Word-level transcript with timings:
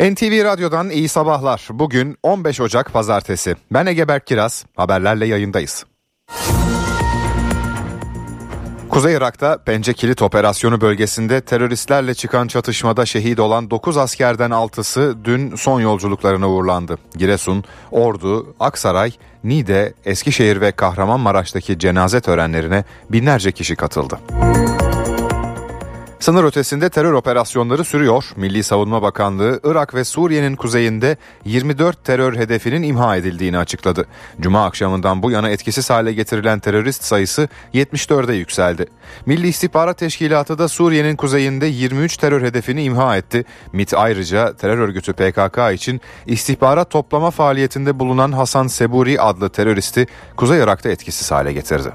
NTV 0.00 0.44
Radyo'dan 0.44 0.90
iyi 0.90 1.08
sabahlar. 1.08 1.68
Bugün 1.70 2.16
15 2.22 2.60
Ocak 2.60 2.92
Pazartesi. 2.92 3.56
Ben 3.70 3.86
Egeberk 3.86 4.26
Kiraz. 4.26 4.64
Haberlerle 4.76 5.26
yayındayız. 5.26 5.84
Kuzey 8.90 9.14
Irak'ta 9.14 9.58
Pence 9.64 9.92
Kilit 9.92 10.22
Operasyonu 10.22 10.80
bölgesinde 10.80 11.40
teröristlerle 11.40 12.14
çıkan 12.14 12.48
çatışmada 12.48 13.06
şehit 13.06 13.40
olan 13.40 13.70
9 13.70 13.96
askerden 13.96 14.50
6'sı 14.50 15.16
dün 15.24 15.56
son 15.56 15.80
yolculuklarına 15.80 16.48
uğurlandı. 16.48 16.98
Giresun, 17.16 17.64
Ordu, 17.90 18.54
Aksaray, 18.60 19.12
Niğde, 19.44 19.94
Eskişehir 20.04 20.60
ve 20.60 20.72
Kahramanmaraş'taki 20.72 21.78
cenaze 21.78 22.20
törenlerine 22.20 22.84
binlerce 23.10 23.52
kişi 23.52 23.76
katıldı. 23.76 24.18
Sınır 26.20 26.44
ötesinde 26.44 26.88
terör 26.88 27.12
operasyonları 27.12 27.84
sürüyor. 27.84 28.24
Milli 28.36 28.62
Savunma 28.62 29.02
Bakanlığı 29.02 29.60
Irak 29.64 29.94
ve 29.94 30.04
Suriye'nin 30.04 30.56
kuzeyinde 30.56 31.16
24 31.44 32.04
terör 32.04 32.36
hedefinin 32.36 32.82
imha 32.82 33.16
edildiğini 33.16 33.58
açıkladı. 33.58 34.06
Cuma 34.40 34.64
akşamından 34.64 35.22
bu 35.22 35.30
yana 35.30 35.50
etkisiz 35.50 35.90
hale 35.90 36.12
getirilen 36.12 36.60
terörist 36.60 37.04
sayısı 37.04 37.48
74'e 37.74 38.34
yükseldi. 38.34 38.86
Milli 39.26 39.48
İstihbarat 39.48 39.98
Teşkilatı 39.98 40.58
da 40.58 40.68
Suriye'nin 40.68 41.16
kuzeyinde 41.16 41.66
23 41.66 42.16
terör 42.16 42.42
hedefini 42.42 42.82
imha 42.82 43.16
etti. 43.16 43.44
MIT 43.72 43.94
ayrıca 43.94 44.56
terör 44.56 44.78
örgütü 44.78 45.12
PKK 45.12 45.58
için 45.74 46.00
istihbarat 46.26 46.90
toplama 46.90 47.30
faaliyetinde 47.30 47.98
bulunan 47.98 48.32
Hasan 48.32 48.66
Seburi 48.66 49.20
adlı 49.20 49.48
teröristi 49.48 50.06
Kuzey 50.36 50.60
Irak'ta 50.60 50.88
etkisiz 50.88 51.30
hale 51.30 51.52
getirdi. 51.52 51.92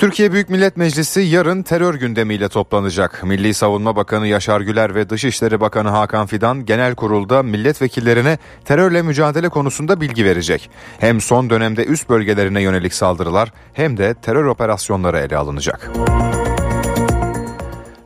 Türkiye 0.00 0.32
Büyük 0.32 0.48
Millet 0.48 0.76
Meclisi 0.76 1.20
yarın 1.20 1.62
terör 1.62 1.94
gündemiyle 1.94 2.48
toplanacak. 2.48 3.24
Milli 3.24 3.54
Savunma 3.54 3.96
Bakanı 3.96 4.26
Yaşar 4.26 4.60
Güler 4.60 4.94
ve 4.94 5.10
Dışişleri 5.10 5.60
Bakanı 5.60 5.88
Hakan 5.88 6.26
Fidan 6.26 6.64
genel 6.64 6.94
kurulda 6.94 7.42
milletvekillerine 7.42 8.38
terörle 8.64 9.02
mücadele 9.02 9.48
konusunda 9.48 10.00
bilgi 10.00 10.24
verecek. 10.24 10.70
Hem 10.98 11.20
son 11.20 11.50
dönemde 11.50 11.84
üst 11.84 12.08
bölgelerine 12.08 12.62
yönelik 12.62 12.94
saldırılar 12.94 13.52
hem 13.72 13.96
de 13.96 14.14
terör 14.14 14.44
operasyonları 14.44 15.18
ele 15.18 15.36
alınacak. 15.36 15.90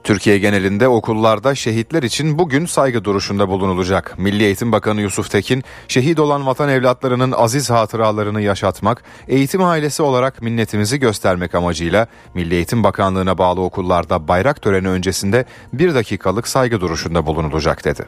Türkiye 0.04 0.38
genelinde 0.38 0.88
okullarda 0.88 1.54
şehitler 1.54 2.02
için 2.02 2.38
bugün 2.38 2.66
saygı 2.66 3.04
duruşunda 3.04 3.48
bulunulacak. 3.48 4.18
Milli 4.18 4.44
Eğitim 4.44 4.72
Bakanı 4.72 5.00
Yusuf 5.00 5.30
Tekin, 5.30 5.64
şehit 5.88 6.20
olan 6.20 6.46
vatan 6.46 6.68
evlatlarının 6.68 7.32
aziz 7.32 7.70
hatıralarını 7.70 8.40
yaşatmak, 8.40 9.04
eğitim 9.28 9.62
ailesi 9.62 10.02
olarak 10.02 10.42
minnetimizi 10.42 10.98
göstermek 11.00 11.54
amacıyla 11.54 12.06
Milli 12.34 12.54
Eğitim 12.54 12.84
Bakanlığı'na 12.84 13.38
bağlı 13.38 13.60
okullarda 13.60 14.28
bayrak 14.28 14.62
töreni 14.62 14.88
öncesinde 14.88 15.44
bir 15.72 15.94
dakikalık 15.94 16.48
saygı 16.48 16.80
duruşunda 16.80 17.26
bulunulacak 17.26 17.84
dedi. 17.84 18.04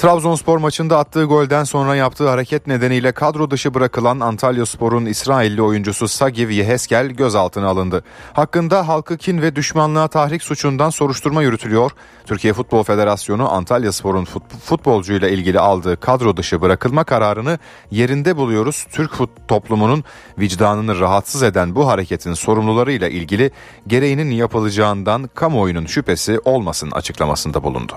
Trabzonspor 0.00 0.58
maçında 0.58 0.98
attığı 0.98 1.24
golden 1.24 1.64
sonra 1.64 1.96
yaptığı 1.96 2.28
hareket 2.28 2.66
nedeniyle 2.66 3.12
kadro 3.12 3.50
dışı 3.50 3.74
bırakılan 3.74 4.20
Antalya 4.20 4.66
Spor'un 4.66 5.06
İsrailli 5.06 5.62
oyuncusu 5.62 6.08
Sagiv 6.08 6.50
Yeheskel 6.50 7.06
gözaltına 7.06 7.68
alındı. 7.68 8.04
Hakkında 8.32 8.88
halkı 8.88 9.16
kin 9.16 9.42
ve 9.42 9.56
düşmanlığa 9.56 10.08
tahrik 10.08 10.42
suçundan 10.42 10.90
soruşturma 10.90 11.42
yürütülüyor. 11.42 11.90
Türkiye 12.26 12.52
Futbol 12.52 12.82
Federasyonu 12.82 13.52
Antalya 13.52 13.92
Spor'un 13.92 14.26
futbolcuyla 14.64 15.28
ilgili 15.28 15.60
aldığı 15.60 16.00
kadro 16.00 16.36
dışı 16.36 16.60
bırakılma 16.60 17.04
kararını 17.04 17.58
yerinde 17.90 18.36
buluyoruz. 18.36 18.86
Türk 18.92 19.14
fut 19.14 19.30
toplumunun 19.48 20.04
vicdanını 20.38 21.00
rahatsız 21.00 21.42
eden 21.42 21.74
bu 21.74 21.88
hareketin 21.88 22.34
sorumlularıyla 22.34 23.08
ilgili 23.08 23.50
gereğinin 23.86 24.30
yapılacağından 24.30 25.30
kamuoyunun 25.34 25.86
şüphesi 25.86 26.38
olmasın 26.44 26.90
açıklamasında 26.90 27.64
bulundu. 27.64 27.92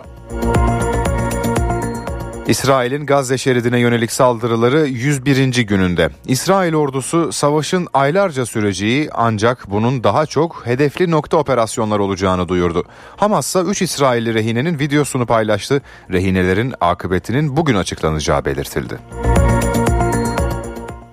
İsrail'in 2.47 3.05
Gazze 3.05 3.37
şeridine 3.37 3.79
yönelik 3.79 4.11
saldırıları 4.11 4.87
101. 4.87 5.65
gününde. 5.65 6.09
İsrail 6.25 6.73
ordusu 6.75 7.31
savaşın 7.31 7.87
aylarca 7.93 8.45
süreceği 8.45 9.09
ancak 9.13 9.71
bunun 9.71 10.03
daha 10.03 10.25
çok 10.25 10.65
hedefli 10.65 11.11
nokta 11.11 11.37
operasyonlar 11.37 11.99
olacağını 11.99 12.47
duyurdu. 12.47 12.83
Hamas 13.17 13.47
ise 13.47 13.59
3 13.59 13.81
İsrailli 13.81 14.33
rehinenin 14.33 14.79
videosunu 14.79 15.25
paylaştı. 15.25 15.81
Rehinelerin 16.11 16.73
akıbetinin 16.81 17.57
bugün 17.57 17.75
açıklanacağı 17.75 18.45
belirtildi. 18.45 18.99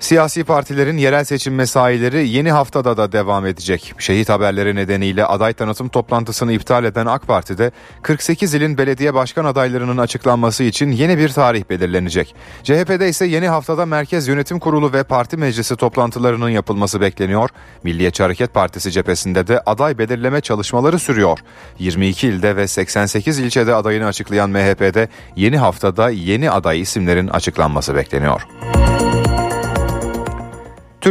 Siyasi 0.00 0.44
partilerin 0.44 0.96
yerel 0.96 1.24
seçim 1.24 1.54
mesaileri 1.54 2.28
yeni 2.28 2.52
haftada 2.52 2.96
da 2.96 3.12
devam 3.12 3.46
edecek. 3.46 3.94
Şehit 3.98 4.28
haberleri 4.28 4.74
nedeniyle 4.74 5.24
aday 5.24 5.52
tanıtım 5.52 5.88
toplantısını 5.88 6.52
iptal 6.52 6.84
eden 6.84 7.06
AK 7.06 7.26
Parti'de 7.26 7.70
48 8.02 8.54
ilin 8.54 8.78
belediye 8.78 9.14
başkan 9.14 9.44
adaylarının 9.44 9.98
açıklanması 9.98 10.64
için 10.64 10.90
yeni 10.90 11.18
bir 11.18 11.28
tarih 11.28 11.64
belirlenecek. 11.70 12.34
CHP'de 12.62 13.08
ise 13.08 13.26
yeni 13.26 13.48
haftada 13.48 13.86
Merkez 13.86 14.28
Yönetim 14.28 14.58
Kurulu 14.58 14.92
ve 14.92 15.02
Parti 15.02 15.36
Meclisi 15.36 15.76
toplantılarının 15.76 16.48
yapılması 16.48 17.00
bekleniyor. 17.00 17.50
Milliyetçi 17.82 18.22
Hareket 18.22 18.54
Partisi 18.54 18.90
cephesinde 18.90 19.46
de 19.46 19.60
aday 19.60 19.98
belirleme 19.98 20.40
çalışmaları 20.40 20.98
sürüyor. 20.98 21.38
22 21.78 22.28
ilde 22.28 22.56
ve 22.56 22.68
88 22.68 23.38
ilçede 23.38 23.74
adayını 23.74 24.06
açıklayan 24.06 24.50
MHP'de 24.50 25.08
yeni 25.36 25.58
haftada 25.58 26.10
yeni 26.10 26.50
aday 26.50 26.80
isimlerin 26.80 27.28
açıklanması 27.28 27.94
bekleniyor. 27.94 28.46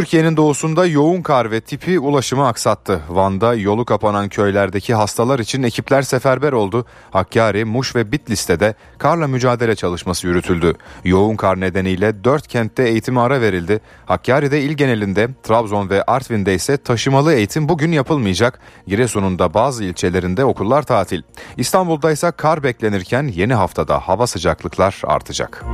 Türkiye'nin 0.00 0.36
doğusunda 0.36 0.86
yoğun 0.86 1.22
kar 1.22 1.50
ve 1.50 1.60
tipi 1.60 1.98
ulaşımı 1.98 2.46
aksattı. 2.46 3.02
Van'da 3.08 3.54
yolu 3.54 3.84
kapanan 3.84 4.28
köylerdeki 4.28 4.94
hastalar 4.94 5.38
için 5.38 5.62
ekipler 5.62 6.02
seferber 6.02 6.52
oldu. 6.52 6.86
Hakkari, 7.10 7.64
Muş 7.64 7.96
ve 7.96 8.12
Bitlis'te 8.12 8.60
de 8.60 8.74
karla 8.98 9.26
mücadele 9.26 9.74
çalışması 9.76 10.26
yürütüldü. 10.26 10.74
Yoğun 11.04 11.36
kar 11.36 11.60
nedeniyle 11.60 12.24
dört 12.24 12.46
kentte 12.46 12.82
eğitim 12.82 13.18
ara 13.18 13.40
verildi. 13.40 13.80
Hakkari'de 14.06 14.62
il 14.62 14.72
genelinde, 14.72 15.28
Trabzon 15.42 15.90
ve 15.90 16.02
Artvin'de 16.02 16.54
ise 16.54 16.76
taşımalı 16.76 17.34
eğitim 17.34 17.68
bugün 17.68 17.92
yapılmayacak. 17.92 18.60
Giresun'un 18.86 19.38
da 19.38 19.54
bazı 19.54 19.84
ilçelerinde 19.84 20.44
okullar 20.44 20.82
tatil. 20.82 21.22
İstanbul'da 21.56 22.12
ise 22.12 22.30
kar 22.30 22.62
beklenirken 22.62 23.32
yeni 23.34 23.54
haftada 23.54 23.98
hava 23.98 24.26
sıcaklıklar 24.26 25.02
artacak. 25.04 25.64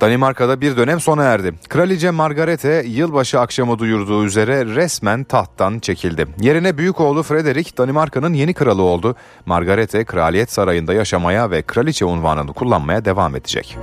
Danimarka'da 0.00 0.60
bir 0.60 0.76
dönem 0.76 1.00
sona 1.00 1.24
erdi. 1.24 1.54
Kraliçe 1.68 2.10
Margarete 2.10 2.82
yılbaşı 2.86 3.40
akşamı 3.40 3.78
duyurduğu 3.78 4.24
üzere 4.24 4.66
resmen 4.66 5.24
tahttan 5.24 5.78
çekildi. 5.78 6.26
Yerine 6.40 6.78
büyük 6.78 7.00
oğlu 7.00 7.22
Frederick 7.22 7.76
Danimarka'nın 7.76 8.34
yeni 8.34 8.54
kralı 8.54 8.82
oldu. 8.82 9.16
Margarete 9.46 10.04
kraliyet 10.04 10.52
sarayında 10.52 10.94
yaşamaya 10.94 11.50
ve 11.50 11.62
kraliçe 11.62 12.04
unvanını 12.04 12.52
kullanmaya 12.52 13.04
devam 13.04 13.36
edecek. 13.36 13.78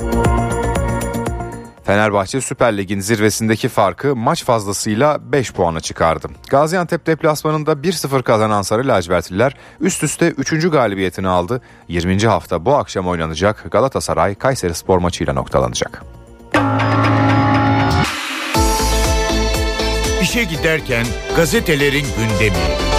Fenerbahçe 1.88 2.42
Süper 2.42 2.78
Lig'in 2.78 3.00
zirvesindeki 3.00 3.70
farkı 3.70 4.16
maç 4.16 4.44
fazlasıyla 4.44 5.32
5 5.32 5.54
puana 5.54 5.80
çıkardı. 5.80 6.28
Gaziantep 6.50 7.08
deplasmanında 7.08 7.72
1-0 7.72 8.24
kazanan 8.24 8.62
Sarı 8.62 8.88
Lacivertliler 8.88 9.56
üst 9.80 10.04
üste 10.04 10.28
3. 10.30 10.70
galibiyetini 10.70 11.28
aldı. 11.28 11.62
20. 11.88 12.20
hafta 12.20 12.66
bu 12.66 12.76
akşam 12.76 13.08
oynanacak 13.08 13.72
Galatasaray 13.72 14.36
Kayseri 14.36 14.74
Spor 14.74 14.98
maçıyla 14.98 15.34
noktalanacak. 15.34 16.04
İşe 20.22 20.44
giderken 20.44 21.06
gazetelerin 21.36 22.06
gündemi. 22.18 22.97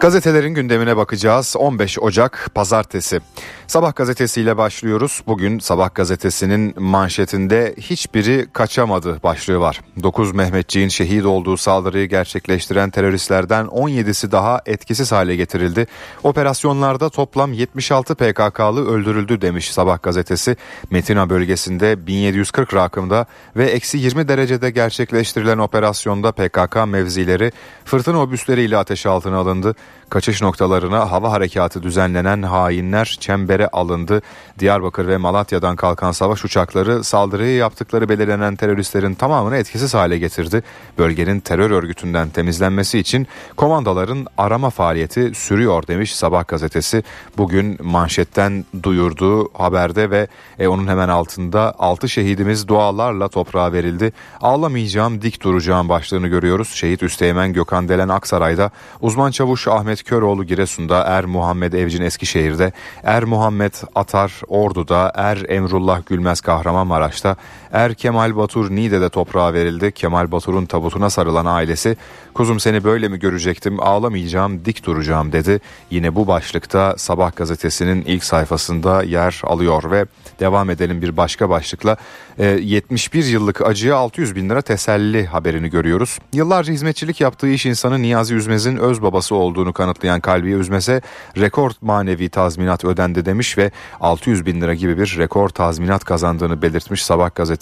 Gazetelerin 0.00 0.54
gündemine 0.54 0.96
bakacağız. 0.96 1.54
15 1.58 1.98
Ocak 1.98 2.50
Pazartesi. 2.54 3.20
Sabah 3.70 3.96
gazetesiyle 3.96 4.56
başlıyoruz. 4.56 5.22
Bugün 5.26 5.58
Sabah 5.58 5.94
gazetesinin 5.94 6.82
manşetinde 6.82 7.74
hiçbiri 7.78 8.46
kaçamadı 8.52 9.22
başlığı 9.22 9.60
var. 9.60 9.80
9 10.02 10.32
Mehmetçiğin 10.32 10.88
şehit 10.88 11.24
olduğu 11.24 11.56
saldırıyı 11.56 12.08
gerçekleştiren 12.08 12.90
teröristlerden 12.90 13.66
17'si 13.66 14.32
daha 14.32 14.60
etkisiz 14.66 15.12
hale 15.12 15.36
getirildi. 15.36 15.86
Operasyonlarda 16.22 17.08
toplam 17.08 17.52
76 17.52 18.14
PKK'lı 18.14 18.88
öldürüldü 18.90 19.40
demiş 19.40 19.72
Sabah 19.72 20.02
gazetesi. 20.02 20.56
Metina 20.90 21.30
bölgesinde 21.30 22.06
1740 22.06 22.74
rakımda 22.74 23.26
ve 23.56 23.64
eksi 23.64 23.98
20 23.98 24.28
derecede 24.28 24.70
gerçekleştirilen 24.70 25.58
operasyonda 25.58 26.32
PKK 26.32 26.76
mevzileri 26.86 27.52
fırtına 27.84 28.22
obüsleriyle 28.22 28.76
ateş 28.76 29.06
altına 29.06 29.36
alındı. 29.36 29.74
Kaçış 30.08 30.42
noktalarına 30.42 31.10
hava 31.10 31.32
harekatı 31.32 31.82
düzenlenen 31.82 32.42
hainler 32.42 33.16
çembere 33.20 33.59
önlemlere 33.60 33.68
alındı. 33.68 34.22
Diyarbakır 34.58 35.08
ve 35.08 35.16
Malatya'dan 35.16 35.76
kalkan 35.76 36.12
savaş 36.12 36.44
uçakları 36.44 37.04
saldırıyı 37.04 37.56
yaptıkları 37.56 38.08
belirlenen 38.08 38.56
teröristlerin 38.56 39.14
tamamını 39.14 39.56
etkisiz 39.56 39.94
hale 39.94 40.18
getirdi. 40.18 40.62
Bölgenin 40.98 41.40
terör 41.40 41.70
örgütünden 41.70 42.30
temizlenmesi 42.30 42.98
için 42.98 43.26
komandoların 43.56 44.26
arama 44.38 44.70
faaliyeti 44.70 45.34
sürüyor 45.34 45.86
demiş 45.86 46.14
Sabah 46.14 46.48
gazetesi. 46.48 47.02
Bugün 47.36 47.78
manşetten 47.82 48.64
duyurduğu 48.82 49.48
haberde 49.52 50.10
ve 50.10 50.28
e, 50.58 50.68
onun 50.68 50.88
hemen 50.88 51.08
altında 51.08 51.74
6 51.78 52.08
şehidimiz 52.08 52.68
dualarla 52.68 53.28
toprağa 53.28 53.72
verildi. 53.72 54.12
Ağlamayacağım 54.40 55.22
dik 55.22 55.42
duracağım 55.42 55.88
başlığını 55.88 56.28
görüyoruz. 56.28 56.68
Şehit 56.68 57.02
Üsteğmen 57.02 57.52
Gökhan 57.52 57.88
Delen 57.88 58.08
Aksaray'da, 58.08 58.70
uzman 59.00 59.30
çavuş 59.30 59.68
Ahmet 59.68 60.04
Köroğlu 60.04 60.44
Giresun'da, 60.44 61.04
Er 61.04 61.24
Muhammed 61.24 61.72
Evcin 61.72 62.02
Eskişehir'de, 62.02 62.72
Er 63.02 63.24
Muhammed 63.24 63.49
Atar 63.94 64.32
Ordu'da, 64.48 65.12
Er 65.14 65.50
Emrullah 65.50 66.00
Gülmez 66.06 66.40
Kahramanmaraş'ta, 66.40 67.36
Er 67.72 67.94
Kemal 67.94 68.36
Batur 68.36 68.70
Niğde'de 68.70 69.08
toprağa 69.08 69.52
verildi. 69.52 69.92
Kemal 69.92 70.32
Batur'un 70.32 70.66
tabutuna 70.66 71.10
sarılan 71.10 71.46
ailesi 71.46 71.96
kuzum 72.34 72.60
seni 72.60 72.84
böyle 72.84 73.08
mi 73.08 73.18
görecektim 73.18 73.80
ağlamayacağım 73.80 74.64
dik 74.64 74.86
duracağım 74.86 75.32
dedi. 75.32 75.60
Yine 75.90 76.14
bu 76.14 76.26
başlıkta 76.26 76.94
Sabah 76.96 77.36
gazetesinin 77.36 78.02
ilk 78.02 78.24
sayfasında 78.24 79.02
yer 79.02 79.40
alıyor 79.44 79.90
ve 79.90 80.06
devam 80.40 80.70
edelim 80.70 81.02
bir 81.02 81.16
başka 81.16 81.50
başlıkla 81.50 81.96
71 82.38 83.24
e, 83.24 83.26
yıllık 83.26 83.62
acıya 83.62 83.96
600 83.96 84.36
bin 84.36 84.50
lira 84.50 84.62
teselli 84.62 85.26
haberini 85.26 85.70
görüyoruz. 85.70 86.18
Yıllarca 86.32 86.72
hizmetçilik 86.72 87.20
yaptığı 87.20 87.48
iş 87.48 87.66
insanı 87.66 88.02
Niyazi 88.02 88.34
Üzmez'in 88.34 88.76
öz 88.76 89.02
babası 89.02 89.34
olduğunu 89.34 89.72
kanıtlayan 89.72 90.20
Kalbiye 90.20 90.56
Üzmez'e 90.56 91.00
rekor 91.36 91.70
manevi 91.80 92.28
tazminat 92.28 92.84
ödendi 92.84 93.24
demiş 93.24 93.58
ve 93.58 93.70
600 94.00 94.46
bin 94.46 94.60
lira 94.60 94.74
gibi 94.74 94.98
bir 94.98 95.16
rekor 95.18 95.48
tazminat 95.48 96.04
kazandığını 96.04 96.62
belirtmiş 96.62 97.04
Sabah 97.04 97.34
gazetesi 97.34 97.59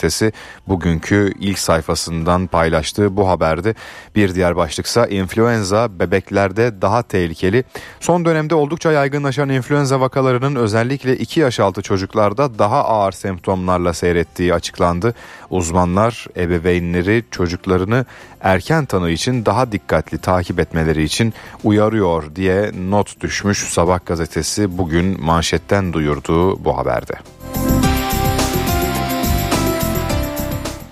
bugünkü 0.68 1.32
ilk 1.38 1.58
sayfasından 1.58 2.46
paylaştığı 2.46 3.16
bu 3.16 3.28
haberde 3.28 3.74
bir 4.16 4.34
diğer 4.34 4.56
başlıksa 4.56 5.06
influenza 5.06 5.98
bebeklerde 5.98 6.82
daha 6.82 7.02
tehlikeli. 7.02 7.64
Son 8.00 8.24
dönemde 8.24 8.54
oldukça 8.54 8.92
yaygınlaşan 8.92 9.48
influenza 9.48 10.00
vakalarının 10.00 10.54
özellikle 10.54 11.16
2 11.16 11.40
yaş 11.40 11.60
altı 11.60 11.82
çocuklarda 11.82 12.58
daha 12.58 12.84
ağır 12.84 13.12
semptomlarla 13.12 13.94
seyrettiği 13.94 14.54
açıklandı. 14.54 15.14
Uzmanlar 15.50 16.26
ebeveynleri 16.36 17.24
çocuklarını 17.30 18.04
erken 18.40 18.84
tanı 18.84 19.10
için 19.10 19.46
daha 19.46 19.72
dikkatli 19.72 20.18
takip 20.18 20.60
etmeleri 20.60 21.02
için 21.02 21.34
uyarıyor 21.64 22.36
diye 22.36 22.70
not 22.90 23.20
düşmüş 23.20 23.58
Sabah 23.58 24.06
gazetesi 24.06 24.78
bugün 24.78 25.24
manşetten 25.24 25.92
duyurduğu 25.92 26.64
bu 26.64 26.78
haberde. 26.78 27.37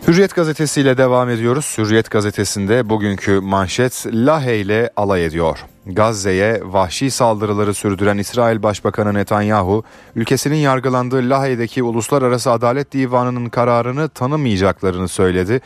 Hürriyet 0.06 0.34
gazetesiyle 0.34 0.98
devam 0.98 1.30
ediyoruz. 1.30 1.74
Hürriyet 1.78 2.10
gazetesinde 2.10 2.88
bugünkü 2.88 3.40
manşet 3.40 4.06
Lahe 4.06 4.56
ile 4.56 4.90
alay 4.96 5.26
ediyor. 5.26 5.64
Gazze'ye 5.86 6.60
vahşi 6.64 7.10
saldırıları 7.10 7.74
sürdüren 7.74 8.18
İsrail 8.18 8.62
Başbakanı 8.62 9.14
Netanyahu, 9.14 9.84
ülkesinin 10.16 10.56
yargılandığı 10.56 11.30
Lahey'deki 11.30 11.82
Uluslararası 11.82 12.50
Adalet 12.50 12.92
Divanı'nın 12.92 13.48
kararını 13.48 14.08
tanımayacaklarını 14.08 15.08
söyledi. 15.08 15.60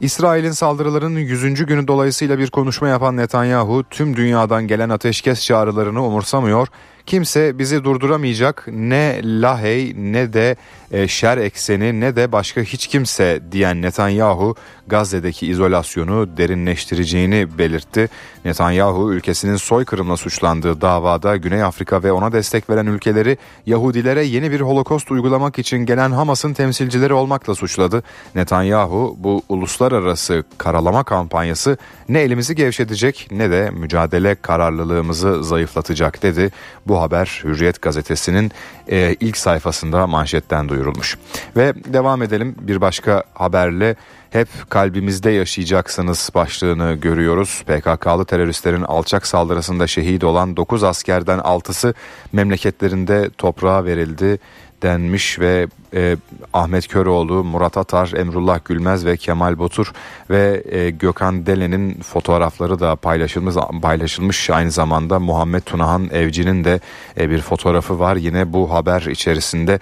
İsrail'in 0.00 0.50
saldırılarının 0.50 1.18
100. 1.18 1.66
günü 1.66 1.88
dolayısıyla 1.88 2.38
bir 2.38 2.50
konuşma 2.50 2.88
yapan 2.88 3.16
Netanyahu 3.16 3.84
tüm 3.90 4.16
dünyadan 4.16 4.66
gelen 4.66 4.88
ateşkes 4.88 5.44
çağrılarını 5.44 6.04
umursamıyor. 6.04 6.68
Kimse 7.06 7.58
bizi 7.58 7.84
durduramayacak 7.84 8.68
ne 8.68 9.20
Lahey 9.24 9.92
ne 9.96 10.32
de 10.32 10.56
e, 10.90 11.08
şer 11.08 11.38
ekseni 11.38 12.00
ne 12.00 12.16
de 12.16 12.32
başka 12.32 12.60
hiç 12.60 12.86
kimse 12.86 13.40
diyen 13.52 13.82
Netanyahu 13.82 14.54
Gazze'deki 14.86 15.46
izolasyonu 15.46 16.36
derinleştireceğini 16.36 17.58
belirtti. 17.58 18.08
Netanyahu 18.44 19.12
ülkesinin 19.12 19.56
soykırımla 19.56 20.16
suçlandığı 20.16 20.80
davada 20.80 21.36
Güney 21.36 21.62
Afrika 21.62 22.02
ve 22.02 22.12
ona 22.12 22.32
destek 22.32 22.70
veren 22.70 22.86
ülkeleri 22.86 23.38
Yahudilere 23.66 24.24
yeni 24.24 24.50
bir 24.50 24.60
holokost 24.60 25.10
uygulamak 25.10 25.58
için 25.58 25.78
gelen 25.78 26.10
Hamas'ın 26.10 26.52
temsilcileri 26.52 27.12
olmakla 27.12 27.54
suçladı. 27.54 28.02
Netanyahu 28.34 29.16
bu 29.18 29.42
uluslararası 29.48 30.44
karalama 30.58 31.04
kampanyası 31.04 31.78
ne 32.08 32.20
elimizi 32.20 32.54
gevşetecek 32.54 33.28
ne 33.30 33.50
de 33.50 33.70
mücadele 33.70 34.34
kararlılığımızı 34.34 35.44
zayıflatacak 35.44 36.22
dedi. 36.22 36.50
Bu 36.86 36.95
haber 37.00 37.40
Hürriyet 37.44 37.82
gazetesinin 37.82 38.52
e, 38.90 39.16
ilk 39.20 39.36
sayfasında 39.36 40.06
manşetten 40.06 40.68
duyurulmuş. 40.68 41.18
Ve 41.56 41.74
devam 41.74 42.22
edelim 42.22 42.54
bir 42.60 42.80
başka 42.80 43.24
haberle 43.34 43.96
hep 44.30 44.48
kalbimizde 44.68 45.30
yaşayacaksınız 45.30 46.30
başlığını 46.34 46.94
görüyoruz. 46.94 47.62
PKK'lı 47.66 48.24
teröristlerin 48.24 48.82
alçak 48.82 49.26
saldırısında 49.26 49.86
şehit 49.86 50.24
olan 50.24 50.56
9 50.56 50.84
askerden 50.84 51.38
6'sı 51.38 51.94
memleketlerinde 52.32 53.30
toprağa 53.38 53.84
verildi 53.84 54.38
denmiş 54.82 55.38
ve 55.38 55.66
e, 55.94 56.16
Ahmet 56.52 56.88
Köroğlu, 56.88 57.44
Murat 57.44 57.76
Atar, 57.76 58.12
Emrullah 58.16 58.60
Gülmez 58.64 59.06
ve 59.06 59.16
Kemal 59.16 59.58
Botur 59.58 59.92
ve 60.30 60.62
e, 60.70 60.90
Gökhan 60.90 61.46
Delen'in 61.46 62.00
fotoğrafları 62.00 62.80
da 62.80 62.96
paylaşılmış 62.96 63.54
paylaşılmış. 63.82 64.50
Aynı 64.50 64.70
zamanda 64.70 65.18
Muhammed 65.18 65.62
Tunahan 65.62 66.10
Evci'nin 66.12 66.64
de 66.64 66.80
e, 67.20 67.30
bir 67.30 67.38
fotoğrafı 67.38 67.98
var. 67.98 68.16
Yine 68.16 68.52
bu 68.52 68.72
haber 68.72 69.00
içerisinde 69.02 69.80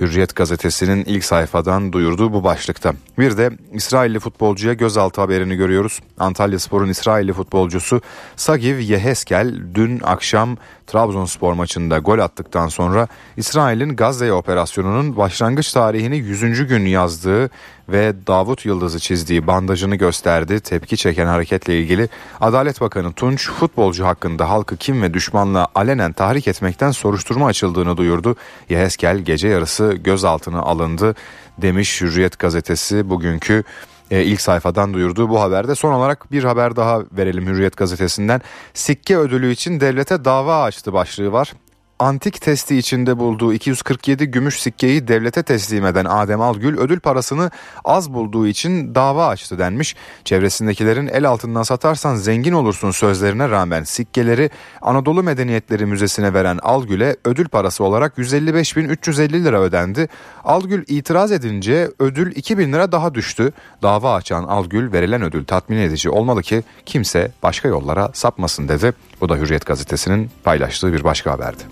Hürriyet 0.00 0.36
gazetesinin 0.36 1.04
ilk 1.04 1.24
sayfadan 1.24 1.92
duyurduğu 1.92 2.32
bu 2.32 2.44
başlıkta. 2.44 2.92
Bir 3.18 3.36
de 3.36 3.50
İsrailli 3.72 4.18
futbolcuya 4.18 4.74
gözaltı 4.74 5.20
haberini 5.20 5.56
görüyoruz. 5.56 6.00
Antalya 6.18 6.58
Spor'un 6.58 6.88
İsrailli 6.88 7.32
futbolcusu 7.32 8.00
Sagiv 8.36 8.78
Yeheskel 8.78 9.54
dün 9.74 10.00
akşam 10.04 10.56
Trabzonspor 10.86 11.52
maçında 11.52 11.98
gol 11.98 12.18
attıktan 12.18 12.68
sonra 12.68 13.08
İsrail'in 13.36 13.96
Gazze 13.96 14.32
operasyonunun 14.32 15.16
başlangıç 15.16 15.72
tarihini 15.72 16.16
100. 16.16 16.66
gün 16.66 16.86
yazdığı 16.86 17.50
ve 17.88 18.14
Davut 18.26 18.66
Yıldız'ı 18.66 18.98
çizdiği 18.98 19.46
bandajını 19.46 19.96
gösterdi. 19.96 20.60
Tepki 20.60 20.96
çeken 20.96 21.26
hareketle 21.26 21.78
ilgili 21.78 22.08
Adalet 22.40 22.80
Bakanı 22.80 23.12
Tunç 23.12 23.50
futbolcu 23.50 24.04
hakkında 24.04 24.50
halkı 24.50 24.76
kim 24.76 25.02
ve 25.02 25.14
düşmanla 25.14 25.68
alenen 25.74 26.12
tahrik 26.12 26.48
etmekten 26.48 26.90
soruşturma 26.90 27.46
açıldığını 27.46 27.96
duyurdu. 27.96 28.36
Yeheskel 28.68 29.18
gece 29.18 29.48
yarısı 29.48 29.92
gözaltına 29.92 30.60
alındı 30.60 31.14
demiş 31.58 32.00
Hürriyet 32.00 32.38
gazetesi 32.38 33.10
bugünkü 33.10 33.64
e, 34.10 34.22
ilk 34.22 34.40
sayfadan 34.40 34.94
duyurduğu 34.94 35.28
bu 35.28 35.40
haberde. 35.40 35.74
Son 35.74 35.92
olarak 35.92 36.32
bir 36.32 36.44
haber 36.44 36.76
daha 36.76 37.02
verelim 37.12 37.46
Hürriyet 37.46 37.76
gazetesinden. 37.76 38.42
Sikke 38.74 39.18
ödülü 39.18 39.50
için 39.50 39.80
devlete 39.80 40.24
dava 40.24 40.62
açtı 40.62 40.92
başlığı 40.92 41.32
var 41.32 41.52
antik 41.98 42.40
testi 42.40 42.76
içinde 42.76 43.18
bulduğu 43.18 43.52
247 43.52 44.26
gümüş 44.26 44.60
sikkeyi 44.60 45.08
devlete 45.08 45.42
teslim 45.42 45.86
eden 45.86 46.04
Adem 46.04 46.40
Algül 46.40 46.78
ödül 46.78 47.00
parasını 47.00 47.50
az 47.84 48.14
bulduğu 48.14 48.46
için 48.46 48.94
dava 48.94 49.26
açtı 49.26 49.58
denmiş. 49.58 49.96
Çevresindekilerin 50.24 51.06
el 51.06 51.28
altından 51.28 51.62
satarsan 51.62 52.16
zengin 52.16 52.52
olursun 52.52 52.90
sözlerine 52.90 53.48
rağmen 53.48 53.84
sikkeleri 53.84 54.50
Anadolu 54.82 55.22
Medeniyetleri 55.22 55.86
Müzesi'ne 55.86 56.34
veren 56.34 56.58
Algül'e 56.62 57.16
ödül 57.24 57.48
parası 57.48 57.84
olarak 57.84 58.18
155.350 58.18 59.44
lira 59.44 59.60
ödendi. 59.60 60.08
Algül 60.44 60.84
itiraz 60.88 61.32
edince 61.32 61.90
ödül 61.98 62.36
2000 62.36 62.72
lira 62.72 62.92
daha 62.92 63.14
düştü. 63.14 63.52
Dava 63.82 64.14
açan 64.14 64.44
Algül 64.44 64.92
verilen 64.92 65.22
ödül 65.22 65.44
tatmin 65.44 65.78
edici 65.78 66.10
olmalı 66.10 66.42
ki 66.42 66.62
kimse 66.86 67.32
başka 67.42 67.68
yollara 67.68 68.10
sapmasın 68.12 68.68
dedi. 68.68 68.92
Bu 69.24 69.28
da 69.28 69.36
Hürriyet 69.36 69.66
gazetesinin 69.66 70.30
paylaştığı 70.42 70.92
bir 70.92 71.04
başka 71.04 71.32
haberdi. 71.32 71.62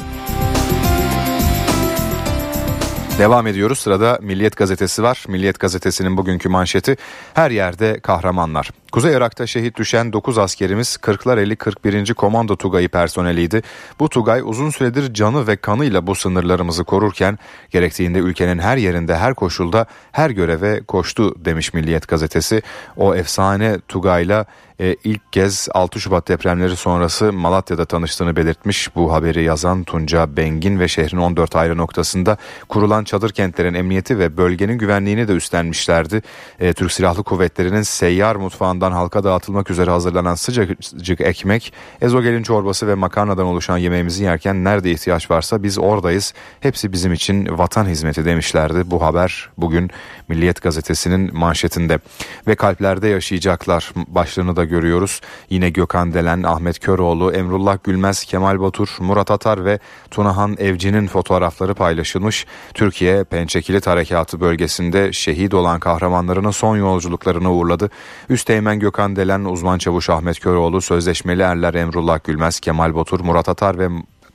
Devam 3.18 3.46
ediyoruz. 3.46 3.78
Sırada 3.78 4.18
Milliyet 4.22 4.56
gazetesi 4.56 5.02
var. 5.02 5.24
Milliyet 5.28 5.60
gazetesinin 5.60 6.16
bugünkü 6.16 6.48
manşeti 6.48 6.96
her 7.34 7.50
yerde 7.50 8.00
kahramanlar. 8.00 8.70
Kuzey 8.92 9.14
Irak'ta 9.14 9.46
şehit 9.46 9.76
düşen 9.76 10.12
9 10.12 10.38
askerimiz 10.38 10.96
40'lar 11.02 11.56
41. 11.56 12.14
Komando 12.14 12.56
Tugayı 12.56 12.88
personeliydi. 12.88 13.62
Bu 14.00 14.08
Tugay 14.08 14.40
uzun 14.44 14.70
süredir 14.70 15.14
canı 15.14 15.46
ve 15.46 15.56
kanıyla 15.56 16.06
bu 16.06 16.14
sınırlarımızı 16.14 16.84
korurken 16.84 17.38
gerektiğinde 17.70 18.18
ülkenin 18.18 18.58
her 18.58 18.76
yerinde 18.76 19.16
her 19.16 19.34
koşulda 19.34 19.86
her 20.12 20.30
göreve 20.30 20.82
koştu 20.82 21.44
demiş 21.44 21.74
Milliyet 21.74 22.08
gazetesi. 22.08 22.62
O 22.96 23.14
efsane 23.14 23.80
Tugay'la 23.88 24.46
e, 24.82 24.96
ilk 25.04 25.32
kez 25.32 25.68
6 25.74 26.00
Şubat 26.00 26.28
depremleri 26.28 26.76
sonrası 26.76 27.32
Malatya'da 27.32 27.84
tanıştığını 27.84 28.36
belirtmiş. 28.36 28.96
Bu 28.96 29.12
haberi 29.12 29.42
yazan 29.42 29.84
Tunca 29.84 30.36
Bengin 30.36 30.80
ve 30.80 30.88
şehrin 30.88 31.16
14 31.16 31.56
ayrı 31.56 31.76
noktasında 31.76 32.36
kurulan 32.68 33.04
çadır 33.04 33.30
kentlerin 33.30 33.74
emniyeti 33.74 34.18
ve 34.18 34.36
bölgenin 34.36 34.78
güvenliğini 34.78 35.28
de 35.28 35.32
üstlenmişlerdi. 35.32 36.22
E, 36.60 36.72
Türk 36.72 36.92
Silahlı 36.92 37.22
Kuvvetleri'nin 37.22 37.82
seyyar 37.82 38.36
mutfağından 38.36 38.92
halka 38.92 39.24
dağıtılmak 39.24 39.70
üzere 39.70 39.90
hazırlanan 39.90 40.34
sıcacık 40.34 41.20
ekmek, 41.20 41.72
ezogelin 42.00 42.42
çorbası 42.42 42.88
ve 42.88 42.94
makarnadan 42.94 43.46
oluşan 43.46 43.78
yemeğimizi 43.78 44.24
yerken 44.24 44.64
nerede 44.64 44.90
ihtiyaç 44.90 45.30
varsa 45.30 45.62
biz 45.62 45.78
oradayız. 45.78 46.34
Hepsi 46.60 46.92
bizim 46.92 47.12
için 47.12 47.58
vatan 47.58 47.86
hizmeti 47.86 48.24
demişlerdi. 48.24 48.90
Bu 48.90 49.02
haber 49.02 49.50
bugün 49.58 49.90
Milliyet 50.32 50.62
Gazetesi'nin 50.62 51.38
manşetinde 51.38 51.98
ve 52.46 52.54
kalplerde 52.54 53.08
yaşayacaklar 53.08 53.92
başlığını 54.08 54.56
da 54.56 54.64
görüyoruz. 54.64 55.20
Yine 55.50 55.70
Gökhan 55.70 56.14
Delen, 56.14 56.42
Ahmet 56.42 56.78
Köroğlu, 56.78 57.32
Emrullah 57.32 57.78
Gülmez, 57.84 58.24
Kemal 58.24 58.60
Batur, 58.60 58.88
Murat 59.00 59.30
Atar 59.30 59.64
ve 59.64 59.78
Tunahan 60.10 60.56
Evci'nin 60.58 61.06
fotoğrafları 61.06 61.74
paylaşılmış. 61.74 62.46
Türkiye 62.74 63.24
Pençekilit 63.24 63.86
Harekatı 63.86 64.40
bölgesinde 64.40 65.12
şehit 65.12 65.54
olan 65.54 65.80
kahramanlarının 65.80 66.50
son 66.50 66.76
yolculuklarını 66.76 67.52
uğurladı. 67.52 67.90
Üsteğmen 68.28 68.78
Gökhan 68.78 69.16
Delen, 69.16 69.44
uzman 69.44 69.78
çavuş 69.78 70.10
Ahmet 70.10 70.40
Köroğlu, 70.40 70.80
sözleşmeli 70.80 71.42
erler 71.42 71.74
Emrullah 71.74 72.24
Gülmez, 72.24 72.60
Kemal 72.60 72.94
Batur, 72.94 73.20
Murat 73.20 73.48
Atar 73.48 73.78
ve 73.78 73.88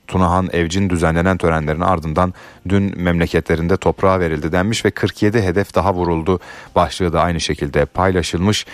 Tunahan 0.08 0.48
Evcin 0.52 0.90
düzenlenen 0.90 1.36
törenlerin 1.36 1.80
ardından 1.80 2.34
dün 2.68 3.02
memleketlerinde 3.02 3.76
toprağa 3.76 4.20
verildi 4.20 4.52
denmiş 4.52 4.84
ve 4.84 4.90
47 4.90 5.42
hedef 5.42 5.74
daha 5.74 5.94
vuruldu. 5.94 6.40
Başlığı 6.74 7.12
da 7.12 7.22
aynı 7.22 7.40
şekilde 7.40 7.84
paylaşılmış. 7.84 8.66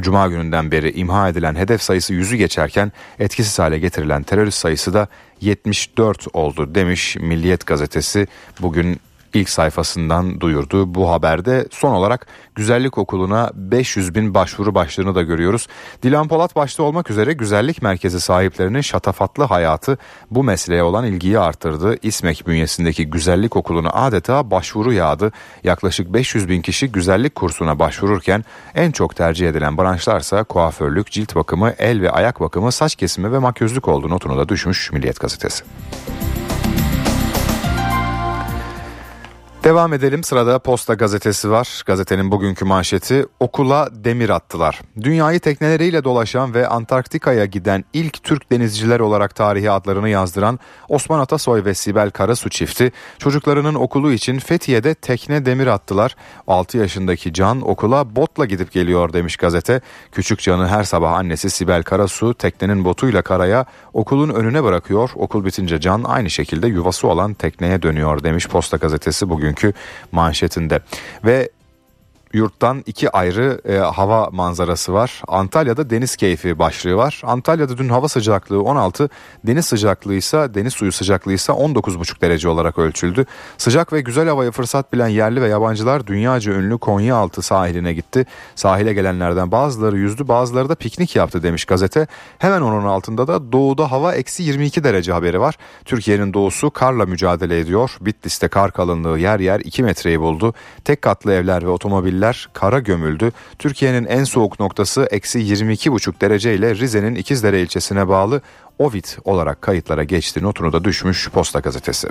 Cuma 0.00 0.28
gününden 0.28 0.70
beri 0.70 0.92
imha 0.92 1.28
edilen 1.28 1.54
hedef 1.54 1.82
sayısı 1.82 2.14
yüzü 2.14 2.36
geçerken 2.36 2.92
etkisiz 3.18 3.58
hale 3.58 3.78
getirilen 3.78 4.22
terörist 4.22 4.58
sayısı 4.58 4.94
da 4.94 5.08
74 5.40 6.26
oldu 6.32 6.74
demiş 6.74 7.16
Milliyet 7.16 7.66
gazetesi 7.66 8.26
bugün 8.60 9.00
ilk 9.34 9.48
sayfasından 9.48 10.40
duyurdu. 10.40 10.94
Bu 10.94 11.10
haberde 11.10 11.68
son 11.70 11.92
olarak 11.92 12.26
güzellik 12.54 12.98
okuluna 12.98 13.50
500 13.54 14.14
bin 14.14 14.34
başvuru 14.34 14.74
başlığını 14.74 15.14
da 15.14 15.22
görüyoruz. 15.22 15.66
Dilan 16.02 16.28
Polat 16.28 16.56
başta 16.56 16.82
olmak 16.82 17.10
üzere 17.10 17.32
güzellik 17.32 17.82
merkezi 17.82 18.20
sahiplerinin 18.20 18.80
şatafatlı 18.80 19.44
hayatı 19.44 19.98
bu 20.30 20.44
mesleğe 20.44 20.82
olan 20.82 21.04
ilgiyi 21.04 21.38
arttırdı. 21.38 21.96
İSMEK 22.02 22.46
bünyesindeki 22.46 23.10
güzellik 23.10 23.56
okuluna 23.56 23.90
adeta 23.90 24.50
başvuru 24.50 24.92
yağdı. 24.92 25.32
Yaklaşık 25.64 26.12
500 26.12 26.48
bin 26.48 26.62
kişi 26.62 26.92
güzellik 26.92 27.34
kursuna 27.34 27.78
başvururken 27.78 28.44
en 28.74 28.90
çok 28.90 29.16
tercih 29.16 29.48
edilen 29.48 29.78
branşlarsa 29.78 30.44
kuaförlük, 30.44 31.10
cilt 31.10 31.34
bakımı, 31.34 31.70
el 31.78 32.00
ve 32.00 32.10
ayak 32.10 32.40
bakımı, 32.40 32.72
saç 32.72 32.96
kesimi 32.96 33.32
ve 33.32 33.38
makyözlük 33.38 33.88
oldu 33.88 34.10
notunu 34.10 34.38
da 34.38 34.48
düşmüş 34.48 34.92
Milliyet 34.92 35.20
Gazetesi. 35.20 35.64
Devam 39.64 39.92
edelim 39.92 40.24
sırada 40.24 40.58
Posta 40.58 40.94
gazetesi 40.94 41.50
var. 41.50 41.82
Gazetenin 41.86 42.30
bugünkü 42.30 42.64
manşeti 42.64 43.26
okula 43.40 43.88
demir 43.92 44.30
attılar. 44.30 44.80
Dünyayı 45.00 45.40
tekneleriyle 45.40 46.04
dolaşan 46.04 46.54
ve 46.54 46.68
Antarktika'ya 46.68 47.44
giden 47.44 47.84
ilk 47.92 48.22
Türk 48.22 48.52
denizciler 48.52 49.00
olarak 49.00 49.34
tarihi 49.34 49.70
adlarını 49.70 50.08
yazdıran 50.08 50.58
Osman 50.88 51.18
Atasoy 51.18 51.64
ve 51.64 51.74
Sibel 51.74 52.10
Karasu 52.10 52.50
çifti 52.50 52.92
çocuklarının 53.18 53.74
okulu 53.74 54.12
için 54.12 54.38
Fethiye'de 54.38 54.94
tekne 54.94 55.46
demir 55.46 55.66
attılar. 55.66 56.16
6 56.46 56.78
yaşındaki 56.78 57.32
Can 57.32 57.68
okula 57.68 58.16
botla 58.16 58.44
gidip 58.44 58.72
geliyor 58.72 59.12
demiş 59.12 59.36
gazete. 59.36 59.80
Küçük 60.12 60.40
Can'ı 60.40 60.68
her 60.68 60.84
sabah 60.84 61.12
annesi 61.12 61.50
Sibel 61.50 61.82
Karasu 61.82 62.34
teknenin 62.34 62.84
botuyla 62.84 63.22
karaya 63.22 63.64
okulun 63.92 64.28
önüne 64.28 64.64
bırakıyor. 64.64 65.10
Okul 65.14 65.44
bitince 65.44 65.80
Can 65.80 66.04
aynı 66.04 66.30
şekilde 66.30 66.66
yuvası 66.66 67.08
olan 67.08 67.34
tekneye 67.34 67.82
dönüyor 67.82 68.22
demiş 68.22 68.48
Posta 68.48 68.76
gazetesi 68.76 69.28
bugün 69.30 69.53
bugünkü 69.54 69.72
manşetinde. 70.12 70.80
Ve 71.24 71.48
yurttan 72.34 72.82
iki 72.86 73.10
ayrı 73.10 73.60
e, 73.64 73.76
hava 73.76 74.28
manzarası 74.32 74.92
var. 74.92 75.22
Antalya'da 75.28 75.90
deniz 75.90 76.16
keyfi 76.16 76.58
başlığı 76.58 76.96
var. 76.96 77.22
Antalya'da 77.24 77.78
dün 77.78 77.88
hava 77.88 78.08
sıcaklığı 78.08 78.62
16, 78.62 79.08
deniz 79.46 79.66
sıcaklığı 79.66 80.14
ise 80.14 80.54
deniz 80.54 80.72
suyu 80.72 80.92
sıcaklığı 80.92 81.32
ise 81.32 81.52
19,5 81.52 82.20
derece 82.20 82.48
olarak 82.48 82.78
ölçüldü. 82.78 83.26
Sıcak 83.58 83.92
ve 83.92 84.00
güzel 84.00 84.28
havaya 84.28 84.50
fırsat 84.50 84.92
bilen 84.92 85.08
yerli 85.08 85.42
ve 85.42 85.48
yabancılar 85.48 86.06
dünyaca 86.06 86.52
ünlü 86.52 86.78
Konyaaltı 86.78 87.42
sahiline 87.42 87.92
gitti. 87.92 88.26
Sahile 88.54 88.92
gelenlerden 88.92 89.52
bazıları 89.52 89.98
yüzdü 89.98 90.28
bazıları 90.28 90.68
da 90.68 90.74
piknik 90.74 91.16
yaptı 91.16 91.42
demiş 91.42 91.64
gazete. 91.64 92.06
Hemen 92.38 92.60
onun 92.60 92.86
altında 92.86 93.26
da 93.26 93.52
doğuda 93.52 93.92
hava 93.92 94.14
eksi 94.14 94.42
22 94.42 94.84
derece 94.84 95.12
haberi 95.12 95.40
var. 95.40 95.54
Türkiye'nin 95.84 96.34
doğusu 96.34 96.70
karla 96.70 97.06
mücadele 97.06 97.58
ediyor. 97.58 97.96
Bitlis'te 98.00 98.48
kar 98.48 98.72
kalınlığı 98.72 99.18
yer 99.18 99.40
yer 99.40 99.60
2 99.60 99.82
metreyi 99.82 100.20
buldu. 100.20 100.54
Tek 100.84 101.02
katlı 101.02 101.32
evler 101.32 101.62
ve 101.62 101.68
otomobiller 101.68 102.23
Köyler 102.24 102.48
kara 102.52 102.78
gömüldü. 102.78 103.32
Türkiye'nin 103.58 104.04
en 104.06 104.24
soğuk 104.24 104.60
noktası 104.60 105.08
eksi 105.10 105.38
22,5 105.38 106.20
derece 106.20 106.54
ile 106.54 106.74
Rize'nin 106.74 107.14
İkizdere 107.14 107.62
ilçesine 107.62 108.08
bağlı 108.08 108.40
Ovid 108.78 109.04
olarak 109.24 109.62
kayıtlara 109.62 110.04
geçti 110.04 110.42
notunu 110.42 110.72
da 110.72 110.84
düşmüş 110.84 111.30
Posta 111.30 111.60
Gazetesi. 111.60 112.08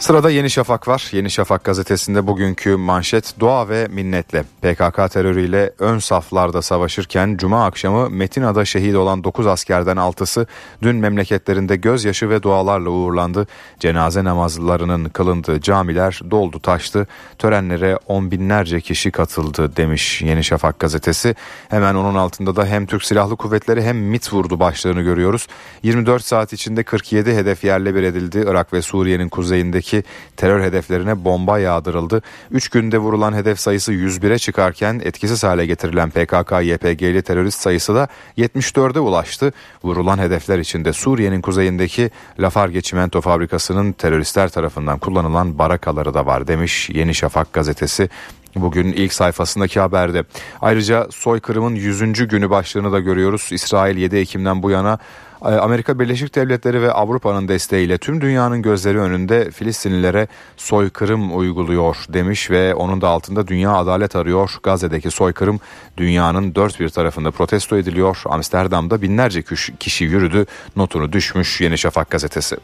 Sırada 0.00 0.30
Yeni 0.30 0.50
Şafak 0.50 0.88
var. 0.88 1.08
Yeni 1.12 1.30
Şafak 1.30 1.64
gazetesinde 1.64 2.26
bugünkü 2.26 2.76
manşet 2.76 3.34
dua 3.40 3.68
ve 3.68 3.88
minnetle. 3.90 4.42
PKK 4.42 5.12
terörüyle 5.12 5.72
ön 5.78 5.98
saflarda 5.98 6.62
savaşırken 6.62 7.36
Cuma 7.36 7.64
akşamı 7.64 8.10
Metina'da 8.10 8.64
şehit 8.64 8.96
olan 8.96 9.24
9 9.24 9.46
askerden 9.46 9.96
6'sı 9.96 10.46
dün 10.82 10.96
memleketlerinde 10.96 11.76
gözyaşı 11.76 12.30
ve 12.30 12.42
dualarla 12.42 12.90
uğurlandı. 12.90 13.46
Cenaze 13.80 14.24
namazlarının 14.24 15.04
kılındığı 15.08 15.60
camiler 15.60 16.20
doldu 16.30 16.60
taştı. 16.60 17.06
Törenlere 17.38 17.98
on 18.06 18.30
binlerce 18.30 18.80
kişi 18.80 19.10
katıldı 19.10 19.76
demiş 19.76 20.22
Yeni 20.22 20.44
Şafak 20.44 20.78
gazetesi. 20.78 21.34
Hemen 21.68 21.94
onun 21.94 22.14
altında 22.14 22.56
da 22.56 22.66
hem 22.66 22.86
Türk 22.86 23.04
Silahlı 23.04 23.36
Kuvvetleri 23.36 23.82
hem 23.82 23.98
MIT 23.98 24.32
vurdu 24.32 24.60
başlığını 24.60 25.02
görüyoruz. 25.02 25.46
24 25.82 26.24
saat 26.24 26.52
içinde 26.52 26.82
47 26.82 27.34
hedef 27.34 27.64
yerle 27.64 27.94
bir 27.94 28.02
edildi. 28.02 28.44
Irak 28.46 28.72
ve 28.72 28.82
Suriye'nin 28.82 29.28
kuzeyindeki 29.28 29.87
bölgesindeki 29.92 30.02
terör 30.36 30.62
hedeflerine 30.62 31.24
bomba 31.24 31.58
yağdırıldı. 31.58 32.22
3 32.50 32.68
günde 32.68 32.98
vurulan 32.98 33.32
hedef 33.32 33.60
sayısı 33.60 33.92
101'e 33.92 34.38
çıkarken 34.38 35.00
etkisiz 35.04 35.44
hale 35.44 35.66
getirilen 35.66 36.10
PKK-YPG'li 36.10 37.22
terörist 37.22 37.60
sayısı 37.60 37.94
da 37.94 38.08
74'e 38.38 39.00
ulaştı. 39.00 39.52
Vurulan 39.84 40.18
hedefler 40.18 40.58
içinde 40.58 40.92
Suriye'nin 40.92 41.40
kuzeyindeki 41.40 42.10
Lafarge 42.38 42.80
Çimento 42.80 43.20
Fabrikası'nın 43.20 43.92
teröristler 43.92 44.48
tarafından 44.48 44.98
kullanılan 44.98 45.58
barakaları 45.58 46.14
da 46.14 46.26
var 46.26 46.46
demiş 46.46 46.90
Yeni 46.90 47.14
Şafak 47.14 47.52
gazetesi 47.52 48.08
bugün 48.56 48.92
ilk 48.92 49.12
sayfasındaki 49.12 49.80
haberde. 49.80 50.24
Ayrıca 50.60 51.06
soykırımın 51.10 51.74
100. 51.74 52.28
günü 52.28 52.50
başlığını 52.50 52.92
da 52.92 53.00
görüyoruz. 53.00 53.48
İsrail 53.52 53.96
7 53.96 54.16
Ekim'den 54.16 54.62
bu 54.62 54.70
yana 54.70 54.98
Amerika 55.42 55.98
Birleşik 55.98 56.34
Devletleri 56.34 56.82
ve 56.82 56.92
Avrupa'nın 56.92 57.48
desteğiyle 57.48 57.98
tüm 57.98 58.20
dünyanın 58.20 58.62
gözleri 58.62 58.98
önünde 58.98 59.50
Filistinlilere 59.50 60.28
soykırım 60.56 61.38
uyguluyor 61.38 61.96
demiş 62.08 62.50
ve 62.50 62.74
onun 62.74 63.00
da 63.00 63.08
altında 63.08 63.48
dünya 63.48 63.72
adalet 63.72 64.16
arıyor. 64.16 64.58
Gazze'deki 64.62 65.10
soykırım 65.10 65.60
dünyanın 65.96 66.54
dört 66.54 66.80
bir 66.80 66.88
tarafında 66.88 67.30
protesto 67.30 67.76
ediliyor. 67.76 68.22
Amsterdam'da 68.24 69.02
binlerce 69.02 69.42
kişi 69.80 70.04
yürüdü 70.04 70.46
notunu 70.76 71.12
düşmüş 71.12 71.60
Yeni 71.60 71.78
Şafak 71.78 72.10
gazetesi. 72.10 72.56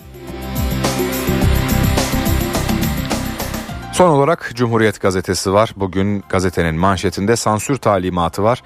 Son 3.92 4.08
olarak 4.08 4.50
Cumhuriyet 4.54 5.00
gazetesi 5.00 5.52
var. 5.52 5.72
Bugün 5.76 6.24
gazetenin 6.28 6.74
manşetinde 6.74 7.36
sansür 7.36 7.76
talimatı 7.76 8.42
var. 8.42 8.62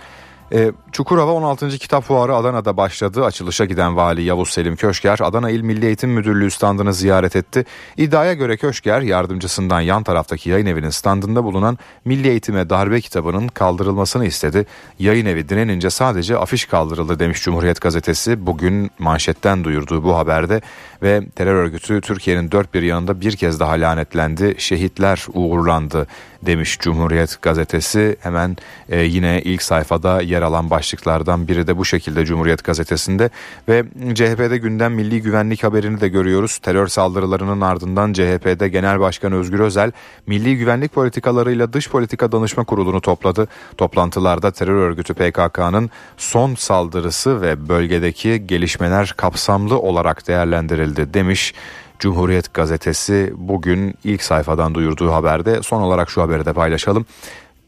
E, 0.53 0.73
Çukurova 0.93 1.33
16. 1.33 1.69
Kitap 1.69 2.05
Fuarı 2.05 2.35
Adana'da 2.35 2.77
başladı. 2.77 3.25
Açılışa 3.25 3.65
giden 3.65 3.97
Vali 3.97 4.23
Yavuz 4.23 4.51
Selim 4.51 4.77
Köşker 4.77 5.19
Adana 5.23 5.51
İl 5.51 5.61
Milli 5.61 5.87
Eğitim 5.87 6.11
Müdürlüğü 6.11 6.51
standını 6.51 6.95
ziyaret 6.95 7.37
etti. 7.37 7.65
İddiaya 7.97 8.35
göre 8.35 8.57
Köşker 8.57 9.01
yardımcısından 9.01 9.81
yan 9.81 10.03
taraftaki 10.03 10.51
yayın 10.51 10.67
evinin 10.67 10.91
standında 10.91 11.45
bulunan 11.45 11.79
Milli 12.05 12.29
Eğitime 12.29 12.71
Darbe 12.71 13.01
kitabının 13.01 13.49
kaldırılmasını 13.49 14.27
istedi. 14.27 14.67
Yayın 14.99 15.27
evi 15.27 15.49
direnince 15.49 15.91
sadece 15.91 16.37
afiş 16.37 16.65
kaldırıldı 16.65 17.19
demiş 17.19 17.43
Cumhuriyet 17.43 17.81
Gazetesi. 17.81 18.47
Bugün 18.47 18.91
manşetten 18.99 19.65
duyurduğu 19.65 20.05
bu 20.05 20.17
haberde 20.17 20.61
ve 21.03 21.23
terör 21.37 21.55
örgütü 21.55 22.01
Türkiye'nin 22.01 22.51
dört 22.51 22.75
bir 22.75 22.83
yanında 22.83 23.21
bir 23.21 23.37
kez 23.37 23.61
daha 23.61 23.73
lanetlendi. 23.73 24.55
Şehitler 24.59 25.27
uğurlandı 25.35 26.07
demiş 26.43 26.79
Cumhuriyet 26.79 27.43
Gazetesi. 27.43 28.17
Hemen 28.21 28.57
e, 28.89 29.01
yine 29.01 29.43
ilk 29.45 29.63
sayfada 29.63 30.21
yer 30.21 30.43
alan 30.43 30.71
başlıklardan 30.71 31.49
biri 31.49 31.67
de 31.67 31.77
bu 31.77 31.85
şekilde 31.85 32.25
Cumhuriyet 32.25 32.65
Gazetesi'nde 32.65 33.31
ve 33.69 33.85
CHP'de 34.15 34.59
gündem 34.59 34.95
milli 34.95 35.23
güvenlik 35.23 35.65
haberini 35.65 36.01
de 36.01 36.09
görüyoruz. 36.09 36.59
Terör 36.59 36.87
saldırılarının 36.87 37.61
ardından 37.61 38.13
CHP'de 38.13 38.69
Genel 38.69 39.01
Başkan 39.01 39.33
Özgür 39.33 39.61
Özel 39.61 39.93
milli 40.27 40.59
güvenlik 40.59 40.93
politikalarıyla 40.93 41.73
dış 41.73 41.91
politika 41.91 42.33
danışma 42.33 42.65
kurulunu 42.65 43.01
topladı. 43.01 43.49
Toplantılarda 43.77 44.51
terör 44.51 44.75
örgütü 44.75 45.15
PKK'nın 45.15 45.91
son 46.17 46.55
saldırısı 46.55 47.43
ve 47.43 47.69
bölgedeki 47.69 48.47
gelişmeler 48.47 49.15
kapsamlı 49.17 49.79
olarak 49.79 50.29
değerlendirildi 50.29 50.88
demiş. 50.97 51.55
Cumhuriyet 51.99 52.55
gazetesi 52.55 53.33
bugün 53.37 53.95
ilk 54.05 54.23
sayfadan 54.23 54.75
duyurduğu 54.75 55.13
haberde 55.13 55.63
son 55.63 55.83
olarak 55.83 56.11
şu 56.11 56.23
haberi 56.23 56.47
de 56.47 56.53
paylaşalım. 56.53 57.07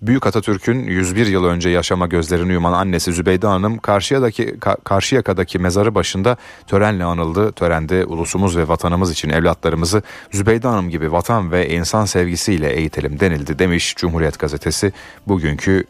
Büyük 0.02 0.26
Atatürk'ün 0.26 0.86
101 0.86 1.26
yıl 1.26 1.44
önce 1.44 1.68
yaşama 1.68 2.06
gözlerini 2.06 2.52
yuman 2.52 2.72
annesi 2.72 3.12
Zübeyde 3.12 3.46
Hanım 3.46 3.78
Karşıyaka'daki, 3.78 4.56
Karşıyaka'daki 4.84 5.58
mezarı 5.58 5.94
başında 5.94 6.36
törenle 6.66 7.04
anıldı. 7.04 7.52
Törende 7.52 8.04
ulusumuz 8.04 8.56
ve 8.56 8.68
vatanımız 8.68 9.12
için 9.12 9.30
evlatlarımızı 9.30 10.02
Zübeyde 10.32 10.68
Hanım 10.68 10.90
gibi 10.90 11.12
vatan 11.12 11.52
ve 11.52 11.68
insan 11.68 12.04
sevgisiyle 12.04 12.72
eğitelim 12.72 13.20
denildi 13.20 13.58
demiş 13.58 13.94
Cumhuriyet 13.96 14.38
Gazetesi 14.38 14.92
bugünkü 15.26 15.84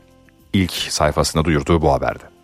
ilk 0.53 0.73
sayfasında 0.73 1.45
duyurduğu 1.45 1.83
bu 1.83 1.93
haberde. 1.93 2.40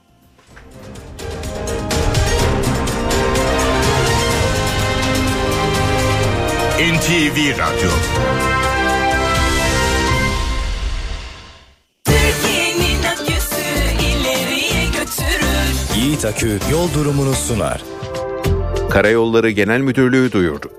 NTV 6.87 7.59
Radyo 7.59 7.91
Yiğit 15.97 16.25
Akü 16.25 16.59
yol 16.73 16.95
durumunu 16.95 17.35
sunar. 17.35 17.83
Karayolları 18.91 19.51
Genel 19.51 19.81
Müdürlüğü 19.81 20.33
duyurdu. 20.33 20.71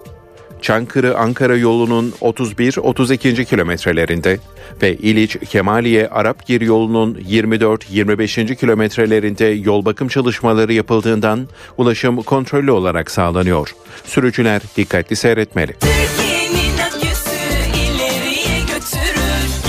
Çankırı-Ankara 0.62 1.58
yolunun 1.58 2.14
31-32. 2.22 3.46
kilometrelerinde 3.46 4.40
ve 4.82 4.96
İliç-Kemaliye-Arapgir 4.96 6.62
yolunun 6.62 7.14
24-25. 7.14 8.56
kilometrelerinde 8.56 9.46
yol 9.46 9.86
bakım 9.86 10.08
çalışmaları 10.08 10.74
yapıldığından 10.74 11.48
ulaşım 11.78 12.22
kontrollü 12.22 12.72
olarak 12.72 13.12
sağlanıyor. 13.12 13.76
Sürücüler 14.06 14.62
dikkatli 14.78 15.16
seyretmeli. 15.16 15.76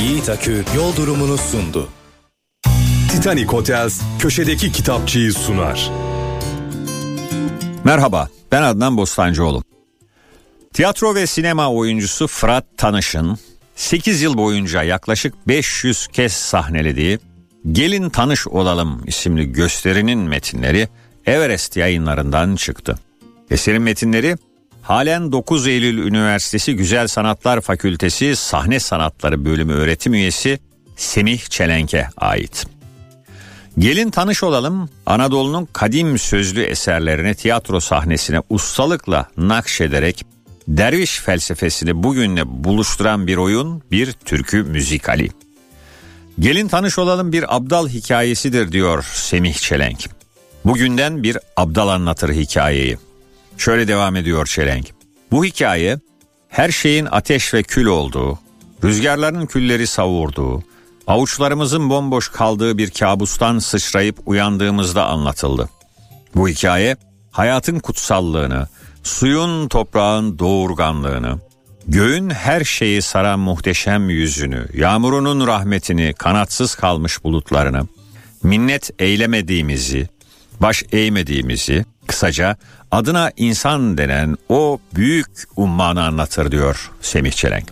Yiğit 0.00 0.28
Akü 0.28 0.64
yol 0.76 0.96
durumunu 0.96 1.38
sundu. 1.38 1.88
Titanic 3.12 3.46
Hotels 3.46 4.02
köşedeki 4.18 4.72
kitapçıyı 4.72 5.32
sunar. 5.32 5.90
Merhaba, 7.84 8.28
ben 8.52 8.62
Adnan 8.62 8.96
Bostancıoğlu. 8.96 9.67
Tiyatro 10.78 11.14
ve 11.14 11.26
sinema 11.26 11.72
oyuncusu 11.72 12.26
Fırat 12.26 12.64
Tanış'ın 12.76 13.38
8 13.74 14.22
yıl 14.22 14.36
boyunca 14.36 14.82
yaklaşık 14.82 15.48
500 15.48 16.06
kez 16.06 16.32
sahnelediği 16.32 17.18
Gelin 17.72 18.10
Tanış 18.10 18.48
Olalım 18.48 19.02
isimli 19.06 19.52
gösterinin 19.52 20.18
metinleri 20.18 20.88
Everest 21.26 21.76
yayınlarından 21.76 22.56
çıktı. 22.56 22.98
Eserin 23.50 23.82
metinleri 23.82 24.36
halen 24.82 25.32
9 25.32 25.66
Eylül 25.66 25.98
Üniversitesi 25.98 26.76
Güzel 26.76 27.06
Sanatlar 27.08 27.60
Fakültesi 27.60 28.36
Sahne 28.36 28.80
Sanatları 28.80 29.44
Bölümü 29.44 29.72
öğretim 29.72 30.14
üyesi 30.14 30.58
Semih 30.96 31.40
Çelenk'e 31.40 32.08
ait. 32.16 32.66
Gelin 33.78 34.10
tanış 34.10 34.42
olalım 34.42 34.90
Anadolu'nun 35.06 35.68
kadim 35.72 36.18
sözlü 36.18 36.62
eserlerini 36.62 37.34
tiyatro 37.34 37.80
sahnesine 37.80 38.42
ustalıkla 38.50 39.28
nakşederek 39.36 40.37
derviş 40.68 41.20
felsefesini 41.20 42.02
bugünle 42.02 42.64
buluşturan 42.64 43.26
bir 43.26 43.36
oyun, 43.36 43.82
bir 43.90 44.12
türkü 44.12 44.62
müzikali. 44.62 45.30
Gelin 46.38 46.68
tanış 46.68 46.98
olalım 46.98 47.32
bir 47.32 47.56
abdal 47.56 47.88
hikayesidir 47.88 48.72
diyor 48.72 49.04
Semih 49.12 49.54
Çelenk. 49.54 49.98
Bugünden 50.64 51.22
bir 51.22 51.38
abdal 51.56 51.88
anlatır 51.88 52.32
hikayeyi. 52.32 52.98
Şöyle 53.58 53.88
devam 53.88 54.16
ediyor 54.16 54.46
Çelenk. 54.46 54.86
Bu 55.30 55.44
hikaye 55.44 55.98
her 56.48 56.70
şeyin 56.70 57.08
ateş 57.10 57.54
ve 57.54 57.62
kül 57.62 57.86
olduğu, 57.86 58.38
rüzgarların 58.84 59.46
külleri 59.46 59.86
savurduğu, 59.86 60.62
avuçlarımızın 61.06 61.90
bomboş 61.90 62.28
kaldığı 62.28 62.78
bir 62.78 62.90
kabustan 62.90 63.58
sıçrayıp 63.58 64.18
uyandığımızda 64.26 65.06
anlatıldı. 65.06 65.68
Bu 66.34 66.48
hikaye 66.48 66.96
hayatın 67.30 67.78
kutsallığını, 67.78 68.68
suyun 69.08 69.68
toprağın 69.68 70.38
doğurganlığını, 70.38 71.38
göğün 71.86 72.30
her 72.30 72.64
şeyi 72.64 73.02
saran 73.02 73.38
muhteşem 73.38 74.10
yüzünü, 74.10 74.66
yağmurunun 74.74 75.46
rahmetini, 75.46 76.14
kanatsız 76.18 76.74
kalmış 76.74 77.24
bulutlarını, 77.24 77.88
minnet 78.42 78.90
eylemediğimizi, 78.98 80.08
baş 80.60 80.84
eğmediğimizi, 80.92 81.84
kısaca 82.06 82.56
adına 82.90 83.32
insan 83.36 83.98
denen 83.98 84.36
o 84.48 84.80
büyük 84.94 85.44
ummanı 85.56 86.04
anlatır 86.04 86.52
diyor 86.52 86.90
Semih 87.00 87.32
Çelenk. 87.32 87.68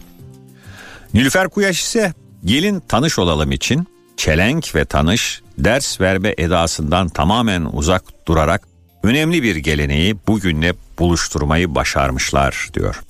Nilüfer 1.14 1.48
Kuyaş 1.48 1.80
ise 1.80 2.14
gelin 2.44 2.80
tanış 2.88 3.18
olalım 3.18 3.52
için 3.52 3.86
çelenk 4.16 4.74
ve 4.74 4.84
tanış 4.84 5.42
ders 5.58 6.00
verme 6.00 6.34
edasından 6.38 7.08
tamamen 7.08 7.68
uzak 7.72 8.02
durarak 8.28 8.75
önemli 9.06 9.42
bir 9.42 9.56
geleneği 9.56 10.16
bugünle 10.26 10.74
buluşturmayı 10.98 11.74
başarmışlar 11.74 12.68
diyor. 12.74 13.02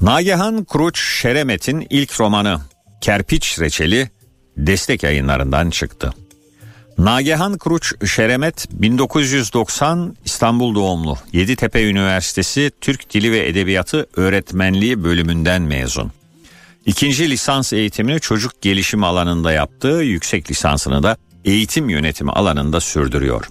Nagihan 0.00 0.64
Kuruç 0.64 1.00
Şeremet'in 1.00 1.86
ilk 1.90 2.20
romanı 2.20 2.60
Kerpiç 3.00 3.60
Reçeli 3.60 4.10
destek 4.56 5.02
yayınlarından 5.02 5.70
çıktı. 5.70 6.12
Nagihan 6.98 7.58
Kuruç 7.58 7.92
Şeremet 8.06 8.66
1990 8.72 10.16
İstanbul 10.24 10.74
doğumlu 10.74 11.16
Yeditepe 11.32 11.82
Üniversitesi 11.82 12.70
Türk 12.80 13.14
Dili 13.14 13.32
ve 13.32 13.48
Edebiyatı 13.48 14.06
Öğretmenliği 14.16 15.04
bölümünden 15.04 15.62
mezun. 15.62 16.12
İkinci 16.86 17.30
lisans 17.30 17.72
eğitimini 17.72 18.20
çocuk 18.20 18.62
gelişim 18.62 19.04
alanında 19.04 19.52
yaptığı 19.52 20.02
yüksek 20.02 20.50
lisansını 20.50 21.02
da 21.02 21.16
eğitim 21.48 21.88
yönetimi 21.88 22.30
alanında 22.30 22.80
sürdürüyor. 22.80 23.48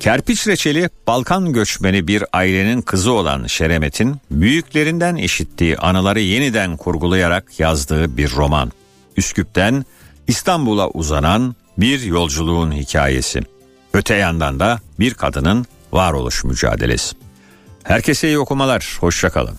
Kerpiç 0.00 0.46
reçeli 0.46 0.90
Balkan 1.06 1.52
göçmeni 1.52 2.08
bir 2.08 2.24
ailenin 2.32 2.82
kızı 2.82 3.12
olan 3.12 3.46
Şeremet'in 3.46 4.16
büyüklerinden 4.30 5.16
işittiği 5.16 5.78
anıları 5.78 6.20
yeniden 6.20 6.76
kurgulayarak 6.76 7.60
yazdığı 7.60 8.16
bir 8.16 8.30
roman. 8.30 8.72
Üsküp'ten 9.16 9.84
İstanbul'a 10.26 10.88
uzanan 10.88 11.54
bir 11.78 12.02
yolculuğun 12.02 12.72
hikayesi. 12.72 13.40
Öte 13.92 14.14
yandan 14.14 14.60
da 14.60 14.80
bir 15.00 15.14
kadının 15.14 15.66
varoluş 15.92 16.44
mücadelesi. 16.44 17.16
Herkese 17.84 18.28
iyi 18.28 18.38
okumalar, 18.38 18.96
hoşçakalın. 19.00 19.58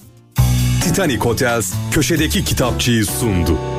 Titanic 0.84 1.18
Hotels 1.18 1.74
köşedeki 1.92 2.44
kitapçıyı 2.46 3.06
sundu. 3.06 3.79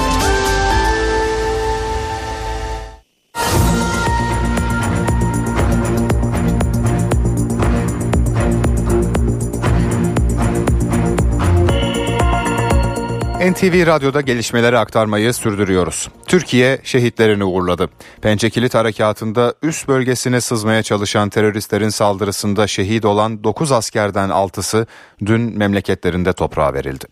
NTV 13.41 13.87
Radyo'da 13.87 14.21
gelişmeleri 14.21 14.77
aktarmayı 14.77 15.33
sürdürüyoruz. 15.33 16.09
Türkiye 16.27 16.79
şehitlerini 16.83 17.43
uğurladı. 17.43 17.89
Pençe 18.21 18.49
Kilit 18.49 18.75
Harekatı'nda 18.75 19.53
üst 19.61 19.87
bölgesine 19.87 20.41
sızmaya 20.41 20.83
çalışan 20.83 21.29
teröristlerin 21.29 21.89
saldırısında 21.89 22.67
şehit 22.67 23.05
olan 23.05 23.43
9 23.43 23.71
askerden 23.71 24.29
6'sı 24.29 24.87
dün 25.25 25.57
memleketlerinde 25.57 26.33
toprağa 26.33 26.73
verildi. 26.73 27.05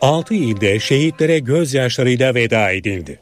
Altı 0.00 0.34
ilde 0.34 0.80
şehitlere 0.80 1.38
gözyaşlarıyla 1.38 2.34
veda 2.34 2.70
edildi. 2.70 3.20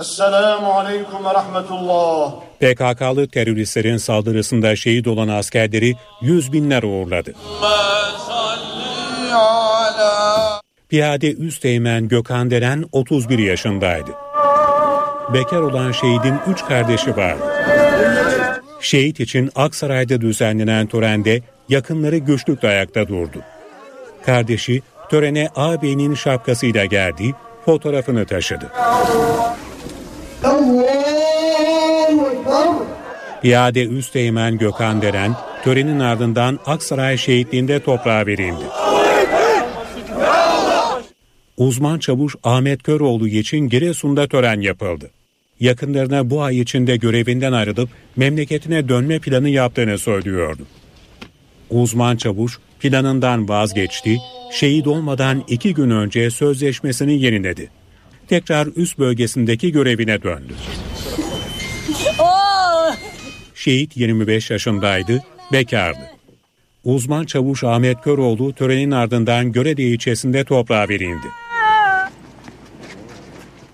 Esselamu 0.00 0.72
Aleyküm 0.72 1.24
ve 1.24 1.34
Rahmetullah. 1.34 2.32
PKK'lı 2.60 3.28
teröristlerin 3.28 3.96
saldırısında 3.96 4.76
şehit 4.76 5.06
olan 5.06 5.28
askerleri 5.28 5.94
yüz 6.20 6.52
binler 6.52 6.82
uğurladı. 6.82 7.34
Piyade 10.88 11.32
Üsteğmen 11.32 12.08
Gökhan 12.08 12.50
Deren 12.50 12.84
31 12.92 13.38
yaşındaydı. 13.38 14.10
Bekar 15.34 15.60
olan 15.60 15.92
şehidin 15.92 16.34
üç 16.52 16.64
kardeşi 16.64 17.16
vardı. 17.16 17.44
Şehit 18.80 19.20
için 19.20 19.50
Aksaray'da 19.54 20.20
düzenlenen 20.20 20.86
törende 20.86 21.40
yakınları 21.68 22.16
güçlükle 22.16 22.68
ayakta 22.68 23.08
durdu. 23.08 23.38
Kardeşi 24.26 24.82
törene 25.10 25.48
ağabeyinin 25.56 26.14
şapkasıyla 26.14 26.84
geldi, 26.84 27.34
fotoğrafını 27.64 28.26
taşıdı. 28.26 28.70
İade 33.42 33.84
Üsteğmen 33.84 34.58
Gökhan 34.58 35.02
Deren, 35.02 35.34
törenin 35.64 36.00
ardından 36.00 36.58
Aksaray 36.66 37.18
şehitliğinde 37.18 37.80
toprağa 37.80 38.26
verildi. 38.26 38.64
Uzman 41.56 41.98
çavuş 41.98 42.34
Ahmet 42.44 42.82
Köroğlu 42.82 43.28
için 43.28 43.68
Giresun'da 43.68 44.28
tören 44.28 44.60
yapıldı. 44.60 45.10
Yakınlarına 45.60 46.30
bu 46.30 46.42
ay 46.42 46.60
içinde 46.60 46.96
görevinden 46.96 47.52
ayrılıp 47.52 47.90
memleketine 48.16 48.88
dönme 48.88 49.18
planı 49.18 49.48
yaptığını 49.48 49.98
söylüyordu. 49.98 50.62
Uzman 51.70 52.16
çavuş 52.16 52.58
planından 52.80 53.48
vazgeçti, 53.48 54.18
şehit 54.52 54.86
olmadan 54.86 55.44
iki 55.48 55.74
gün 55.74 55.90
önce 55.90 56.30
sözleşmesini 56.30 57.22
yeniledi. 57.22 57.79
Tekrar 58.30 58.68
üst 58.76 58.98
bölgesindeki 58.98 59.72
görevine 59.72 60.22
döndü. 60.22 60.54
Şehit 63.54 63.96
25 63.96 64.50
yaşındaydı, 64.50 65.22
bekardı. 65.52 66.10
Uzman 66.84 67.24
çavuş 67.24 67.64
Ahmet 67.64 68.00
Köroğlu 68.00 68.52
törenin 68.52 68.90
ardından 68.90 69.52
Görede 69.52 69.82
ilçesinde 69.82 70.44
toprağa 70.44 70.88
verildi. 70.88 71.26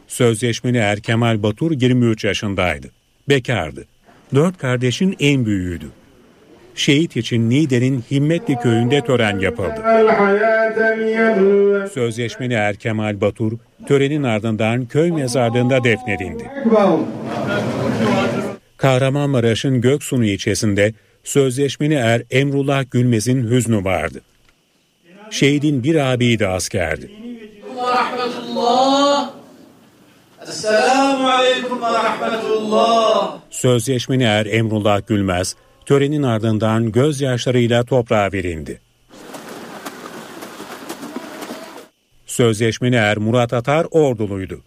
Sözleşmeli 0.09 0.79
Er 0.79 1.01
Kemal 1.01 1.43
Batur 1.43 1.73
23 1.73 2.25
yaşındaydı. 2.25 2.91
Bekardı. 3.29 3.87
Dört 4.35 4.59
kardeşin 4.59 5.17
en 5.21 5.47
büyüğüydü. 5.47 5.87
Şehit 6.77 7.17
için 7.17 7.51
Niğde'nin 7.51 8.05
Himmetli 8.11 8.57
köyünde 8.57 9.01
tören 9.01 9.39
yapıldı. 9.39 9.83
Sözleşmeli 11.95 12.55
Er 12.55 12.77
Kemal 12.77 13.21
Batur 13.21 13.53
törenin 13.89 14.23
ardından 14.23 14.87
köy 14.87 15.11
mezarlığında 15.11 15.85
defnedildi. 15.85 16.51
Kahramanmaraş'ın 18.77 19.81
Göksunu 19.81 20.25
ilçesinde 20.25 20.93
sözleşmeli 21.25 21.95
er 21.95 22.23
Emrullah 22.31 22.85
Gülmez'in 22.91 23.51
hüznü 23.51 23.85
vardı. 23.85 24.21
Şehidin 25.31 25.83
bir 25.83 26.13
abiyi 26.13 26.39
de 26.39 26.49
askerdi. 26.49 27.11
Esselamu 30.49 31.29
Aleyküm 31.29 31.83
ve 31.83 31.87
Rahmetullah. 31.87 33.39
Sözleşmeli 33.51 34.25
er 34.25 34.47
Emrullah 34.47 35.07
Gülmez, 35.07 35.57
törenin 35.87 36.23
ardından 36.23 36.93
gözyaşlarıyla 36.93 37.85
toprağa 37.85 38.33
verildi. 38.33 38.81
Sözleşmeli 42.27 42.97
er 42.97 43.17
Murat 43.19 43.53
Atar 43.53 43.87
orduluydu. 43.91 44.61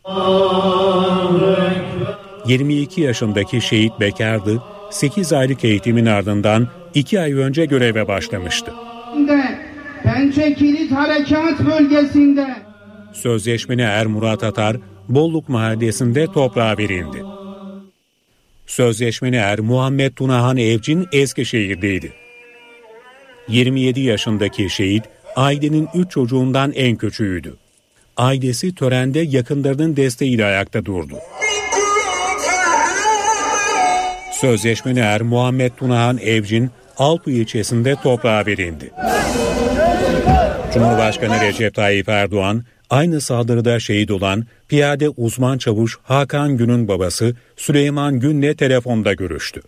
22 2.48 3.02
yaşındaki 3.02 3.62
şehit 3.62 4.00
bekardı, 4.00 4.64
8 4.92 5.34
aylık 5.34 5.64
eğitimin 5.66 6.06
ardından 6.06 6.68
2 6.94 7.20
ay 7.20 7.34
önce 7.34 7.66
göreve 7.66 8.08
başlamıştı. 8.08 8.72
Pençe 10.04 10.54
Kilit 10.54 10.92
Harekat 10.92 11.60
Bölgesi'nde 11.60 12.56
Sözleşmeli 13.14 13.82
Er 13.82 14.08
Murat 14.08 14.44
Atar, 14.44 14.78
Bolluk 15.10 15.50
Mahallesi'nde 15.50 16.26
toprağa 16.26 16.78
verildi. 16.78 17.24
Sözleşmeli 18.70 19.36
Er 19.36 19.60
Muhammed 19.60 20.14
Tunahan 20.14 20.58
Evcin 20.58 21.08
Eskişehir'deydi. 21.12 22.14
27 23.48 24.00
yaşındaki 24.00 24.70
şehit 24.70 25.04
ailenin 25.36 25.88
3 25.96 26.12
çocuğundan 26.12 26.72
en 26.72 26.96
küçüğüydü. 26.96 27.56
Ailesi 28.18 28.76
törende 28.76 29.20
yakınlarının 29.20 29.96
desteğiyle 29.96 30.46
ayakta 30.46 30.86
durdu. 30.86 31.16
Sözleşmeli 34.32 35.00
er 35.00 35.22
Muhammed 35.22 35.72
Tunahan 35.72 36.18
Evcin 36.18 36.72
Alpı 36.98 37.32
ilçesinde 37.32 37.96
toprağa 37.96 38.46
verildi. 38.46 38.92
Cumhurbaşkanı 40.74 41.42
Recep 41.42 41.74
Tayyip 41.76 42.10
Erdoğan 42.10 42.64
aynı 42.90 43.22
saldırıda 43.22 43.80
şehit 43.80 44.12
olan 44.12 44.46
piyade 44.68 45.10
uzman 45.10 45.58
çavuş 45.58 45.98
Hakan 46.04 46.58
Gün'ün 46.58 46.88
babası 46.88 47.36
Süleyman 47.58 48.20
Gün'le 48.20 48.54
telefonda 48.54 49.14
görüştü. 49.14 49.62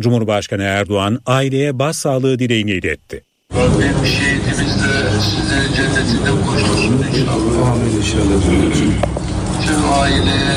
Cumhurbaşkanı 0.00 0.62
Erdoğan 0.62 1.20
aileye 1.26 1.78
başsağlığı 1.78 2.38
dileğini 2.38 2.70
iletti. 2.70 3.22
Rabbim 3.54 4.06
şehidimiz 4.06 4.82
de 4.82 5.20
size 5.20 5.76
cennetinde 5.76 6.26
kavuştursun 6.26 7.04
inşallah. 7.20 7.72
Amin 7.72 7.96
inşallah. 7.96 8.42
Tüm 9.66 9.92
aileye 9.92 10.56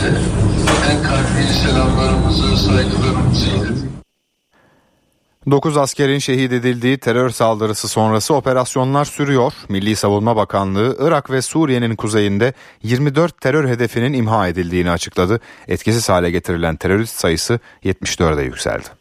en 0.92 1.04
kalbi 1.04 1.54
selamlarımızı, 1.64 2.58
saygılarımızı 2.58 3.50
iletin. 3.50 3.89
9 5.52 5.78
askerin 5.78 6.20
şehit 6.20 6.52
edildiği 6.52 6.98
terör 6.98 7.30
saldırısı 7.30 7.88
sonrası 7.88 8.34
operasyonlar 8.34 9.06
sürüyor. 9.06 9.54
Milli 9.70 9.96
Savunma 9.96 10.36
Bakanlığı 10.36 10.98
Irak 11.00 11.32
ve 11.32 11.42
Suriye'nin 11.42 11.96
kuzeyinde 11.96 12.54
24 12.84 13.42
terör 13.42 13.70
hedefinin 13.70 14.14
imha 14.14 14.48
edildiğini 14.48 14.92
açıkladı. 14.92 15.40
Etkisiz 15.68 16.10
hale 16.10 16.32
getirilen 16.32 16.76
terörist 16.76 17.16
sayısı 17.16 17.60
74'e 17.84 18.44
yükseldi. 18.44 18.99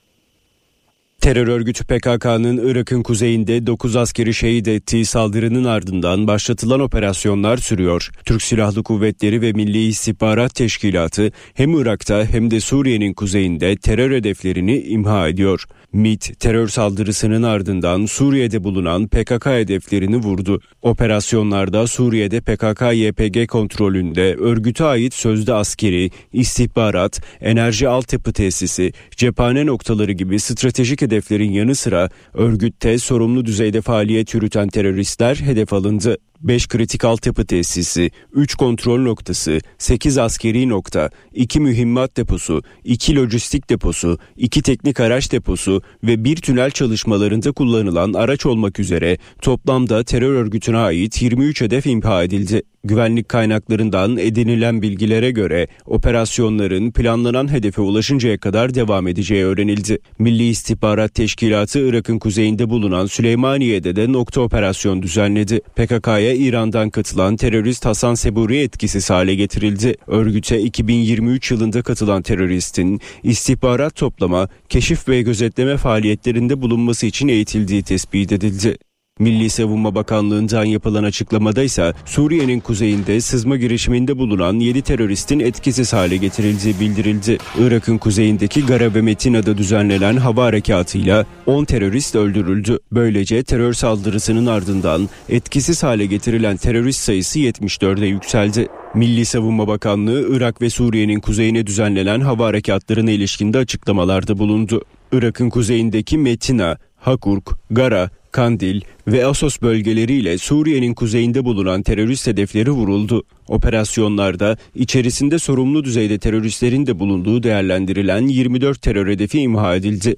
Terör 1.29 1.49
örgütü 1.49 1.85
PKK'nın 1.85 2.69
Irak'ın 2.71 3.03
kuzeyinde 3.03 3.67
9 3.67 3.97
askeri 3.97 4.35
şehit 4.35 4.69
ettiği 4.69 5.05
saldırının 5.05 5.65
ardından 5.65 6.27
başlatılan 6.27 6.81
operasyonlar 6.81 7.57
sürüyor. 7.57 8.11
Türk 8.25 8.43
Silahlı 8.43 8.83
Kuvvetleri 8.83 9.43
ve 9.43 9.53
Milli 9.53 9.87
İstihbarat 9.87 10.55
Teşkilatı 10.55 11.33
hem 11.55 11.81
Irak'ta 11.81 12.25
hem 12.25 12.51
de 12.51 12.61
Suriye'nin 12.61 13.15
kuzeyinde 13.15 13.77
terör 13.77 14.11
hedeflerini 14.11 14.79
imha 14.81 15.29
ediyor. 15.29 15.65
MIT 15.93 16.41
terör 16.41 16.69
saldırısının 16.69 17.43
ardından 17.43 18.07
Suriye'de 18.07 18.65
bulunan 18.65 19.09
PKK 19.09 19.47
hedeflerini 19.47 20.17
vurdu. 20.17 20.61
Operasyonlarda 20.83 21.87
Suriye'de 21.87 22.39
PKK-YPG 22.39 23.47
kontrolünde 23.47 24.35
örgüte 24.35 24.85
ait 24.85 25.15
sözde 25.15 25.55
askeri, 25.55 26.11
istihbarat, 26.33 27.21
enerji 27.41 27.89
altyapı 27.89 28.33
tesisi, 28.33 28.93
cephane 29.11 29.67
noktaları 29.67 30.13
gibi 30.13 30.41
stratejik 30.41 31.03
hedeflerin 31.19 31.53
yanı 31.53 31.75
sıra 31.75 32.09
örgütte 32.35 32.99
sorumlu 32.99 33.45
düzeyde 33.45 33.81
faaliyet 33.81 34.35
yürüten 34.35 34.69
teröristler 34.69 35.37
hedef 35.37 35.73
alındı. 35.73 36.19
5 36.41 36.69
kritik 36.69 37.05
altyapı 37.05 37.47
tesisi, 37.47 38.11
3 38.33 38.55
kontrol 38.55 38.99
noktası, 39.01 39.59
8 39.79 40.19
askeri 40.19 40.69
nokta, 40.69 41.11
2 41.35 41.61
mühimmat 41.61 42.17
deposu, 42.17 42.63
2 42.85 43.17
lojistik 43.17 43.71
deposu, 43.71 44.19
2 44.37 44.63
teknik 44.63 45.01
araç 45.01 45.33
deposu 45.33 45.83
ve 46.05 46.25
bir 46.25 46.37
tünel 46.37 46.71
çalışmalarında 46.71 47.53
kullanılan 47.53 48.13
araç 48.13 48.47
olmak 48.47 48.79
üzere 48.79 49.19
toplamda 49.43 50.05
terör 50.05 50.35
örgütüne 50.35 50.79
ait 50.79 51.23
23 51.23 51.61
hedef 51.61 51.87
imha 51.87 52.25
edildi. 52.25 52.63
Güvenlik 52.85 53.29
kaynaklarından 53.29 54.17
edinilen 54.17 54.83
bilgilere 54.83 55.31
göre 55.31 55.67
operasyonların 55.87 56.91
planlanan 56.91 57.53
hedefe 57.53 57.81
ulaşıncaya 57.81 58.39
kadar 58.39 58.75
devam 58.75 59.09
edeceği 59.09 59.45
öğrenildi. 59.45 59.99
Milli 60.19 60.49
İstihbarat 60.49 61.15
Teşkilatı 61.15 61.79
Irak'ın 61.89 62.19
kuzeyinde 62.19 62.71
bulunan 62.71 63.07
Süleymaniye'de 63.07 63.97
de 63.97 64.13
nokta 64.13 64.41
operasyon 64.41 65.03
düzenledi. 65.03 65.61
PKK'ya 65.77 66.28
İran'dan 66.37 66.91
katılan 66.91 67.37
terörist 67.37 67.85
Hasan 67.85 68.15
Seburi 68.15 68.59
etkisiz 68.59 69.11
hale 69.11 69.35
getirildi. 69.35 69.95
Örgüte 70.07 70.61
2023 70.61 71.51
yılında 71.51 71.83
katılan 71.83 72.23
teröristin 72.23 73.01
istihbarat 73.23 73.95
toplama, 73.97 74.49
keşif 74.69 75.09
ve 75.09 75.23
gözetleme 75.23 75.77
faaliyetlerinde 75.77 76.63
bulunması 76.63 77.07
için 77.07 77.29
eğitildiği 77.29 77.83
tespit 77.83 78.33
edildi. 78.33 78.79
Milli 79.19 79.51
Savunma 79.51 79.95
Bakanlığı'ndan 79.95 80.65
yapılan 80.65 81.05
açıklamada 81.05 81.63
ise 81.63 81.93
Suriye'nin 82.05 82.61
kuzeyinde 82.61 83.21
sızma 83.21 83.57
girişiminde 83.57 84.19
bulunan 84.19 84.55
7 84.55 84.83
teröristin 84.83 85.41
etkisiz 85.41 85.93
hale 85.93 86.17
getirildiği 86.17 86.81
bildirildi. 86.81 87.39
Irak'ın 87.59 87.99
kuzeyindeki 87.99 88.67
Gara 88.67 88.95
ve 88.95 89.01
Metina'da 89.01 89.59
düzenlenen 89.59 90.17
hava 90.17 90.45
harekatıyla 90.45 91.27
10 91.47 91.65
terörist 91.65 92.15
öldürüldü. 92.15 92.79
Böylece 92.93 93.43
terör 93.43 93.73
saldırısının 93.73 94.47
ardından 94.47 95.09
etkisiz 95.29 95.83
hale 95.83 96.07
getirilen 96.07 96.57
terörist 96.57 97.01
sayısı 97.01 97.39
74'e 97.39 98.07
yükseldi. 98.07 98.69
Milli 98.95 99.25
Savunma 99.25 99.69
Bakanlığı 99.69 100.37
Irak 100.37 100.63
ve 100.63 100.71
Suriye'nin 100.71 101.21
kuzeyine 101.21 101.67
düzenlenen 101.67 102.21
hava 102.21 102.47
harekatlarına 102.47 103.11
ilişkinde 103.11 103.59
açıklamalarda 103.59 104.39
bulundu. 104.39 104.83
Irak'ın 105.13 105.51
kuzeyindeki 105.51 106.19
Metina, 106.19 106.79
Hakurk, 106.97 107.51
Gara, 107.71 108.11
Kandil 108.33 108.81
ve 109.07 109.27
Asos 109.27 109.63
bölgeleriyle 109.63 110.39
Suriye'nin 110.39 110.95
kuzeyinde 110.95 111.45
bulunan 111.45 111.83
terörist 111.83 112.27
hedefleri 112.27 112.71
vuruldu. 112.71 113.23
Operasyonlarda 113.49 114.57
içerisinde 114.75 115.39
sorumlu 115.39 115.85
düzeyde 115.85 116.19
teröristlerin 116.19 116.87
de 116.87 116.99
bulunduğu 116.99 117.43
değerlendirilen 117.43 118.27
24 118.27 118.83
terör 118.83 119.09
hedefi 119.09 119.41
imha 119.41 119.77
edildi. 119.77 120.17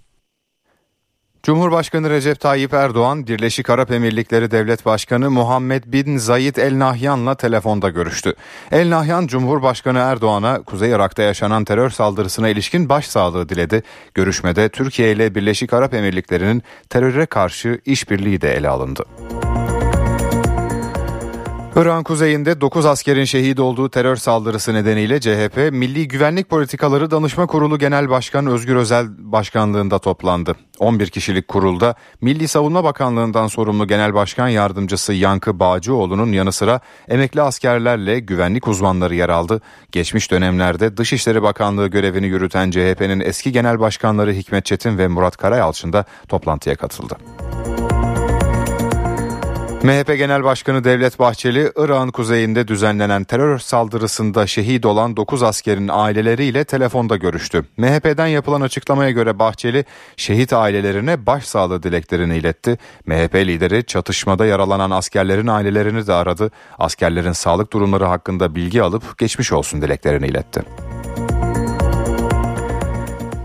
Cumhurbaşkanı 1.43 2.11
Recep 2.11 2.41
Tayyip 2.41 2.75
Erdoğan, 2.75 3.27
Birleşik 3.27 3.71
Arap 3.71 3.91
Emirlikleri 3.91 4.51
Devlet 4.51 4.87
Başkanı 4.87 5.31
Muhammed 5.31 5.85
bin 5.87 6.17
Zayed 6.17 6.57
El 6.57 6.79
Nahyan'la 6.79 7.35
telefonda 7.35 7.89
görüştü. 7.91 8.35
El 8.73 8.91
Nahyan, 8.91 9.27
Cumhurbaşkanı 9.27 9.99
Erdoğan'a 9.99 10.63
Kuzey 10.63 10.91
Irak'ta 10.91 11.23
yaşanan 11.23 11.65
terör 11.65 11.91
saldırısına 11.91 12.49
ilişkin 12.49 12.89
başsağlığı 12.89 13.49
diledi. 13.49 13.83
Görüşmede 14.15 14.69
Türkiye 14.69 15.13
ile 15.13 15.35
Birleşik 15.35 15.73
Arap 15.73 15.95
Emirlikleri'nin 15.95 16.63
teröre 16.91 17.27
karşı 17.27 17.81
işbirliği 17.85 18.41
de 18.41 18.55
ele 18.55 18.69
alındı. 18.69 19.05
Irak'ın 21.81 22.03
kuzeyinde 22.03 22.61
9 22.61 22.87
askerin 22.87 23.25
şehit 23.25 23.61
olduğu 23.61 23.89
terör 23.89 24.17
saldırısı 24.17 24.75
nedeniyle 24.75 25.21
CHP 25.21 25.57
Milli 25.73 26.09
Güvenlik 26.09 26.49
Politikaları 26.49 27.11
Danışma 27.11 27.47
Kurulu 27.47 27.79
Genel 27.79 28.11
Başkanı 28.11 28.53
Özgür 28.53 28.77
Özel 28.77 29.07
başkanlığında 29.19 29.99
toplandı. 29.99 30.55
11 30.79 31.07
kişilik 31.07 31.49
kurulda 31.49 31.95
Milli 32.21 32.49
Savunma 32.49 32.85
Bakanlığı'ndan 32.85 33.47
sorumlu 33.47 33.87
Genel 33.87 34.15
Başkan 34.15 34.49
Yardımcısı 34.49 35.13
Yankı 35.13 35.61
Bağcıoğlu'nun 35.61 36.33
yanı 36.33 36.53
sıra 36.53 36.81
emekli 37.09 37.43
askerlerle 37.43 38.21
güvenlik 38.21 38.69
uzmanları 38.69 39.15
yer 39.15 39.29
aldı. 39.29 39.61
Geçmiş 39.93 40.31
dönemlerde 40.31 40.97
Dışişleri 40.97 41.43
Bakanlığı 41.43 41.87
görevini 41.87 42.27
yürüten 42.27 42.71
CHP'nin 42.71 43.21
eski 43.21 43.53
genel 43.53 43.81
başkanları 43.81 44.33
Hikmet 44.33 44.65
Çetin 44.65 44.99
ve 44.99 45.09
Murat 45.09 45.37
Karayalçın 45.37 45.93
da 45.93 46.05
toplantıya 46.29 46.77
katıldı. 46.77 47.17
MHP 49.83 50.19
Genel 50.19 50.45
Başkanı 50.45 50.85
Devlet 50.85 51.19
Bahçeli, 51.19 51.73
Irak'ın 51.77 52.11
kuzeyinde 52.11 52.69
düzenlenen 52.69 53.25
terör 53.25 53.59
saldırısında 53.59 54.47
şehit 54.47 54.87
olan 54.87 55.17
9 55.17 55.43
askerin 55.43 55.89
aileleriyle 55.93 56.65
telefonda 56.65 57.17
görüştü. 57.17 57.65
MHP'den 57.77 58.27
yapılan 58.27 58.61
açıklamaya 58.61 59.11
göre 59.11 59.39
Bahçeli, 59.39 59.85
şehit 60.17 60.53
ailelerine 60.53 61.27
başsağlığı 61.27 61.83
dileklerini 61.83 62.37
iletti. 62.37 62.79
MHP 63.07 63.35
lideri 63.35 63.85
çatışmada 63.85 64.47
yaralanan 64.47 64.91
askerlerin 64.91 65.47
ailelerini 65.47 66.07
de 66.07 66.13
aradı. 66.13 66.51
Askerlerin 66.79 67.33
sağlık 67.33 67.73
durumları 67.73 68.05
hakkında 68.05 68.55
bilgi 68.55 68.83
alıp 68.83 69.19
geçmiş 69.19 69.53
olsun 69.53 69.83
dileklerini 69.83 70.27
iletti. 70.27 70.63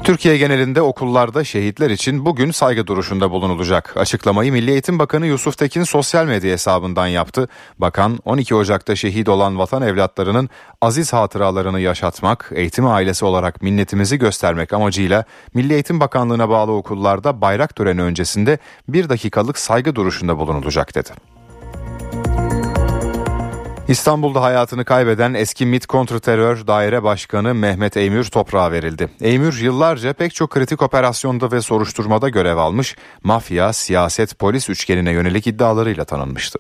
Türkiye 0.06 0.38
genelinde 0.38 0.82
okullarda 0.82 1.44
şehitler 1.44 1.90
için 1.90 2.26
bugün 2.26 2.52
saygı 2.52 2.88
duruşunda 2.88 3.32
bulunulacak. 3.32 3.98
Açıklamayı 3.98 4.52
Milli 4.52 4.72
Eğitim 4.72 5.00
Bakanı 5.00 5.28
Yusuf 5.28 5.58
Tekin 5.58 5.84
sosyal 5.84 6.26
medya 6.26 6.52
hesabından 6.52 7.08
yaptı. 7.08 7.48
Bakan 7.80 8.20
12 8.26 8.56
Ocak'ta 8.56 8.96
şehit 8.96 9.30
olan 9.30 9.58
vatan 9.58 9.82
evlatlarının 9.82 10.50
aziz 10.82 11.14
hatıralarını 11.14 11.80
yaşatmak, 11.80 12.52
eğitim 12.56 12.88
ailesi 12.88 13.26
olarak 13.26 13.62
minnetimizi 13.62 14.20
göstermek 14.20 14.74
amacıyla 14.74 15.24
Milli 15.54 15.74
Eğitim 15.74 16.00
Bakanlığı'na 16.00 16.50
bağlı 16.50 16.72
okullarda 16.72 17.42
bayrak 17.42 17.76
töreni 17.76 18.02
öncesinde 18.02 18.58
bir 18.88 19.10
dakikalık 19.10 19.58
saygı 19.58 19.96
duruşunda 19.96 20.38
bulunulacak 20.38 20.96
dedi. 20.96 21.10
İstanbul'da 23.88 24.42
hayatını 24.42 24.86
kaybeden 24.86 25.34
eski 25.34 25.66
MİT 25.66 25.86
Kontrterör 25.86 26.68
Daire 26.68 27.04
Başkanı 27.04 27.56
Mehmet 27.56 27.98
Eymür 27.98 28.24
toprağa 28.24 28.72
verildi. 28.72 29.10
Eymür 29.22 29.62
yıllarca 29.62 30.14
pek 30.14 30.36
çok 30.36 30.50
kritik 30.50 30.82
operasyonda 30.82 31.52
ve 31.52 31.62
soruşturmada 31.62 32.30
görev 32.30 32.58
almış, 32.58 32.96
mafya, 33.24 33.74
siyaset, 33.74 34.40
polis 34.40 34.70
üçgenine 34.70 35.12
yönelik 35.12 35.48
iddialarıyla 35.48 36.06
tanınmıştı. 36.06 36.60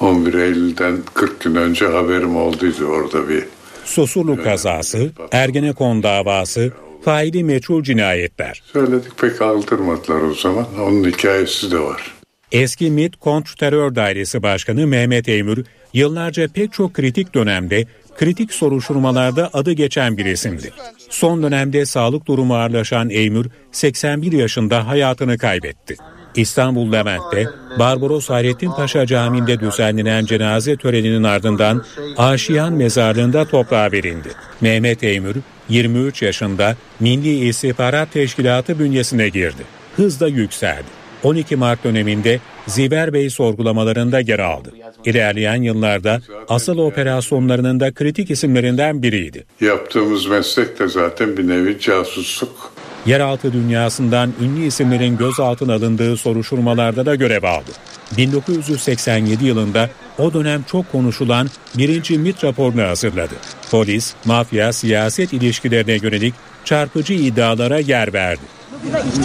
11 0.00 0.34
Eylül'den 0.34 0.98
40 1.14 1.40
gün 1.40 1.54
önce 1.54 1.86
haberim 1.86 2.36
olduydu 2.36 2.84
orada 2.84 3.28
bir. 3.28 3.44
Susurluk 3.84 4.44
kazası, 4.44 5.12
Ergenekon 5.32 6.02
davası, 6.02 6.72
faili 7.04 7.44
meçhul 7.44 7.82
cinayetler. 7.82 8.62
Söyledik 8.72 9.18
pek 9.18 9.42
aldırmadılar 9.42 10.20
o 10.20 10.34
zaman. 10.34 10.66
Onun 10.80 11.04
hikayesi 11.04 11.70
de 11.70 11.78
var. 11.78 12.15
Eski 12.52 12.90
MİT 12.90 13.16
Kontrterör 13.16 13.94
Dairesi 13.94 14.42
Başkanı 14.42 14.86
Mehmet 14.86 15.28
Eymür 15.28 15.64
yıllarca 15.92 16.48
pek 16.48 16.72
çok 16.72 16.94
kritik 16.94 17.34
dönemde 17.34 17.84
kritik 18.16 18.52
soruşturmalarda 18.52 19.50
adı 19.52 19.72
geçen 19.72 20.16
bir 20.16 20.24
isimdi. 20.24 20.72
Son 21.10 21.42
dönemde 21.42 21.86
sağlık 21.86 22.26
durumu 22.26 22.54
ağırlaşan 22.54 23.10
Eymür 23.10 23.46
81 23.72 24.32
yaşında 24.32 24.86
hayatını 24.86 25.38
kaybetti. 25.38 25.96
İstanbul 26.36 26.92
Levent'te 26.92 27.46
Barbaros 27.78 28.30
Hayrettin 28.30 28.70
Paşa 28.70 29.06
Camii'nde 29.06 29.60
düzenlenen 29.60 30.24
cenaze 30.24 30.76
töreninin 30.76 31.22
ardından 31.22 31.84
Aşiyan 32.16 32.72
mezarlığında 32.72 33.44
toprağa 33.44 33.92
verildi. 33.92 34.28
Mehmet 34.60 35.04
Eymür 35.04 35.36
23 35.68 36.22
yaşında 36.22 36.76
Milli 37.00 37.48
İstihbarat 37.48 38.12
Teşkilatı 38.12 38.78
bünyesine 38.78 39.28
girdi. 39.28 39.62
Hızla 39.96 40.28
yükseldi. 40.28 41.05
12 41.22 41.56
Mart 41.56 41.84
döneminde 41.84 42.40
Ziver 42.66 43.12
Bey 43.12 43.30
sorgulamalarında 43.30 44.20
yer 44.20 44.38
aldı. 44.38 44.72
İlerleyen 45.04 45.62
yıllarda 45.62 46.20
asıl 46.48 46.78
operasyonlarının 46.78 47.80
da 47.80 47.94
kritik 47.94 48.30
isimlerinden 48.30 49.02
biriydi. 49.02 49.46
Yaptığımız 49.60 50.26
meslek 50.26 50.78
de 50.78 50.88
zaten 50.88 51.36
bir 51.36 51.48
nevi 51.48 51.80
casusluk. 51.80 52.72
Yeraltı 53.06 53.52
dünyasından 53.52 54.32
ünlü 54.40 54.66
isimlerin 54.66 55.16
gözaltına 55.16 55.74
alındığı 55.74 56.16
soruşturmalarda 56.16 57.06
da 57.06 57.14
görev 57.14 57.42
aldı. 57.42 57.70
1987 58.16 59.44
yılında 59.44 59.90
o 60.18 60.32
dönem 60.32 60.62
çok 60.62 60.92
konuşulan 60.92 61.48
birinci 61.78 62.18
MIT 62.18 62.44
raporunu 62.44 62.82
hazırladı. 62.82 63.34
Polis, 63.70 64.14
mafya, 64.24 64.72
siyaset 64.72 65.32
ilişkilerine 65.32 65.98
yönelik 66.02 66.34
çarpıcı 66.64 67.12
iddialara 67.14 67.78
yer 67.78 68.12
verdi. 68.12 68.42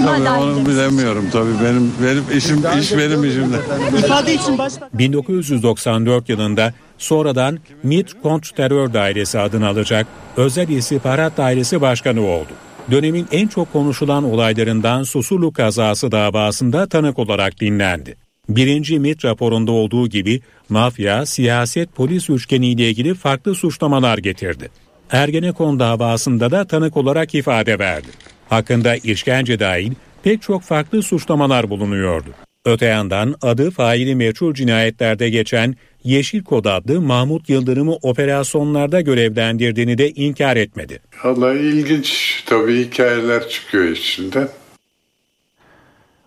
Tabii 0.06 0.30
onu 0.30 0.66
bilemiyorum 0.66 1.26
tabii 1.32 1.54
benim 1.64 1.94
benim 2.04 2.38
işim 2.38 2.80
iş 2.80 2.98
benim 2.98 3.24
işimde. 3.24 3.58
İfade 3.98 4.34
için 4.34 4.58
başka 4.58 4.90
1994 4.94 6.30
yılında 6.30 6.74
sonradan 6.98 7.60
MİT 7.84 8.22
Kontrterör 8.24 8.94
Dairesi 8.94 9.40
adını 9.40 9.68
alacak 9.68 10.08
Özel 10.38 10.70
İstihbarat 10.70 11.38
Dairesi 11.38 11.82
Başkanı 11.82 12.22
oldu. 12.22 12.50
Dönemin 12.92 13.28
en 13.32 13.48
çok 13.48 13.74
konuşulan 13.74 14.24
olaylarından 14.24 15.04
Susurluk 15.04 15.56
kazası 15.56 16.12
davasında 16.12 16.88
tanık 16.88 17.20
olarak 17.20 17.60
dinlendi. 17.60 18.18
Birinci 18.50 19.00
MİT 19.00 19.26
raporunda 19.26 19.72
olduğu 19.72 20.08
gibi 20.08 20.42
mafya, 20.70 21.26
siyaset, 21.26 21.96
polis 21.96 22.30
üçgeniyle 22.30 22.90
ilgili 22.90 23.14
farklı 23.14 23.56
suçlamalar 23.56 24.18
getirdi. 24.18 24.70
Ergenekon 25.12 25.80
davasında 25.80 26.52
da 26.52 26.66
tanık 26.66 26.98
olarak 26.98 27.36
ifade 27.36 27.80
verdi. 27.80 28.08
Hakkında 28.52 28.96
işkence 28.96 29.60
dahil 29.60 29.92
pek 30.24 30.42
çok 30.42 30.62
farklı 30.64 31.04
suçlamalar 31.04 31.70
bulunuyordu. 31.70 32.30
Öte 32.66 32.86
yandan 32.86 33.36
adı 33.42 33.72
faili 33.72 34.16
meçhul 34.16 34.54
cinayetlerde 34.54 35.30
geçen 35.30 35.76
Yeşil 36.04 36.44
Kod 36.44 36.66
adlı 36.66 37.02
Mahmut 37.02 37.50
Yıldırım'ı 37.50 37.96
operasyonlarda 37.96 39.02
görevlendirdiğini 39.02 39.98
de 39.98 40.10
inkar 40.10 40.58
etmedi. 40.58 41.00
Allah 41.24 41.54
ilginç 41.54 42.44
tabii 42.46 42.86
hikayeler 42.86 43.50
çıkıyor 43.50 43.88
içinden. 43.88 44.50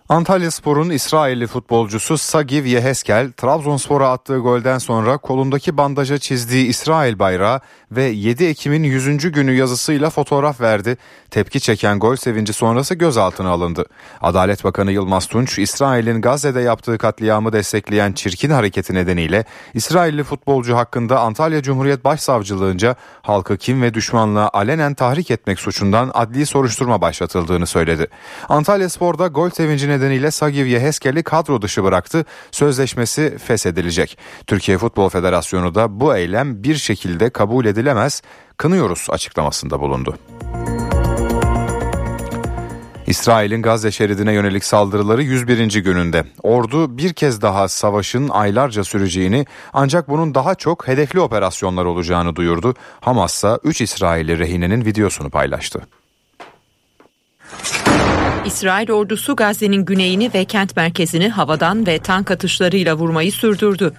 Antalya 0.09 0.51
Spor'un 0.51 0.89
İsrailli 0.89 1.47
futbolcusu 1.47 2.17
Sagiv 2.17 2.65
Yeheskel, 2.65 3.31
Trabzonspor'a 3.31 4.11
attığı 4.11 4.37
golden 4.37 4.77
sonra 4.77 5.17
kolundaki 5.17 5.77
bandaja 5.77 6.17
çizdiği 6.17 6.67
İsrail 6.67 7.19
bayrağı 7.19 7.61
ve 7.91 8.03
7 8.03 8.45
Ekim'in 8.45 8.83
100. 8.83 9.31
günü 9.31 9.51
yazısıyla 9.51 10.09
fotoğraf 10.09 10.61
verdi. 10.61 10.97
Tepki 11.31 11.59
çeken 11.59 11.99
gol 11.99 12.15
sevinci 12.15 12.53
sonrası 12.53 12.95
gözaltına 12.95 13.49
alındı. 13.49 13.85
Adalet 14.21 14.63
Bakanı 14.63 14.91
Yılmaz 14.91 15.25
Tunç, 15.25 15.59
İsrail'in 15.59 16.21
Gazze'de 16.21 16.61
yaptığı 16.61 16.97
katliamı 16.97 17.53
destekleyen 17.53 18.11
çirkin 18.11 18.49
hareketi 18.49 18.93
nedeniyle 18.93 19.45
İsrailli 19.73 20.23
futbolcu 20.23 20.75
hakkında 20.75 21.19
Antalya 21.19 21.61
Cumhuriyet 21.61 22.05
Başsavcılığınca 22.05 22.95
halkı 23.21 23.57
kim 23.57 23.81
ve 23.81 23.93
düşmanlığa 23.93 24.49
alenen 24.53 24.93
tahrik 24.93 25.31
etmek 25.31 25.59
suçundan 25.59 26.11
adli 26.13 26.45
soruşturma 26.45 27.01
başlatıldığını 27.01 27.67
söyledi. 27.67 28.07
Antalya 28.49 28.89
Spor'da 28.89 29.27
gol 29.27 29.49
sevincine 29.49 29.94
nedeniyle 29.95 30.31
Sagiv 30.31 30.65
Yeheskel'i 30.65 31.23
kadro 31.23 31.61
dışı 31.61 31.83
bıraktı. 31.83 32.25
Sözleşmesi 32.51 33.37
feshedilecek. 33.37 34.17
Türkiye 34.47 34.77
Futbol 34.77 35.09
Federasyonu 35.09 35.75
da 35.75 35.99
bu 35.99 36.15
eylem 36.15 36.63
bir 36.63 36.75
şekilde 36.75 37.29
kabul 37.29 37.65
edilemez, 37.65 38.21
kınıyoruz 38.57 39.07
açıklamasında 39.09 39.79
bulundu. 39.79 40.17
İsrail'in 43.07 43.61
Gazze 43.61 43.91
şeridine 43.91 44.33
yönelik 44.33 44.65
saldırıları 44.65 45.23
101. 45.23 45.83
gününde. 45.83 46.23
Ordu 46.43 46.97
bir 46.97 47.13
kez 47.13 47.41
daha 47.41 47.67
savaşın 47.67 48.29
aylarca 48.29 48.83
süreceğini 48.83 49.45
ancak 49.73 50.09
bunun 50.09 50.35
daha 50.35 50.55
çok 50.55 50.87
hedefli 50.87 51.19
operasyonlar 51.19 51.85
olacağını 51.85 52.35
duyurdu. 52.35 52.73
Hamas 53.01 53.35
ise 53.35 53.59
3 53.63 53.81
İsrailli 53.81 54.39
rehinenin 54.39 54.85
videosunu 54.85 55.29
paylaştı. 55.29 55.81
İsrail 58.45 58.91
ordusu 58.91 59.35
Gazze'nin 59.35 59.85
güneyini 59.85 60.33
ve 60.33 60.45
kent 60.45 60.75
merkezini 60.75 61.29
havadan 61.29 61.87
ve 61.87 61.99
tank 61.99 62.31
atışlarıyla 62.31 62.95
vurmayı 62.95 63.31
sürdürdü. 63.31 63.93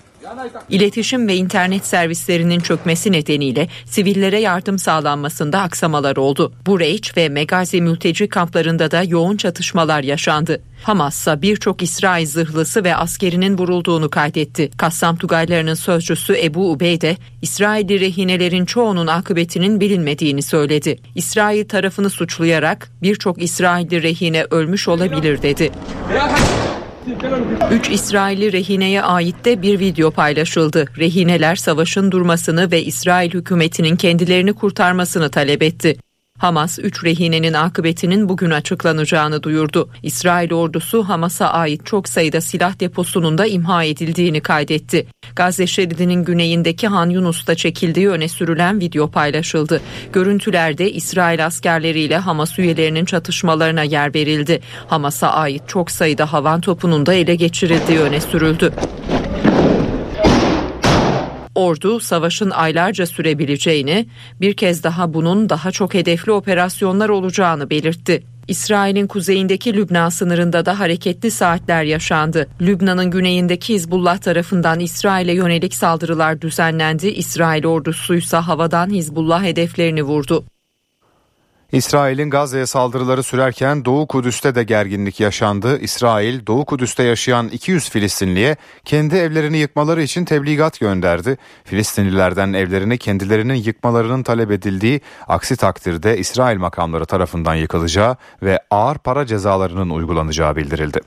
İletişim 0.71 1.29
ve 1.29 1.37
internet 1.37 1.87
servislerinin 1.87 2.61
çökmesi 2.61 3.13
nedeniyle 3.13 3.69
sivillere 3.85 4.41
yardım 4.41 4.79
sağlanmasında 4.79 5.61
aksamalar 5.61 6.17
oldu. 6.17 6.53
Bureç 6.67 7.17
ve 7.17 7.29
Megazi 7.29 7.81
mülteci 7.81 8.29
kamplarında 8.29 8.91
da 8.91 9.03
yoğun 9.03 9.37
çatışmalar 9.37 10.03
yaşandı. 10.03 10.63
Hamas 10.83 11.17
ise 11.21 11.43
birçok 11.43 11.83
İsrail 11.83 12.27
zırhlısı 12.27 12.85
ve 12.85 12.97
askerinin 12.97 13.59
vurulduğunu 13.59 14.11
kaydetti. 14.11 14.71
Kassam 14.77 15.17
Tugaylarının 15.17 15.75
sözcüsü 15.75 16.37
Ebu 16.43 16.71
Ubeyde, 16.71 17.17
İsrailli 17.43 18.01
rehinelerin 18.01 18.65
çoğunun 18.65 19.07
akıbetinin 19.07 19.81
bilinmediğini 19.81 20.43
söyledi. 20.43 20.99
İsrail 21.15 21.69
tarafını 21.69 22.11
suçlayarak 22.11 22.91
birçok 23.03 23.43
İsrailli 23.43 24.03
rehine 24.03 24.47
ölmüş 24.51 24.89
olabilir 24.89 25.43
dedi. 25.43 25.73
Üç 27.71 27.91
İsrailli 27.91 28.53
rehineye 28.53 29.03
ait 29.03 29.45
de 29.45 29.63
bir 29.63 29.79
video 29.79 30.11
paylaşıldı. 30.11 30.85
Rehineler 30.99 31.57
savaşın 31.57 32.11
durmasını 32.11 32.71
ve 32.71 32.83
İsrail 32.83 33.31
hükümetinin 33.31 33.97
kendilerini 33.97 34.53
kurtarmasını 34.53 35.31
talep 35.31 35.63
etti. 35.63 35.97
Hamas 36.39 36.79
3 36.79 37.05
rehinenin 37.05 37.53
akıbetinin 37.53 38.29
bugün 38.29 38.51
açıklanacağını 38.51 39.43
duyurdu. 39.43 39.89
İsrail 40.03 40.53
ordusu 40.53 41.03
Hamas'a 41.03 41.47
ait 41.47 41.87
çok 41.87 42.09
sayıda 42.09 42.41
silah 42.41 42.81
deposunun 42.81 43.39
da 43.39 43.47
imha 43.47 43.85
edildiğini 43.85 44.41
kaydetti. 44.41 45.07
Gazze 45.37 45.67
şeridinin 45.67 46.25
güneyindeki 46.25 46.89
Han 46.89 47.11
Yunus'ta 47.11 47.55
çekildiği 47.55 48.09
öne 48.09 48.29
sürülen 48.29 48.81
video 48.81 49.11
paylaşıldı. 49.11 49.81
Görüntülerde 50.13 50.93
İsrail 50.93 51.47
askerleriyle 51.47 52.19
Hamas 52.19 52.59
üyelerinin 52.59 53.05
çatışmalarına 53.05 53.83
yer 53.83 54.15
verildi. 54.15 54.61
Hamas'a 54.87 55.29
ait 55.29 55.63
çok 55.69 55.91
sayıda 55.91 56.33
havan 56.33 56.61
topunun 56.61 57.07
da 57.07 57.15
ele 57.15 57.35
geçirildiği 57.35 57.99
öne 57.99 58.21
sürüldü. 58.21 58.73
Ordu 61.57 62.01
savaşın 62.01 62.51
aylarca 62.51 63.07
sürebileceğini, 63.07 64.07
bir 64.41 64.55
kez 64.55 64.85
daha 64.85 65.15
bunun 65.15 65.49
daha 65.49 65.71
çok 65.71 65.95
hedefli 65.95 66.33
operasyonlar 66.33 67.09
olacağını 67.09 67.71
belirtti. 67.71 68.23
İsrail'in 68.49 69.07
kuzeyindeki 69.07 69.75
Lübnan 69.75 70.09
sınırında 70.09 70.67
da 70.67 70.79
hareketli 70.79 71.31
saatler 71.31 71.83
yaşandı. 71.83 72.49
Lübnan'ın 72.61 73.11
güneyindeki 73.11 73.75
Hizbullah 73.75 74.19
tarafından 74.19 74.81
İsrail'e 74.81 75.33
yönelik 75.33 75.75
saldırılar 75.75 76.41
düzenlendi. 76.41 77.09
İsrail 77.09 77.65
ordusuysa 77.65 78.47
havadan 78.47 78.91
Hizbullah 78.91 79.43
hedeflerini 79.43 80.03
vurdu. 80.03 80.45
İsrail'in 81.73 82.31
Gazze'ye 82.31 82.67
saldırıları 82.67 83.23
sürerken 83.23 83.85
Doğu 83.85 84.07
Kudüs'te 84.07 84.55
de 84.55 84.63
gerginlik 84.63 85.21
yaşandı. 85.21 85.79
İsrail, 85.79 86.47
Doğu 86.47 86.65
Kudüs'te 86.65 87.03
yaşayan 87.03 87.49
200 87.49 87.91
Filistinliye 87.91 88.57
kendi 88.85 89.15
evlerini 89.17 89.59
yıkmaları 89.59 90.03
için 90.03 90.25
tebligat 90.25 90.81
gönderdi. 90.81 91.39
Filistinlilerden 91.65 92.53
evlerini 92.53 92.99
kendilerinin 92.99 93.55
yıkmalarının 93.55 94.23
talep 94.23 94.51
edildiği, 94.51 95.01
aksi 95.29 95.57
takdirde 95.57 96.19
İsrail 96.19 96.59
makamları 96.59 97.07
tarafından 97.07 97.55
yıkılacağı 97.55 98.17
ve 98.43 98.61
ağır 98.71 98.99
para 98.99 99.27
cezalarının 99.27 99.91
uygulanacağı 99.91 100.57
bildirildi. 100.57 101.01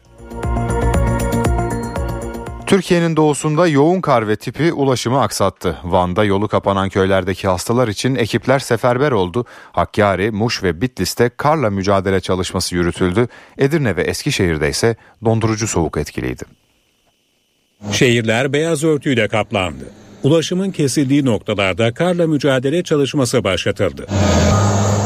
Türkiye'nin 2.69 3.15
doğusunda 3.15 3.67
yoğun 3.67 4.01
kar 4.01 4.27
ve 4.27 4.36
tipi 4.36 4.73
ulaşımı 4.73 5.21
aksattı. 5.21 5.77
Van'da 5.84 6.23
yolu 6.23 6.47
kapanan 6.47 6.89
köylerdeki 6.89 7.47
hastalar 7.47 7.88
için 7.88 8.15
ekipler 8.15 8.60
seferber 8.60 9.12
oldu. 9.12 9.45
Hakkari, 9.71 10.32
Muş 10.32 10.63
ve 10.63 10.82
Bitlis'te 10.82 11.29
karla 11.38 11.69
mücadele 11.69 12.19
çalışması 12.19 12.75
yürütüldü. 12.75 13.27
Edirne 13.58 13.95
ve 13.95 14.01
Eskişehir'de 14.01 14.69
ise 14.69 14.95
dondurucu 15.25 15.67
soğuk 15.67 15.97
etkiliydi. 15.97 16.43
Şehirler 17.91 18.53
beyaz 18.53 18.84
örtüyle 18.84 19.27
kaplandı. 19.27 19.86
Ulaşımın 20.23 20.71
kesildiği 20.71 21.25
noktalarda 21.25 21.93
karla 21.93 22.27
mücadele 22.27 22.84
çalışması 22.84 23.43
başlatıldı. 23.43 24.08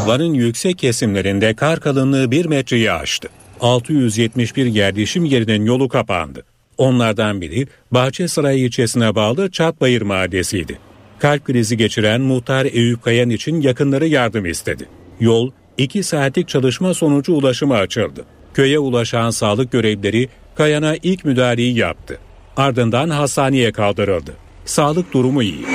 Van'ın 0.05 0.33
yüksek 0.33 0.77
kesimlerinde 0.77 1.53
kar 1.53 1.79
kalınlığı 1.79 2.31
1 2.31 2.45
metreyi 2.45 2.91
aştı. 2.91 3.29
671 3.61 4.65
yerleşim 4.65 5.25
yerinin 5.25 5.65
yolu 5.65 5.89
kapandı. 5.89 6.43
Onlardan 6.77 7.41
biri 7.41 7.67
Bahçesaray 7.91 8.65
ilçesine 8.65 9.15
bağlı 9.15 9.51
Çatbayır 9.51 10.01
mahallesiydi. 10.01 10.79
Kalp 11.19 11.45
krizi 11.45 11.77
geçiren 11.77 12.21
muhtar 12.21 12.65
Eyüp 12.65 13.03
Kayan 13.03 13.29
için 13.29 13.61
yakınları 13.61 14.07
yardım 14.07 14.45
istedi. 14.45 14.85
Yol 15.19 15.51
2 15.77 16.03
saatlik 16.03 16.47
çalışma 16.47 16.93
sonucu 16.93 17.33
ulaşıma 17.33 17.75
açıldı. 17.75 18.25
Köye 18.53 18.79
ulaşan 18.79 19.29
sağlık 19.29 19.71
görevlileri 19.71 20.29
Kayan'a 20.55 20.95
ilk 21.03 21.25
müdahaleyi 21.25 21.77
yaptı. 21.77 22.19
Ardından 22.57 23.09
hastaneye 23.09 23.71
kaldırıldı. 23.71 24.31
Sağlık 24.65 25.13
durumu 25.13 25.43
iyi. 25.43 25.65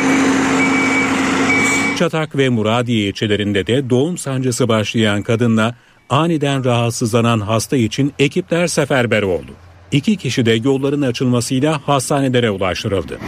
Çatak 1.99 2.37
ve 2.37 2.49
Muradiye 2.49 3.09
ilçelerinde 3.09 3.67
de 3.67 3.91
doğum 3.91 4.19
sancısı 4.19 4.69
başlayan 4.69 5.23
kadınla 5.23 5.75
aniden 6.11 6.65
rahatsızlanan 6.65 7.41
hasta 7.41 7.77
için 7.77 8.13
ekipler 8.19 8.67
seferber 8.67 9.23
oldu. 9.23 9.53
İki 9.93 10.17
kişi 10.17 10.47
de 10.47 10.53
yolların 10.53 11.03
açılmasıyla 11.03 11.81
hastanelere 11.87 12.51
ulaştırıldı. 12.51 13.19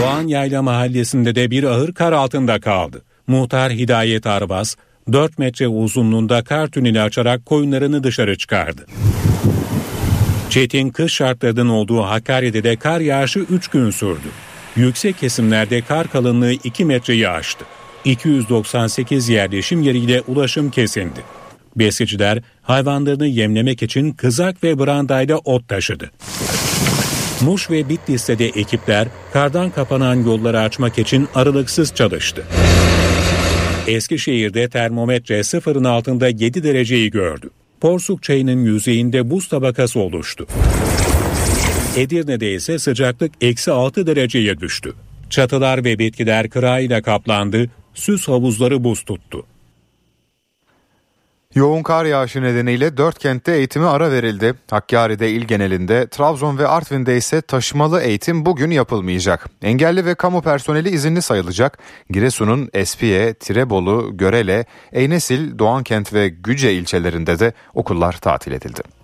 Doğan 0.00 0.26
Yayla 0.26 0.62
Mahallesi'nde 0.62 1.34
de 1.34 1.50
bir 1.50 1.64
ahır 1.64 1.92
kar 1.92 2.12
altında 2.12 2.60
kaldı. 2.60 3.02
Muhtar 3.26 3.72
Hidayet 3.72 4.26
Arbaz 4.26 4.76
4 5.12 5.38
metre 5.38 5.68
uzunluğunda 5.68 6.44
kar 6.44 6.66
tüneli 6.66 7.00
açarak 7.00 7.46
koyunlarını 7.46 8.04
dışarı 8.04 8.38
çıkardı. 8.38 8.86
Çetin 10.50 10.90
kış 10.90 11.12
şartlarının 11.12 11.68
olduğu 11.68 12.02
Hakkari'de 12.02 12.64
de 12.64 12.76
kar 12.76 13.00
yağışı 13.00 13.38
3 13.38 13.68
gün 13.68 13.90
sürdü. 13.90 14.28
Yüksek 14.76 15.18
kesimlerde 15.18 15.80
kar 15.80 16.08
kalınlığı 16.08 16.52
2 16.52 16.84
metreyi 16.84 17.28
aştı. 17.28 17.64
298 18.04 19.28
yerleşim 19.28 19.82
yeriyle 19.82 20.20
ulaşım 20.20 20.70
kesindi. 20.70 21.20
Besiciler 21.76 22.42
hayvanlarını 22.70 23.26
yemlemek 23.26 23.82
için 23.82 24.12
kızak 24.12 24.64
ve 24.64 24.78
brandayla 24.78 25.38
ot 25.38 25.68
taşıdı. 25.68 26.10
Muş 27.40 27.70
ve 27.70 27.88
Bitlis'te 27.88 28.38
de 28.38 28.46
ekipler 28.46 29.08
kardan 29.32 29.70
kapanan 29.70 30.14
yolları 30.14 30.60
açmak 30.60 30.98
için 30.98 31.28
aralıksız 31.34 31.94
çalıştı. 31.94 32.44
Eskişehir'de 33.86 34.68
termometre 34.68 35.44
sıfırın 35.44 35.84
altında 35.84 36.28
7 36.28 36.64
dereceyi 36.64 37.10
gördü. 37.10 37.50
Porsuk 37.80 38.22
çayının 38.22 38.64
yüzeyinde 38.64 39.30
buz 39.30 39.48
tabakası 39.48 40.00
oluştu. 40.00 40.46
Edirne'de 41.96 42.54
ise 42.54 42.78
sıcaklık 42.78 43.32
eksi 43.40 43.72
6 43.72 44.06
dereceye 44.06 44.60
düştü. 44.60 44.94
Çatılar 45.30 45.84
ve 45.84 45.98
bitkiler 45.98 46.50
kırağıyla 46.50 47.02
kaplandı, 47.02 47.70
süs 47.94 48.28
havuzları 48.28 48.84
buz 48.84 49.02
tuttu. 49.02 49.46
Yoğun 51.54 51.82
kar 51.82 52.04
yağışı 52.04 52.42
nedeniyle 52.42 52.96
dört 52.96 53.18
kentte 53.18 53.52
eğitimi 53.52 53.86
ara 53.86 54.12
verildi. 54.12 54.54
Hakkari'de 54.70 55.30
il 55.30 55.44
genelinde, 55.44 56.06
Trabzon 56.08 56.58
ve 56.58 56.68
Artvin'de 56.68 57.16
ise 57.16 57.42
taşımalı 57.42 58.00
eğitim 58.00 58.46
bugün 58.46 58.70
yapılmayacak. 58.70 59.46
Engelli 59.62 60.04
ve 60.06 60.14
kamu 60.14 60.42
personeli 60.42 60.88
izinli 60.88 61.22
sayılacak. 61.22 61.78
Giresun'un 62.10 62.70
Espiye, 62.74 63.34
Tirebolu, 63.34 64.16
Görele, 64.16 64.64
Eynesil, 64.92 65.58
Doğankent 65.58 66.14
ve 66.14 66.28
Güce 66.28 66.72
ilçelerinde 66.72 67.38
de 67.38 67.52
okullar 67.74 68.12
tatil 68.12 68.52
edildi. 68.52 68.99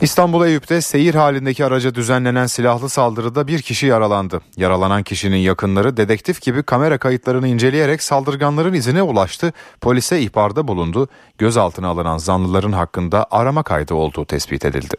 İstanbul 0.00 0.46
Eyüp'te 0.46 0.80
seyir 0.80 1.14
halindeki 1.14 1.64
araca 1.64 1.94
düzenlenen 1.94 2.46
silahlı 2.46 2.88
saldırıda 2.88 3.46
bir 3.46 3.62
kişi 3.62 3.86
yaralandı. 3.86 4.40
Yaralanan 4.56 5.02
kişinin 5.02 5.36
yakınları 5.36 5.96
dedektif 5.96 6.42
gibi 6.42 6.62
kamera 6.62 6.98
kayıtlarını 6.98 7.48
inceleyerek 7.48 8.02
saldırganların 8.02 8.74
izine 8.74 9.02
ulaştı. 9.02 9.52
Polise 9.80 10.20
ihbarda 10.20 10.68
bulundu. 10.68 11.08
Gözaltına 11.38 11.88
alınan 11.88 12.18
zanlıların 12.18 12.72
hakkında 12.72 13.26
arama 13.30 13.62
kaydı 13.62 13.94
olduğu 13.94 14.24
tespit 14.24 14.64
edildi. 14.64 14.96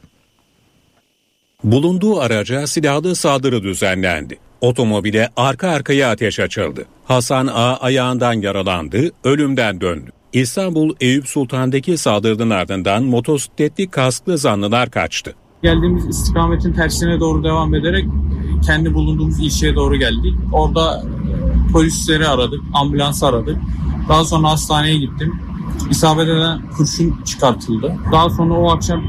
Bulunduğu 1.64 2.20
araca 2.20 2.68
silahlı 2.68 3.16
saldırı 3.16 3.64
düzenlendi. 3.64 4.40
Otomobile 4.62 5.30
arka 5.38 5.70
arkaya 5.70 6.12
ateş 6.12 6.40
açıldı. 6.40 6.86
Hasan 7.06 7.48
A 7.48 7.78
ayağından 7.78 8.34
yaralandı, 8.34 9.12
ölümden 9.24 9.82
döndü. 9.82 10.12
İstanbul 10.34 10.96
Eyüp 11.00 11.28
Sultan'daki 11.28 11.98
saldırının 11.98 12.50
ardından 12.50 13.04
motosikletli 13.04 13.90
kasklı 13.90 14.38
zanlılar 14.38 14.92
kaçtı. 14.92 15.36
Geldiğimiz 15.64 16.08
istikametin 16.08 16.74
tersine 16.74 17.20
doğru 17.20 17.44
devam 17.44 17.76
ederek 17.76 18.06
kendi 18.66 18.94
bulunduğumuz 18.94 19.40
ilçeye 19.40 19.76
doğru 19.76 19.96
geldik. 19.96 20.36
Orada 20.52 21.04
polisleri 21.74 22.28
aradık, 22.28 22.60
ambulans 22.74 23.24
aradık. 23.24 23.58
Daha 24.10 24.26
sonra 24.26 24.50
hastaneye 24.50 24.98
gittim. 24.98 25.40
İsabet 25.90 26.28
eden 26.28 26.62
kurşun 26.78 27.22
çıkartıldı. 27.26 27.96
Daha 28.12 28.30
sonra 28.30 28.54
o 28.54 28.72
akşam 28.72 29.04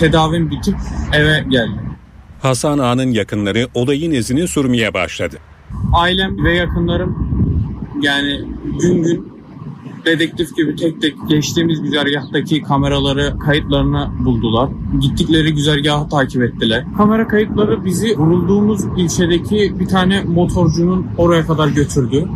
tedavim 0.00 0.50
bitip 0.50 0.76
eve 1.12 1.44
geldim. 1.48 1.80
Hasan 2.42 2.78
Ağa'nın 2.78 3.10
yakınları 3.10 3.68
olayın 3.74 4.10
izini 4.10 4.48
sürmeye 4.48 4.94
başladı. 4.94 5.36
Ailem 5.92 6.44
ve 6.44 6.54
yakınlarım 6.54 7.32
yani 8.02 8.40
gün 8.80 9.02
gün 9.02 9.31
dedektif 10.04 10.56
gibi 10.56 10.76
tek 10.76 11.02
tek 11.02 11.14
geçtiğimiz 11.28 11.82
güzergahtaki 11.82 12.62
kameraları 12.62 13.38
kayıtlarını 13.38 14.10
buldular. 14.24 14.68
Gittikleri 15.00 15.54
güzergahı 15.54 16.08
takip 16.08 16.42
ettiler. 16.42 16.84
Kamera 16.96 17.28
kayıtları 17.28 17.84
bizi 17.84 18.18
vurulduğumuz 18.18 18.84
ilçedeki 18.96 19.74
bir 19.80 19.86
tane 19.86 20.22
motorcunun 20.22 21.06
oraya 21.18 21.46
kadar 21.46 21.68
götürdü. 21.68 22.28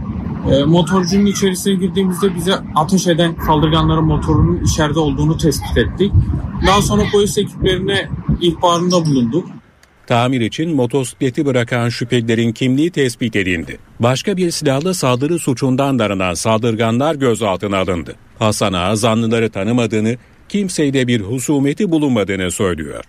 E, 0.51 0.65
motorcunun 0.65 1.27
içerisine 1.27 1.75
girdiğimizde 1.75 2.35
bize 2.35 2.55
ateş 2.75 3.07
eden 3.07 3.35
saldırganların 3.47 4.05
motorunun 4.05 4.65
içeride 4.65 4.99
olduğunu 4.99 5.37
tespit 5.37 5.77
ettik. 5.79 6.13
Daha 6.67 6.83
sonra 6.83 7.03
polis 7.13 7.39
ekiplerine 7.39 8.09
ihbarında 8.41 9.07
bulunduk. 9.07 9.47
Tamir 10.07 10.41
için 10.41 10.75
motosikleti 10.75 11.47
bırakan 11.47 11.89
şüphelilerin 11.89 12.53
kimliği 12.53 12.91
tespit 12.91 13.37
edildi. 13.37 13.79
Başka 14.01 14.37
bir 14.37 14.51
silahlı 14.51 14.95
saldırı 14.95 15.39
suçundan 15.39 15.99
aranan 15.99 16.35
saldırganlar 16.35 17.15
gözaltına 17.15 17.79
alındı. 17.79 18.17
Hasan 18.39 18.73
Ağa 18.73 18.97
zanlıları 18.97 19.51
tanımadığını, 19.51 20.17
kimseyle 20.49 21.07
bir 21.07 21.21
husumeti 21.21 21.91
bulunmadığını 21.91 22.51
söylüyor. 22.51 23.05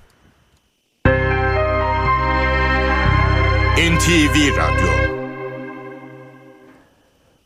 NTV 3.78 4.58
Radyo 4.58 4.97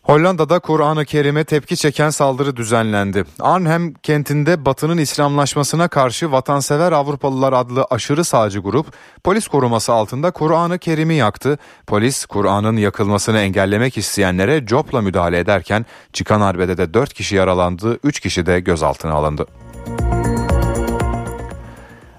Hollanda'da 0.04 0.60
Kur'an-ı 0.60 1.06
Kerim'e 1.06 1.43
tepki 1.43 1.78
çeken 1.78 2.10
saldırı 2.10 2.56
düzenlendi. 2.56 3.26
Arnhem 3.39 3.93
kentinde 3.93 4.66
Batı'nın 4.66 4.97
İslamlaşmasına 4.97 5.88
karşı 5.88 6.32
Vatansever 6.32 6.91
Avrupalılar 6.91 7.54
adlı 7.54 7.86
aşırı 7.89 8.24
sağcı 8.24 8.60
grup 8.60 8.86
polis 9.24 9.47
koruması 9.47 9.93
altında 9.93 10.32
Kur'an-ı 10.32 10.80
Kerim'i 10.80 11.16
yaktı. 11.16 11.58
Polis 11.88 12.26
Kur'an'ın 12.26 12.78
yakılmasını 12.78 13.39
engellemek 13.39 13.97
isteyenlere 13.97 14.66
copla 14.66 15.02
müdahale 15.02 15.39
ederken 15.39 15.86
çıkan 16.14 16.41
arbedede 16.41 16.93
4 16.93 17.14
kişi 17.14 17.36
yaralandı, 17.36 17.99
3 18.04 18.20
kişi 18.20 18.45
de 18.45 18.60
gözaltına 18.60 19.14
alındı. 19.14 19.45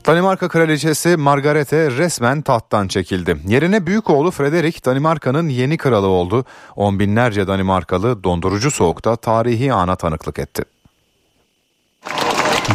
Danimarka 0.07 0.49
kraliçesi 0.49 1.17
Margarete 1.17 1.91
resmen 1.91 2.43
tahttan 2.43 2.89
çekildi. 2.89 3.37
Yerine 3.47 3.87
büyük 3.87 4.11
oğlu 4.11 4.31
Frederick 4.31 4.85
Danimarka'nın 4.85 5.49
yeni 5.49 5.77
kralı 5.77 6.07
oldu. 6.07 6.45
On 6.77 6.99
binlerce 6.99 7.47
Danimarkalı 7.47 8.25
dondurucu 8.25 8.71
soğukta 8.71 9.17
tarihi 9.17 9.73
ana 9.73 9.97
tanıklık 9.97 10.39
etti. 10.39 10.65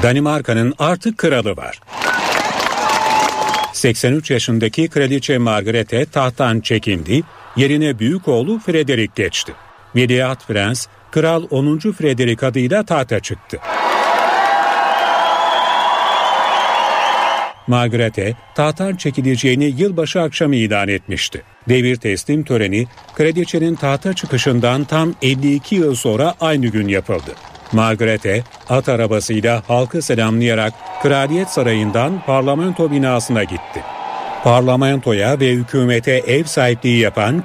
Danimarka'nın 0.04 0.74
artık 0.80 1.18
kralı 1.18 1.58
var. 1.58 1.80
83 3.74 4.32
yaşındaki 4.32 4.88
kraliçe 4.88 5.38
Margarete 5.38 6.06
tahttan 6.06 6.60
çekildi, 6.60 7.24
yerine 7.56 8.00
büyük 8.00 8.28
oğlu 8.28 8.60
Frederick 8.60 9.24
geçti. 9.24 9.54
Veliaht 9.96 10.48
Prens, 10.48 10.88
Kral 11.12 11.44
10. 11.52 11.80
Frederick 11.80 12.48
adıyla 12.48 12.84
tahta 12.84 13.20
çıktı. 13.20 13.60
Margaret'e 17.68 18.36
tahttan 18.56 18.96
çekileceğini 18.96 19.74
yılbaşı 19.78 20.22
akşamı 20.22 20.56
ilan 20.56 20.88
etmişti. 20.88 21.42
Devir 21.70 21.96
teslim 21.96 22.44
töreni 22.44 22.88
kraliçenin 23.16 23.76
tahta 23.76 24.14
çıkışından 24.14 24.84
tam 24.84 25.14
52 25.22 25.76
yıl 25.76 25.96
sonra 25.96 26.36
aynı 26.40 26.68
gün 26.68 26.88
yapıldı. 26.88 27.36
Margaret'e 27.72 28.44
at 28.70 28.90
arabasıyla 28.90 29.64
halkı 29.68 30.02
selamlayarak 30.02 30.74
Kraliyet 31.04 31.50
Sarayı'ndan 31.50 32.22
parlamento 32.26 32.92
binasına 32.92 33.44
gitti. 33.44 33.84
Parlamentoya 34.44 35.40
ve 35.40 35.52
hükümete 35.52 36.12
ev 36.12 36.44
sahipliği 36.44 37.00
yapan 37.00 37.44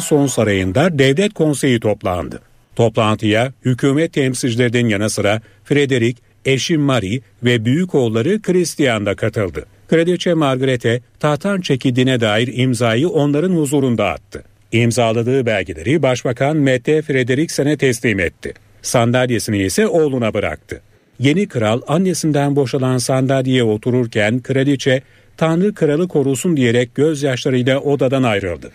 Son 0.00 0.26
Sarayı'nda 0.26 0.98
devlet 0.98 1.34
konseyi 1.34 1.80
toplandı. 1.80 2.40
Toplantıya 2.76 3.52
hükümet 3.64 4.12
temsilcilerinin 4.12 4.88
yanı 4.88 5.10
sıra 5.10 5.40
Frederick 5.64 6.22
eşi 6.44 6.78
Marie 6.78 7.20
ve 7.44 7.64
büyük 7.64 7.94
oğulları 7.94 8.42
Christian 8.42 9.06
da 9.06 9.14
katıldı. 9.14 9.66
Kraliçe 9.88 10.34
Margaret'e 10.34 11.00
tahttan 11.20 11.60
çekildiğine 11.60 12.20
dair 12.20 12.50
imzayı 12.52 13.08
onların 13.08 13.52
huzurunda 13.52 14.08
attı. 14.08 14.44
İmzaladığı 14.72 15.46
belgeleri 15.46 16.02
Başbakan 16.02 16.56
Mette 16.56 17.02
Frederiksen'e 17.02 17.76
teslim 17.76 18.20
etti. 18.20 18.54
Sandalyesini 18.82 19.62
ise 19.62 19.86
oğluna 19.86 20.34
bıraktı. 20.34 20.80
Yeni 21.18 21.48
kral 21.48 21.80
annesinden 21.88 22.56
boşalan 22.56 22.98
sandalyeye 22.98 23.64
otururken 23.64 24.40
kraliçe 24.40 25.02
Tanrı 25.36 25.74
kralı 25.74 26.08
korusun 26.08 26.56
diyerek 26.56 26.94
gözyaşlarıyla 26.94 27.80
odadan 27.80 28.22
ayrıldı. 28.22 28.72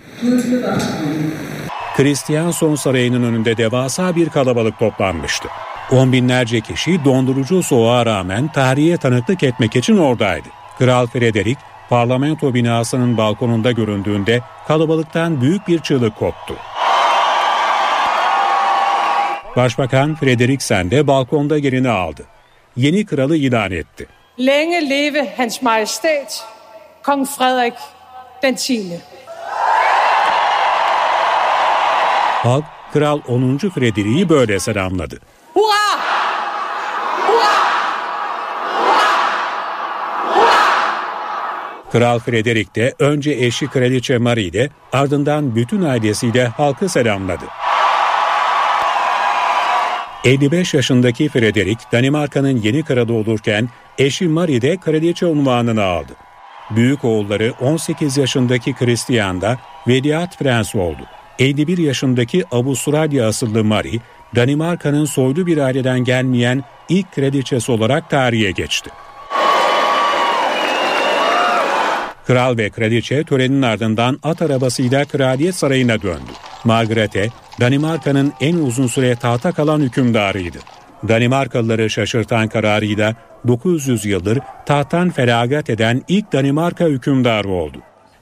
Son 2.52 2.76
Sarayı'nın 2.76 3.24
önünde 3.24 3.58
devasa 3.58 4.16
bir 4.16 4.30
kalabalık 4.30 4.80
toplanmıştı. 4.80 5.48
On 5.92 6.12
binlerce 6.12 6.62
kişi 6.62 7.06
dondurucu 7.06 7.64
soğuğa 7.64 8.06
rağmen 8.06 8.48
tarihe 8.48 8.98
tanıklık 8.98 9.44
etmek 9.44 9.76
için 9.76 9.98
oradaydı. 9.98 10.48
Kral 10.78 11.08
Frederick 11.08 11.62
parlamento 11.90 12.54
binasının 12.54 13.18
balkonunda 13.18 13.72
göründüğünde 13.72 14.42
kalabalıktan 14.68 15.42
büyük 15.42 15.68
bir 15.68 15.80
çığlık 15.80 16.16
koptu. 16.16 16.56
Başbakan 19.56 20.16
Frederiksen 20.16 20.92
de 20.92 21.08
balkonda 21.08 21.58
yerini 21.58 21.90
aldı. 21.90 22.26
Yeni 22.76 23.06
kralı 23.06 23.38
ilan 23.38 23.72
etti. 23.72 24.08
Længe 24.40 24.90
leve 24.90 25.34
Hans 25.38 25.62
Majestæt, 25.62 26.44
Kong 27.04 27.28
Frederik 27.28 27.74
den 28.44 28.54
10. 28.54 29.00
Halk 32.50 32.66
Kral 32.94 33.20
10. 33.28 33.58
Frederick'i 33.58 34.30
böyle 34.30 34.60
selamladı. 34.60 35.20
Hurra! 35.58 36.00
Hurra! 37.28 37.54
Kral 41.92 42.20
Frederick 42.20 42.76
de 42.76 42.94
önce 43.00 43.32
eşi 43.32 43.68
Kraliçe 43.68 44.18
Marie 44.18 44.44
ile 44.44 44.70
ardından 44.94 45.56
bütün 45.56 45.82
ailesiyle 45.82 46.48
halkı 46.48 46.90
selamladı. 46.90 47.46
55 50.26 50.74
yaşındaki 50.74 51.30
Frederick 51.30 51.84
Danimarka'nın 51.92 52.62
yeni 52.62 52.84
kralı 52.84 53.14
olurken 53.14 53.70
eşi 53.98 54.28
Marie 54.28 54.62
de 54.62 54.78
kraliçe 54.78 55.26
unvanını 55.26 55.84
aldı. 55.84 56.14
Büyük 56.70 57.06
oğulları 57.06 57.54
18 57.62 58.18
yaşındaki 58.18 58.74
Christian 58.74 59.42
da 59.42 59.58
veliaht 59.88 60.40
prens 60.40 60.76
oldu. 60.76 61.02
51 61.40 61.78
yaşındaki 61.78 62.46
Avustralya 62.52 63.28
asıllı 63.28 63.64
Marie 63.64 64.00
Danimarka'nın 64.36 65.06
soylu 65.06 65.48
bir 65.48 65.58
aileden 65.58 66.00
gelmeyen 66.00 66.64
ilk 66.90 67.12
kraliçesi 67.12 67.72
olarak 67.72 68.10
tarihe 68.10 68.52
geçti. 68.52 68.90
Kral 72.28 72.58
ve 72.58 72.70
kraliçe 72.70 73.24
törenin 73.24 73.62
ardından 73.62 74.20
at 74.24 74.42
arabasıyla 74.42 75.06
kraliyet 75.06 75.56
sarayına 75.56 76.02
döndü. 76.02 76.32
Margrethe, 76.64 77.30
Danimarka'nın 77.60 78.34
en 78.42 78.56
uzun 78.56 78.88
süre 78.88 79.16
tahta 79.16 79.52
kalan 79.52 79.80
hükümdarıydı. 79.80 80.58
Danimarkalıları 81.08 81.90
şaşırtan 81.90 82.48
kararıyla 82.48 83.16
900 83.48 84.06
yıldır 84.06 84.40
tahttan 84.66 85.10
feragat 85.10 85.70
eden 85.70 86.02
ilk 86.08 86.34
Danimarka 86.34 86.86
hükümdarı 86.86 87.50
oldu. 87.50 87.78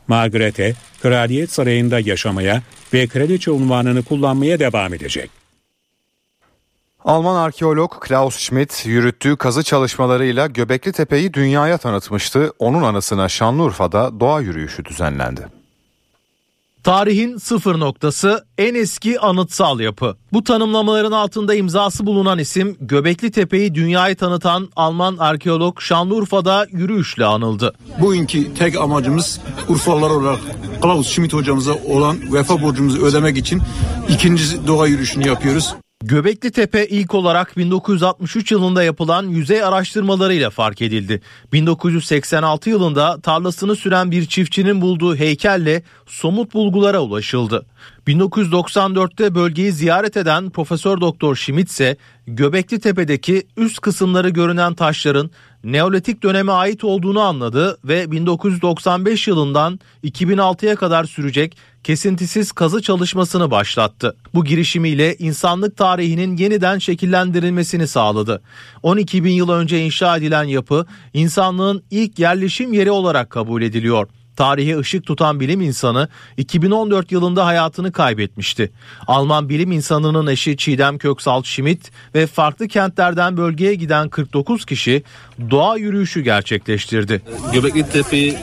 Margrethe, 0.08 0.74
kraliyet 1.01 1.51
sarayında 1.51 1.99
yaşamaya 1.99 2.62
ve 2.93 3.08
kraliçe 3.08 3.51
unvanını 3.51 4.03
kullanmaya 4.03 4.60
devam 4.60 4.93
edecek. 4.93 5.44
Alman 7.06 7.36
arkeolog 7.36 7.91
Klaus 7.99 8.38
Schmidt 8.38 8.86
yürüttüğü 8.86 9.38
kazı 9.38 9.64
çalışmalarıyla 9.64 10.47
Göbekli 10.47 10.91
Tepe'yi 10.91 11.34
dünyaya 11.34 11.78
tanıtmıştı. 11.78 12.51
Onun 12.60 12.84
anısına 12.84 13.30
Şanlıurfa'da 13.30 14.20
doğa 14.20 14.41
yürüyüşü 14.41 14.86
düzenlendi. 14.86 15.47
Tarihin 16.84 17.38
sıfır 17.38 17.80
noktası 17.80 18.45
en 18.58 18.76
eski 18.76 19.20
anıtsal 19.20 19.80
yapı. 19.80 20.18
Bu 20.34 20.43
tanımlamaların 20.43 21.12
altında 21.12 21.56
imzası 21.56 22.06
bulunan 22.06 22.39
isim 22.39 22.78
Göbekli 22.80 23.32
Tepe'yi 23.32 23.76
dünyaya 23.76 24.16
tanıtan 24.16 24.70
Alman 24.76 25.18
arkeolog 25.18 25.82
Şanlıurfa'da 25.82 26.68
yürüyüşle 26.72 27.26
anıldı. 27.26 27.74
Bugünkü 28.01 28.53
tek 28.53 28.76
amacımız 28.76 29.41
Urfalılar 29.70 30.10
olarak 30.10 30.39
Klaus 30.82 31.08
Schmidt 31.08 31.34
hocamıza 31.34 31.74
olan 31.74 32.34
vefa 32.34 32.62
borcumuzu 32.62 33.06
ödemek 33.06 33.38
için 33.38 33.62
ikinci 34.10 34.68
doğa 34.68 34.88
yürüyüşünü 34.88 35.28
yapıyoruz. 35.28 35.76
Göbekli 36.08 36.51
Tepe 36.51 36.88
ilk 36.88 37.16
olarak 37.16 37.58
1963 37.58 38.51
yılında 38.51 38.84
yapılan 38.84 39.28
yüzey 39.28 39.64
araştırmalarıyla 39.64 40.49
fark 40.49 40.82
edildi. 40.82 41.22
1986 41.53 42.70
yılında 42.70 43.22
tarlasını 43.22 43.76
süren 43.76 44.12
bir 44.12 44.26
çiftçinin 44.26 44.82
bulduğu 44.82 45.16
heykelle 45.16 45.84
somut 46.08 46.53
bulgulara 46.53 46.99
ulaşıldı. 46.99 47.66
1994'te 48.08 49.36
bölgeyi 49.36 49.72
ziyaret 49.72 50.18
eden 50.18 50.49
Profesör 50.49 51.01
Doktor 51.01 51.36
Schmidt 51.36 51.70
ise 51.70 51.97
Göbekli 52.28 52.80
Tepe'deki 52.80 53.47
üst 53.58 53.82
kısımları 53.82 54.30
görünen 54.30 54.74
taşların 54.74 55.30
Neolitik 55.64 56.24
döneme 56.24 56.51
ait 56.51 56.84
olduğunu 56.84 57.20
anladı 57.20 57.78
ve 57.84 58.12
1995 58.12 59.28
yılından 59.28 59.80
2006'ya 60.03 60.76
kadar 60.76 61.03
sürecek 61.03 61.58
kesintisiz 61.84 62.51
kazı 62.51 62.82
çalışmasını 62.82 63.51
başlattı. 63.51 64.16
Bu 64.34 64.45
girişimiyle 64.45 65.16
insanlık 65.16 65.78
tarihinin 65.78 66.38
yeniden 66.38 66.80
şekillendirilmesini 66.80 67.88
sağladı. 67.88 68.41
12 68.84 69.24
bin 69.24 69.34
yıl 69.34 69.49
önce 69.49 69.86
inşa 69.86 70.18
edilen 70.18 70.43
yapı 70.43 70.86
insanlığın 71.14 71.84
ilk 71.91 72.20
yerleşim 72.20 72.74
yeri 72.74 72.91
olarak 72.91 73.30
kabul 73.30 73.62
ediliyor 73.62 74.08
tarihe 74.36 74.77
ışık 74.77 75.05
tutan 75.05 75.39
bilim 75.39 75.61
insanı 75.61 76.07
2014 76.38 77.11
yılında 77.11 77.45
hayatını 77.45 77.91
kaybetmişti. 77.91 78.71
Alman 79.07 79.49
bilim 79.49 79.71
insanının 79.71 80.27
eşi 80.27 80.57
Çiğdem 80.57 80.97
Köksal 80.97 81.43
Schmidt 81.43 81.91
ve 82.15 82.27
farklı 82.27 82.67
kentlerden 82.67 83.38
bölgeye 83.38 83.75
giden 83.75 84.09
49 84.09 84.65
kişi 84.65 85.03
doğa 85.51 85.77
yürüyüşü 85.77 86.21
gerçekleştirdi. 86.21 87.21
Göbekli 87.53 87.89
Tepe'yi 87.89 88.38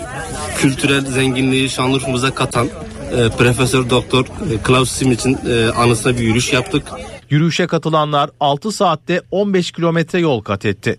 kültürel 0.57 1.07
zenginliği 1.07 1.71
Şanlıurfa'mıza 1.71 2.35
katan 2.35 2.69
e, 3.13 3.29
Profesör 3.29 3.91
Doktor 3.91 4.25
e, 4.25 4.59
Klaus 4.63 4.99
Schmidt'in 4.99 5.39
e, 5.49 5.71
anısına 5.71 6.13
bir 6.13 6.23
yürüyüş 6.23 6.53
yaptık. 6.53 6.83
Yürüyüşe 7.31 7.67
katılanlar 7.67 8.31
6 8.41 8.73
saatte 8.73 9.23
15 9.31 9.73
kilometre 9.73 10.21
yol 10.21 10.41
kat 10.43 10.65
etti. 10.65 10.99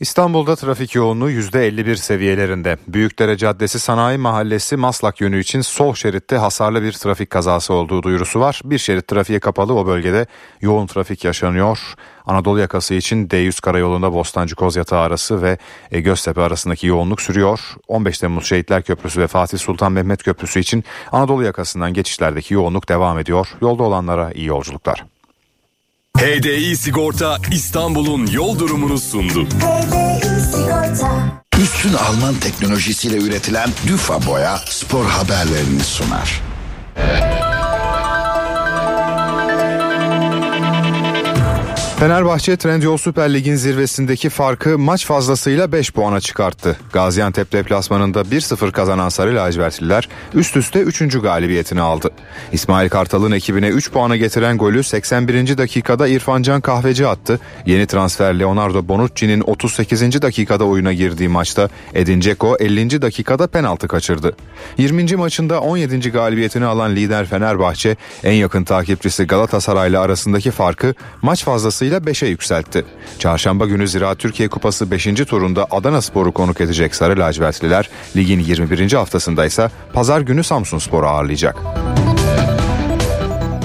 İstanbul'da 0.00 0.56
trafik 0.56 0.94
yoğunluğu 0.94 1.30
%51 1.30 1.96
seviyelerinde. 1.96 2.76
Büyükdere 2.88 3.36
Caddesi 3.36 3.78
Sanayi 3.78 4.18
Mahallesi 4.18 4.76
Maslak 4.76 5.20
yönü 5.20 5.40
için 5.40 5.60
sol 5.60 5.94
şeritte 5.94 6.36
hasarlı 6.36 6.82
bir 6.82 6.92
trafik 6.92 7.30
kazası 7.30 7.74
olduğu 7.74 8.02
duyurusu 8.02 8.40
var. 8.40 8.60
Bir 8.64 8.78
şerit 8.78 9.08
trafiğe 9.08 9.40
kapalı 9.40 9.74
o 9.74 9.86
bölgede 9.86 10.26
yoğun 10.60 10.86
trafik 10.86 11.24
yaşanıyor. 11.24 11.78
Anadolu 12.26 12.60
yakası 12.60 12.94
için 12.94 13.28
D100 13.28 13.60
karayolunda 13.60 14.12
Bostancı 14.12 14.54
Kozyatağı 14.56 15.00
arası 15.00 15.42
ve 15.42 15.58
Göztepe 15.90 16.40
arasındaki 16.40 16.86
yoğunluk 16.86 17.20
sürüyor. 17.20 17.60
15 17.88 18.18
Temmuz 18.18 18.46
Şehitler 18.46 18.82
Köprüsü 18.82 19.20
ve 19.20 19.26
Fatih 19.26 19.58
Sultan 19.58 19.92
Mehmet 19.92 20.22
Köprüsü 20.22 20.60
için 20.60 20.84
Anadolu 21.12 21.42
yakasından 21.42 21.94
geçişlerdeki 21.94 22.54
yoğunluk 22.54 22.88
devam 22.88 23.18
ediyor. 23.18 23.48
Yolda 23.60 23.82
olanlara 23.82 24.32
iyi 24.32 24.46
yolculuklar. 24.46 25.04
HDI 26.16 26.76
Sigorta 26.76 27.38
İstanbul'un 27.52 28.26
yol 28.26 28.58
durumunu 28.58 28.98
sundu. 28.98 29.46
Üstün 31.62 31.92
Alman 31.92 32.34
teknolojisiyle 32.34 33.16
üretilen 33.16 33.70
Düfa 33.86 34.26
Boya 34.26 34.60
spor 34.68 35.04
haberlerini 35.04 35.84
sunar. 35.84 36.40
Fenerbahçe 41.98 42.56
Trendyol 42.56 42.96
Süper 42.96 43.34
Lig'in 43.34 43.54
zirvesindeki 43.56 44.28
farkı 44.28 44.78
maç 44.78 45.06
fazlasıyla 45.06 45.72
5 45.72 45.92
puana 45.92 46.20
çıkarttı. 46.20 46.76
Gaziantep 46.92 47.52
deplasmanında 47.52 48.20
1-0 48.20 48.72
kazanan 48.72 49.08
Sarı 49.08 49.36
Lacivertliler 49.36 50.08
üst 50.34 50.56
üste 50.56 50.80
3. 50.80 51.20
galibiyetini 51.20 51.80
aldı. 51.80 52.10
İsmail 52.52 52.88
Kartal'ın 52.88 53.32
ekibine 53.32 53.68
3 53.68 53.90
puana 53.90 54.16
getiren 54.16 54.58
golü 54.58 54.82
81. 54.82 55.58
dakikada 55.58 56.08
İrfancan 56.08 56.60
Kahveci 56.60 57.06
attı. 57.06 57.40
Yeni 57.66 57.86
transfer 57.86 58.38
Leonardo 58.38 58.88
Bonucci'nin 58.88 59.40
38. 59.40 60.22
dakikada 60.22 60.64
oyuna 60.64 60.92
girdiği 60.92 61.28
maçta 61.28 61.68
Edin 61.94 62.20
Dzeko 62.20 62.56
50. 62.60 63.02
dakikada 63.02 63.46
penaltı 63.46 63.88
kaçırdı. 63.88 64.36
20. 64.78 65.16
maçında 65.16 65.60
17. 65.60 66.10
galibiyetini 66.10 66.64
alan 66.64 66.96
lider 66.96 67.26
Fenerbahçe 67.26 67.96
en 68.24 68.34
yakın 68.34 68.64
takipçisi 68.64 69.24
Galatasaray'la 69.24 70.00
arasındaki 70.00 70.50
farkı 70.50 70.94
maç 71.22 71.44
fazlası 71.44 71.85
ile 71.86 71.96
5'e 71.96 72.28
yükseltti. 72.28 72.84
Çarşamba 73.18 73.66
günü 73.66 73.88
Ziraat 73.88 74.18
Türkiye 74.18 74.48
Kupası 74.48 74.90
5. 74.90 75.04
turunda 75.04 75.66
Adana 75.70 76.02
Spor'u 76.02 76.32
konuk 76.32 76.60
edecek 76.60 76.94
Sarı 76.94 77.20
Lacivertliler 77.20 77.90
ligin 78.16 78.40
21. 78.40 78.92
haftasında 78.92 79.46
ise 79.46 79.70
pazar 79.92 80.20
günü 80.20 80.44
Samsun 80.44 80.78
Spor'u 80.78 81.06
ağırlayacak. 81.06 81.56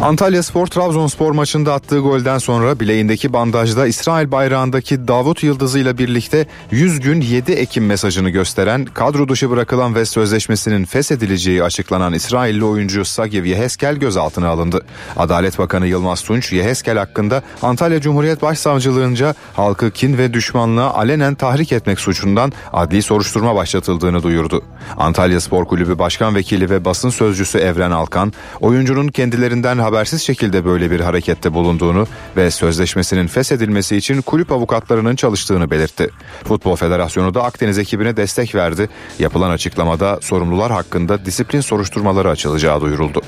Antalya 0.01 0.43
Spor 0.43 0.67
Trabzonspor 0.67 1.31
maçında 1.31 1.73
attığı 1.73 1.99
golden 1.99 2.37
sonra 2.37 2.79
bileğindeki 2.79 3.33
bandajda 3.33 3.87
İsrail 3.87 4.31
bayrağındaki 4.31 5.07
Davut 5.07 5.43
Yıldızı 5.43 5.79
ile 5.79 5.97
birlikte 5.97 6.47
100 6.71 6.99
gün 6.99 7.21
7 7.21 7.51
Ekim 7.51 7.85
mesajını 7.85 8.29
gösteren 8.29 8.85
kadro 8.85 9.29
dışı 9.29 9.49
bırakılan 9.49 9.95
ve 9.95 10.05
sözleşmesinin 10.05 10.85
feshedileceği 10.85 11.63
açıklanan 11.63 12.13
İsrailli 12.13 12.65
oyuncu 12.65 13.05
Sagiv 13.05 13.45
Yeheskel 13.45 13.95
gözaltına 13.95 14.49
alındı. 14.49 14.85
Adalet 15.17 15.59
Bakanı 15.59 15.87
Yılmaz 15.87 16.21
Tunç 16.21 16.53
Yeheskel 16.53 16.97
hakkında 16.97 17.41
Antalya 17.61 18.01
Cumhuriyet 18.01 18.41
Başsavcılığınca 18.41 19.35
halkı 19.53 19.91
kin 19.91 20.17
ve 20.17 20.33
düşmanlığa 20.33 20.93
alenen 20.93 21.35
tahrik 21.35 21.71
etmek 21.71 21.99
suçundan 21.99 22.51
adli 22.73 23.01
soruşturma 23.01 23.55
başlatıldığını 23.55 24.23
duyurdu. 24.23 24.63
Antalya 24.97 25.41
Spor 25.41 25.65
Kulübü 25.65 25.99
Başkan 25.99 26.35
Vekili 26.35 26.69
ve 26.69 26.85
basın 26.85 27.09
sözcüsü 27.09 27.57
Evren 27.57 27.91
Alkan, 27.91 28.33
oyuncunun 28.61 29.07
kendilerinden 29.07 29.90
habersiz 29.91 30.21
şekilde 30.21 30.65
böyle 30.65 30.91
bir 30.91 30.99
harekette 30.99 31.53
bulunduğunu 31.53 32.07
ve 32.37 32.51
sözleşmesinin 32.51 33.27
feshedilmesi 33.27 33.97
için 33.97 34.21
kulüp 34.21 34.51
avukatlarının 34.51 35.15
çalıştığını 35.15 35.71
belirtti. 35.71 36.09
Futbol 36.43 36.75
Federasyonu 36.75 37.33
da 37.33 37.43
Akdeniz 37.43 37.77
ekibine 37.77 38.17
destek 38.17 38.55
verdi. 38.55 38.89
Yapılan 39.19 39.49
açıklamada 39.49 40.19
sorumlular 40.21 40.71
hakkında 40.71 41.25
disiplin 41.25 41.61
soruşturmaları 41.61 42.29
açılacağı 42.29 42.81
duyuruldu. 42.81 43.21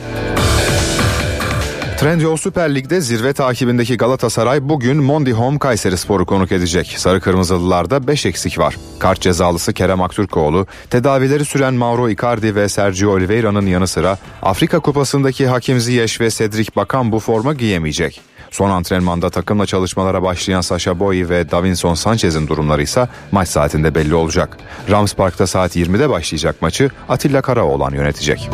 Trendyol 2.03 2.37
Süper 2.37 2.75
Lig'de 2.75 3.01
zirve 3.01 3.33
takibindeki 3.33 3.97
Galatasaray 3.97 4.69
bugün 4.69 4.97
Mondi 5.03 5.33
Home 5.33 5.59
Kayseri 5.59 5.97
Sporu 5.97 6.25
konuk 6.25 6.51
edecek. 6.51 6.95
Sarı 6.97 7.21
Kırmızılılarda 7.21 8.07
5 8.07 8.25
eksik 8.25 8.59
var. 8.59 8.75
Kart 8.99 9.21
cezalısı 9.21 9.73
Kerem 9.73 10.01
Aktürkoğlu, 10.01 10.67
tedavileri 10.89 11.45
süren 11.45 11.73
Mauro 11.73 12.09
Icardi 12.09 12.55
ve 12.55 12.69
Sergio 12.69 13.11
Oliveira'nın 13.11 13.65
yanı 13.65 13.87
sıra 13.87 14.17
Afrika 14.41 14.79
Kupası'ndaki 14.79 15.47
Hakim 15.47 15.79
Ziyech 15.79 16.21
ve 16.21 16.29
Cedric 16.29 16.71
Bakan 16.75 17.11
bu 17.11 17.19
forma 17.19 17.53
giyemeyecek. 17.53 18.21
Son 18.51 18.69
antrenmanda 18.69 19.29
takımla 19.29 19.65
çalışmalara 19.65 20.23
başlayan 20.23 20.61
Sasha 20.61 20.99
Boy 20.99 21.29
ve 21.29 21.51
Davinson 21.51 21.93
Sanchez'in 21.93 22.47
durumları 22.47 22.81
ise 22.81 23.07
maç 23.31 23.49
saatinde 23.49 23.95
belli 23.95 24.15
olacak. 24.15 24.57
Rams 24.89 25.13
Park'ta 25.13 25.47
saat 25.47 25.75
20'de 25.75 26.09
başlayacak 26.09 26.61
maçı 26.61 26.89
Atilla 27.09 27.41
Karaoğlan 27.41 27.91
yönetecek. 27.93 28.49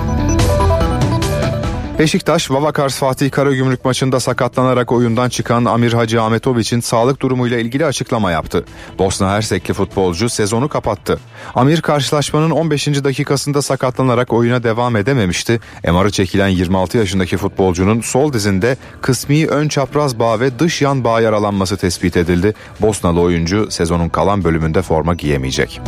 Beşiktaş, 2.00 2.52
Vavakars 2.52 2.98
Fatih 2.98 3.32
Karagümrük 3.32 3.86
maçında 3.86 4.20
sakatlanarak 4.20 4.92
oyundan 4.92 5.30
çıkan 5.30 5.66
Amir 5.66 5.94
Hacı 5.94 6.22
Ahmetoviç'in 6.22 6.80
sağlık 6.80 7.22
durumuyla 7.22 7.60
ilgili 7.60 7.86
açıklama 7.86 8.32
yaptı. 8.32 8.66
Bosna 9.00 9.32
Hersekli 9.32 9.74
futbolcu 9.74 10.30
sezonu 10.30 10.70
kapattı. 10.70 11.20
Amir 11.56 11.82
karşılaşmanın 11.82 12.50
15. 12.50 12.88
dakikasında 12.88 13.62
sakatlanarak 13.62 14.34
oyuna 14.34 14.64
devam 14.64 14.96
edememişti. 14.96 15.60
MR'ı 15.84 16.12
çekilen 16.12 16.48
26 16.48 16.98
yaşındaki 16.98 17.38
futbolcunun 17.38 18.02
sol 18.02 18.34
dizinde 18.34 18.78
kısmi 19.02 19.48
ön 19.48 19.68
çapraz 19.68 20.20
bağ 20.20 20.40
ve 20.40 20.60
dış 20.60 20.82
yan 20.82 21.04
bağ 21.04 21.22
yaralanması 21.22 21.78
tespit 21.78 22.18
edildi. 22.18 22.54
Bosnalı 22.82 23.22
oyuncu 23.22 23.72
sezonun 23.72 24.10
kalan 24.10 24.44
bölümünde 24.44 24.82
forma 24.82 25.14
giyemeyecek. 25.14 25.82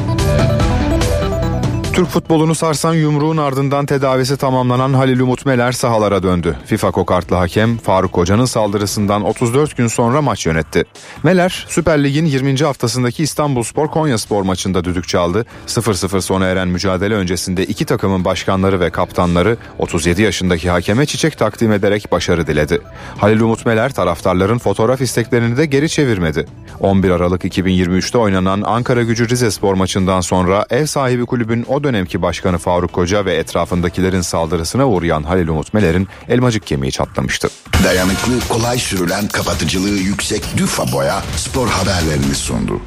Türk 1.93 2.07
futbolunu 2.07 2.55
sarsan 2.55 2.93
yumruğun 2.93 3.37
ardından 3.37 3.85
tedavisi 3.85 4.37
tamamlanan 4.37 4.93
Halil 4.93 5.19
Umut 5.19 5.45
Meler 5.45 5.71
sahalara 5.71 6.23
döndü. 6.23 6.57
FIFA 6.65 6.91
kokartlı 6.91 7.35
hakem 7.35 7.77
Faruk 7.77 8.17
Hoca'nın 8.17 8.45
saldırısından 8.45 9.23
34 9.23 9.77
gün 9.77 9.87
sonra 9.87 10.21
maç 10.21 10.45
yönetti. 10.45 10.83
Meler 11.23 11.65
Süper 11.69 12.03
Lig'in 12.03 12.25
20. 12.25 12.57
haftasındaki 12.57 13.23
İstanbul 13.23 13.63
Spor 13.63 13.87
Konya 13.87 14.17
Spor 14.17 14.43
maçında 14.43 14.83
düdük 14.83 15.07
çaldı. 15.07 15.45
0-0 15.67 16.21
sona 16.21 16.45
eren 16.45 16.67
mücadele 16.67 17.13
öncesinde 17.13 17.65
iki 17.65 17.85
takımın 17.85 18.25
başkanları 18.25 18.79
ve 18.79 18.89
kaptanları 18.89 19.57
37 19.79 20.21
yaşındaki 20.21 20.69
hakeme 20.69 21.05
çiçek 21.05 21.37
takdim 21.37 21.71
ederek 21.71 22.11
başarı 22.11 22.47
diledi. 22.47 22.81
Halil 23.17 23.39
Umut 23.39 23.65
Meler 23.65 23.93
taraftarların 23.93 24.57
fotoğraf 24.57 25.01
isteklerini 25.01 25.57
de 25.57 25.65
geri 25.65 25.89
çevirmedi. 25.89 26.45
11 26.79 27.09
Aralık 27.09 27.45
2023'te 27.45 28.17
oynanan 28.17 28.61
Ankara 28.61 29.03
Gücü 29.03 29.29
Rize 29.29 29.51
Spor 29.51 29.73
maçından 29.73 30.21
sonra 30.21 30.65
ev 30.69 30.85
sahibi 30.85 31.25
kulübün 31.25 31.65
o 31.67 31.80
dönemki 31.84 32.21
başkanı 32.21 32.57
Faruk 32.57 32.93
Koca 32.93 33.25
ve 33.25 33.36
etrafındakilerin 33.36 34.21
saldırısına 34.21 34.88
uğrayan 34.88 35.23
Halil 35.23 35.47
Umut 35.47 35.73
Meler'in 35.73 36.07
elmacık 36.29 36.67
kemiği 36.67 36.91
çatlamıştı. 36.91 37.49
Dayanıklı, 37.84 38.39
kolay 38.49 38.77
sürülen, 38.77 39.27
kapatıcılığı 39.27 39.89
yüksek 39.89 40.43
Düfa 40.57 40.91
Boya 40.91 41.21
spor 41.36 41.67
haberlerini 41.67 42.36
sundu. 42.36 42.82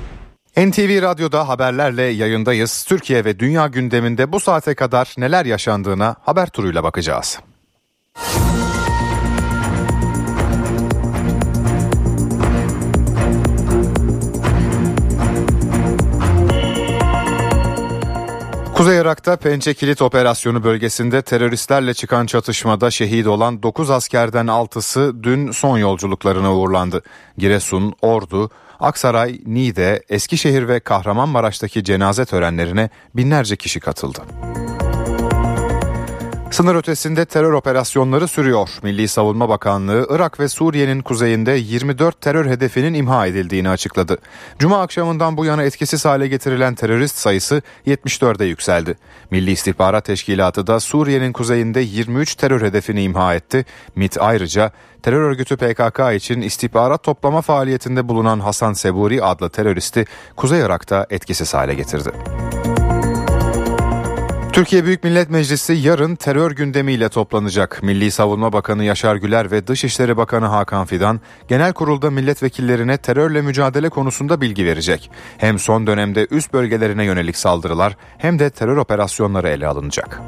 NTV 0.56 1.02
Radyo'da 1.02 1.48
haberlerle 1.48 2.02
yayındayız. 2.02 2.84
Türkiye 2.84 3.24
ve 3.24 3.38
dünya 3.38 3.66
gündeminde 3.66 4.32
bu 4.32 4.40
saate 4.40 4.74
kadar 4.74 5.14
neler 5.18 5.44
yaşandığına 5.44 6.16
haber 6.22 6.46
turuyla 6.46 6.84
bakacağız. 6.84 7.38
Kuzey 18.74 18.98
Irak'ta 18.98 19.36
Pençe 19.36 19.74
Kilit 19.74 20.02
Operasyonu 20.02 20.64
bölgesinde 20.64 21.22
teröristlerle 21.22 21.94
çıkan 21.94 22.26
çatışmada 22.26 22.90
şehit 22.90 23.26
olan 23.26 23.62
9 23.62 23.90
askerden 23.90 24.46
6'sı 24.46 25.22
dün 25.22 25.50
son 25.50 25.78
yolculuklarına 25.78 26.54
uğurlandı. 26.54 27.02
Giresun, 27.38 27.94
Ordu, 28.02 28.50
Aksaray, 28.80 29.40
Niğde, 29.46 30.02
Eskişehir 30.08 30.68
ve 30.68 30.80
Kahramanmaraş'taki 30.80 31.84
cenaze 31.84 32.24
törenlerine 32.24 32.90
binlerce 33.16 33.56
kişi 33.56 33.80
katıldı. 33.80 34.18
Sınır 36.54 36.74
ötesinde 36.74 37.24
terör 37.24 37.52
operasyonları 37.52 38.28
sürüyor. 38.28 38.68
Milli 38.82 39.08
Savunma 39.08 39.48
Bakanlığı 39.48 40.06
Irak 40.10 40.40
ve 40.40 40.48
Suriye'nin 40.48 41.02
kuzeyinde 41.02 41.52
24 41.52 42.20
terör 42.20 42.46
hedefinin 42.46 42.94
imha 42.94 43.26
edildiğini 43.26 43.68
açıkladı. 43.68 44.18
Cuma 44.58 44.82
akşamından 44.82 45.36
bu 45.36 45.44
yana 45.44 45.62
etkisiz 45.62 46.04
hale 46.04 46.28
getirilen 46.28 46.74
terörist 46.74 47.16
sayısı 47.16 47.62
74'e 47.86 48.46
yükseldi. 48.46 48.98
Milli 49.30 49.50
İstihbarat 49.50 50.04
Teşkilatı 50.04 50.66
da 50.66 50.80
Suriye'nin 50.80 51.32
kuzeyinde 51.32 51.80
23 51.80 52.34
terör 52.34 52.62
hedefini 52.62 53.02
imha 53.02 53.34
etti. 53.34 53.64
MIT 53.96 54.16
ayrıca 54.20 54.70
terör 55.02 55.22
örgütü 55.22 55.56
PKK 55.56 56.00
için 56.14 56.40
istihbarat 56.40 57.02
toplama 57.02 57.42
faaliyetinde 57.42 58.08
bulunan 58.08 58.40
Hasan 58.40 58.72
Seburi 58.72 59.22
adlı 59.22 59.50
teröristi 59.50 60.04
Kuzey 60.36 60.60
Irak'ta 60.60 61.06
etkisiz 61.10 61.54
hale 61.54 61.74
getirdi. 61.74 62.10
Türkiye 64.54 64.84
Büyük 64.84 65.04
Millet 65.04 65.30
Meclisi 65.30 65.72
yarın 65.72 66.16
terör 66.16 66.50
gündemiyle 66.50 67.08
toplanacak. 67.08 67.82
Milli 67.82 68.10
Savunma 68.10 68.52
Bakanı 68.52 68.84
Yaşar 68.84 69.16
Güler 69.16 69.50
ve 69.50 69.66
Dışişleri 69.66 70.16
Bakanı 70.16 70.46
Hakan 70.46 70.86
Fidan 70.86 71.20
genel 71.48 71.72
kurulda 71.72 72.10
milletvekillerine 72.10 72.96
terörle 72.96 73.42
mücadele 73.42 73.88
konusunda 73.88 74.40
bilgi 74.40 74.66
verecek. 74.66 75.10
Hem 75.38 75.58
son 75.58 75.86
dönemde 75.86 76.26
üst 76.30 76.52
bölgelerine 76.52 77.04
yönelik 77.04 77.36
saldırılar 77.36 77.96
hem 78.18 78.38
de 78.38 78.50
terör 78.50 78.76
operasyonları 78.76 79.48
ele 79.48 79.66
alınacak. 79.66 80.20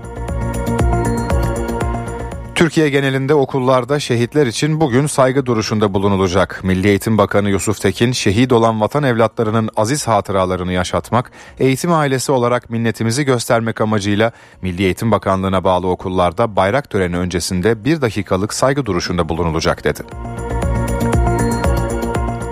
Türkiye 2.56 2.88
genelinde 2.88 3.34
okullarda 3.34 4.00
şehitler 4.00 4.46
için 4.46 4.80
bugün 4.80 5.06
saygı 5.06 5.46
duruşunda 5.46 5.94
bulunulacak. 5.94 6.60
Milli 6.64 6.88
Eğitim 6.88 7.18
Bakanı 7.18 7.50
Yusuf 7.50 7.80
Tekin, 7.80 8.12
şehit 8.12 8.52
olan 8.52 8.80
vatan 8.80 9.02
evlatlarının 9.02 9.70
aziz 9.76 10.08
hatıralarını 10.08 10.72
yaşatmak, 10.72 11.30
eğitim 11.58 11.92
ailesi 11.92 12.32
olarak 12.32 12.70
minnetimizi 12.70 13.24
göstermek 13.24 13.80
amacıyla 13.80 14.32
Milli 14.62 14.82
Eğitim 14.82 15.10
Bakanlığı'na 15.10 15.64
bağlı 15.64 15.86
okullarda 15.88 16.56
bayrak 16.56 16.90
töreni 16.90 17.18
öncesinde 17.18 17.84
bir 17.84 18.00
dakikalık 18.00 18.54
saygı 18.54 18.86
duruşunda 18.86 19.28
bulunulacak 19.28 19.84
dedi. 19.84 20.02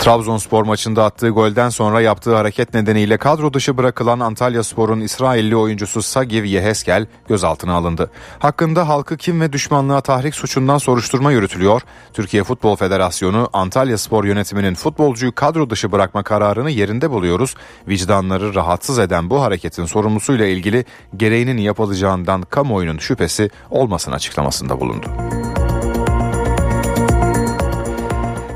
Trabzonspor 0.04 0.64
maçında 0.64 1.04
attığı 1.04 1.28
golden 1.28 1.68
sonra 1.68 2.00
yaptığı 2.00 2.36
hareket 2.36 2.74
nedeniyle 2.74 3.16
kadro 3.16 3.52
dışı 3.54 3.76
bırakılan 3.76 4.20
Antalya 4.20 4.64
Spor'un 4.64 5.00
İsrailli 5.00 5.56
oyuncusu 5.56 6.02
Sagiv 6.02 6.44
Yeheskel 6.44 7.06
gözaltına 7.28 7.74
alındı. 7.74 8.10
Hakkında 8.38 8.88
halkı 8.88 9.16
kim 9.16 9.40
ve 9.40 9.52
düşmanlığa 9.52 10.00
tahrik 10.00 10.34
suçundan 10.34 10.78
soruşturma 10.78 11.32
yürütülüyor. 11.32 11.82
Türkiye 12.12 12.44
Futbol 12.44 12.76
Federasyonu 12.76 13.48
Antalya 13.52 13.98
Spor 13.98 14.24
yönetiminin 14.24 14.74
futbolcuyu 14.74 15.34
kadro 15.34 15.70
dışı 15.70 15.92
bırakma 15.92 16.22
kararını 16.22 16.70
yerinde 16.70 17.10
buluyoruz. 17.10 17.54
Vicdanları 17.88 18.54
rahatsız 18.54 18.98
eden 18.98 19.30
bu 19.30 19.42
hareketin 19.42 19.84
sorumlusuyla 19.84 20.46
ilgili 20.46 20.84
gereğinin 21.16 21.58
yapılacağından 21.58 22.42
kamuoyunun 22.42 22.98
şüphesi 22.98 23.50
olmasın 23.70 24.12
açıklamasında 24.12 24.80
bulundu. 24.80 25.06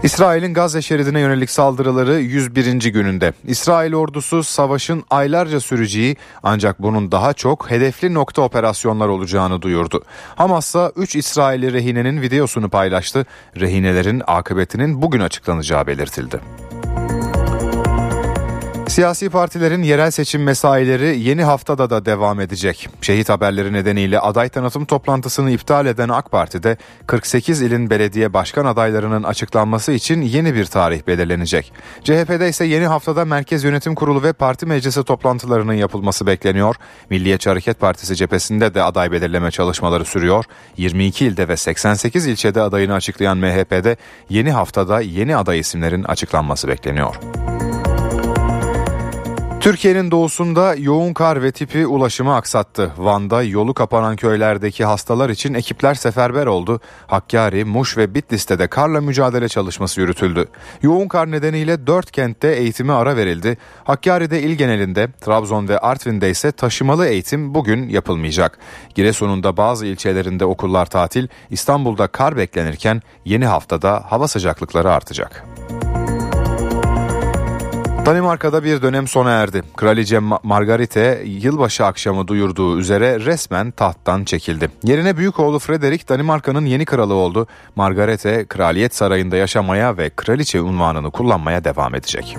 İsrail'in 0.02 0.54
Gazze 0.54 0.82
şeridine 0.82 1.20
yönelik 1.20 1.50
saldırıları 1.50 2.14
101. 2.20 2.92
gününde. 2.92 3.32
İsrail 3.44 3.94
ordusu 3.94 4.44
savaşın 4.44 5.04
aylarca 5.10 5.60
süreceği 5.60 6.16
ancak 6.42 6.82
bunun 6.82 7.12
daha 7.12 7.32
çok 7.32 7.70
hedefli 7.70 8.14
nokta 8.14 8.42
operasyonlar 8.42 9.08
olacağını 9.08 9.62
duyurdu. 9.62 10.02
Hamas 10.36 10.68
ise 10.68 10.92
3 10.96 11.16
İsrailli 11.16 11.72
rehinenin 11.72 12.22
videosunu 12.22 12.68
paylaştı. 12.68 13.26
Rehinelerin 13.56 14.22
akıbetinin 14.26 15.02
bugün 15.02 15.20
açıklanacağı 15.20 15.86
belirtildi. 15.86 16.40
Siyasi 18.98 19.30
partilerin 19.30 19.82
yerel 19.82 20.10
seçim 20.10 20.42
mesaileri 20.42 21.20
yeni 21.20 21.44
haftada 21.44 21.90
da 21.90 22.04
devam 22.06 22.40
edecek. 22.40 22.88
Şehit 23.00 23.28
haberleri 23.28 23.72
nedeniyle 23.72 24.20
aday 24.20 24.48
tanıtım 24.48 24.84
toplantısını 24.84 25.50
iptal 25.50 25.86
eden 25.86 26.08
AK 26.08 26.30
Parti'de 26.30 26.76
48 27.06 27.62
ilin 27.62 27.90
belediye 27.90 28.32
başkan 28.32 28.66
adaylarının 28.66 29.22
açıklanması 29.22 29.92
için 29.92 30.22
yeni 30.22 30.54
bir 30.54 30.64
tarih 30.64 31.06
belirlenecek. 31.06 31.72
CHP'de 32.04 32.48
ise 32.48 32.64
yeni 32.64 32.86
haftada 32.86 33.24
Merkez 33.24 33.64
Yönetim 33.64 33.94
Kurulu 33.94 34.22
ve 34.22 34.32
parti 34.32 34.66
meclisi 34.66 35.04
toplantılarının 35.04 35.74
yapılması 35.74 36.26
bekleniyor. 36.26 36.76
Milliyetçi 37.10 37.48
Hareket 37.48 37.80
Partisi 37.80 38.16
cephesinde 38.16 38.74
de 38.74 38.82
aday 38.82 39.12
belirleme 39.12 39.50
çalışmaları 39.50 40.04
sürüyor. 40.04 40.44
22 40.76 41.26
ilde 41.26 41.48
ve 41.48 41.56
88 41.56 42.26
ilçede 42.26 42.62
adayını 42.62 42.94
açıklayan 42.94 43.38
MHP'de 43.38 43.96
yeni 44.28 44.52
haftada 44.52 45.00
yeni 45.00 45.36
aday 45.36 45.58
isimlerin 45.58 46.04
açıklanması 46.04 46.68
bekleniyor. 46.68 47.14
Türkiye'nin 49.60 50.10
doğusunda 50.10 50.74
yoğun 50.74 51.12
kar 51.12 51.42
ve 51.42 51.52
tipi 51.52 51.86
ulaşımı 51.86 52.34
aksattı. 52.34 52.92
Van'da 52.98 53.42
yolu 53.42 53.74
kapanan 53.74 54.16
köylerdeki 54.16 54.84
hastalar 54.84 55.30
için 55.30 55.54
ekipler 55.54 55.94
seferber 55.94 56.46
oldu. 56.46 56.80
Hakkari, 57.06 57.64
Muş 57.64 57.96
ve 57.96 58.14
Bitlis'te 58.14 58.58
de 58.58 58.68
karla 58.68 59.00
mücadele 59.00 59.48
çalışması 59.48 60.00
yürütüldü. 60.00 60.48
Yoğun 60.82 61.08
kar 61.08 61.30
nedeniyle 61.30 61.86
4 61.86 62.10
kentte 62.10 62.48
eğitime 62.48 62.92
ara 62.92 63.16
verildi. 63.16 63.58
Hakkari'de 63.84 64.42
il 64.42 64.54
genelinde, 64.54 65.08
Trabzon 65.20 65.68
ve 65.68 65.78
Artvin'de 65.78 66.30
ise 66.30 66.52
taşımalı 66.52 67.06
eğitim 67.06 67.54
bugün 67.54 67.88
yapılmayacak. 67.88 68.58
Giresun'un 68.94 69.42
da 69.42 69.56
bazı 69.56 69.86
ilçelerinde 69.86 70.44
okullar 70.44 70.86
tatil, 70.86 71.28
İstanbul'da 71.50 72.06
kar 72.06 72.36
beklenirken 72.36 73.02
yeni 73.24 73.46
haftada 73.46 74.04
hava 74.08 74.28
sıcaklıkları 74.28 74.92
artacak. 74.92 75.44
Danimarka'da 78.08 78.64
bir 78.64 78.82
dönem 78.82 79.08
sona 79.08 79.30
erdi. 79.30 79.62
Kraliçe 79.76 80.18
Margarete 80.42 81.22
yılbaşı 81.26 81.84
akşamı 81.84 82.28
duyurduğu 82.28 82.78
üzere 82.78 83.20
resmen 83.20 83.70
tahttan 83.70 84.24
çekildi. 84.24 84.70
Yerine 84.84 85.16
büyük 85.16 85.40
oğlu 85.40 85.58
Frederick 85.58 86.08
Danimarka'nın 86.08 86.66
yeni 86.66 86.84
kralı 86.84 87.14
oldu. 87.14 87.46
Margarete 87.76 88.44
kraliyet 88.44 88.94
sarayında 88.94 89.36
yaşamaya 89.36 89.96
ve 89.96 90.10
kraliçe 90.10 90.60
unvanını 90.60 91.10
kullanmaya 91.10 91.64
devam 91.64 91.94
edecek. 91.94 92.36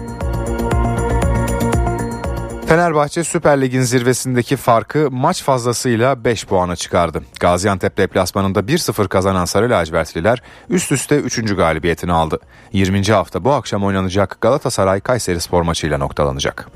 Fenerbahçe 2.70 3.24
Süper 3.24 3.62
Lig'in 3.62 3.82
zirvesindeki 3.82 4.58
farkı 4.58 5.12
maç 5.12 5.44
fazlasıyla 5.44 6.24
5 6.24 6.46
puana 6.46 6.76
çıkardı. 6.76 7.24
Gaziantep 7.40 7.98
deplasmanında 7.98 8.60
1-0 8.60 9.08
kazanan 9.08 9.46
Sarı 9.46 9.70
Lacivertliler 9.70 10.42
üst 10.70 10.92
üste 10.92 11.16
3. 11.16 11.56
galibiyetini 11.56 12.14
aldı. 12.14 12.40
20. 12.74 13.04
hafta 13.04 13.44
bu 13.44 13.52
akşam 13.52 13.84
oynanacak 13.84 14.38
Galatasaray 14.42 15.00
Kayseri 15.00 15.42
Spor 15.42 15.62
maçıyla 15.62 15.98
noktalanacak. 15.98 16.70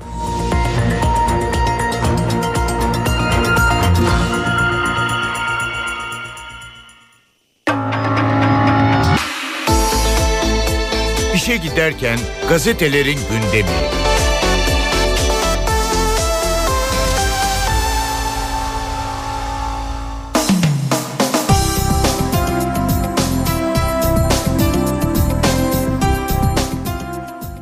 İşe 11.34 11.56
giderken 11.56 12.18
gazetelerin 12.48 13.18
gündemi. 13.30 14.03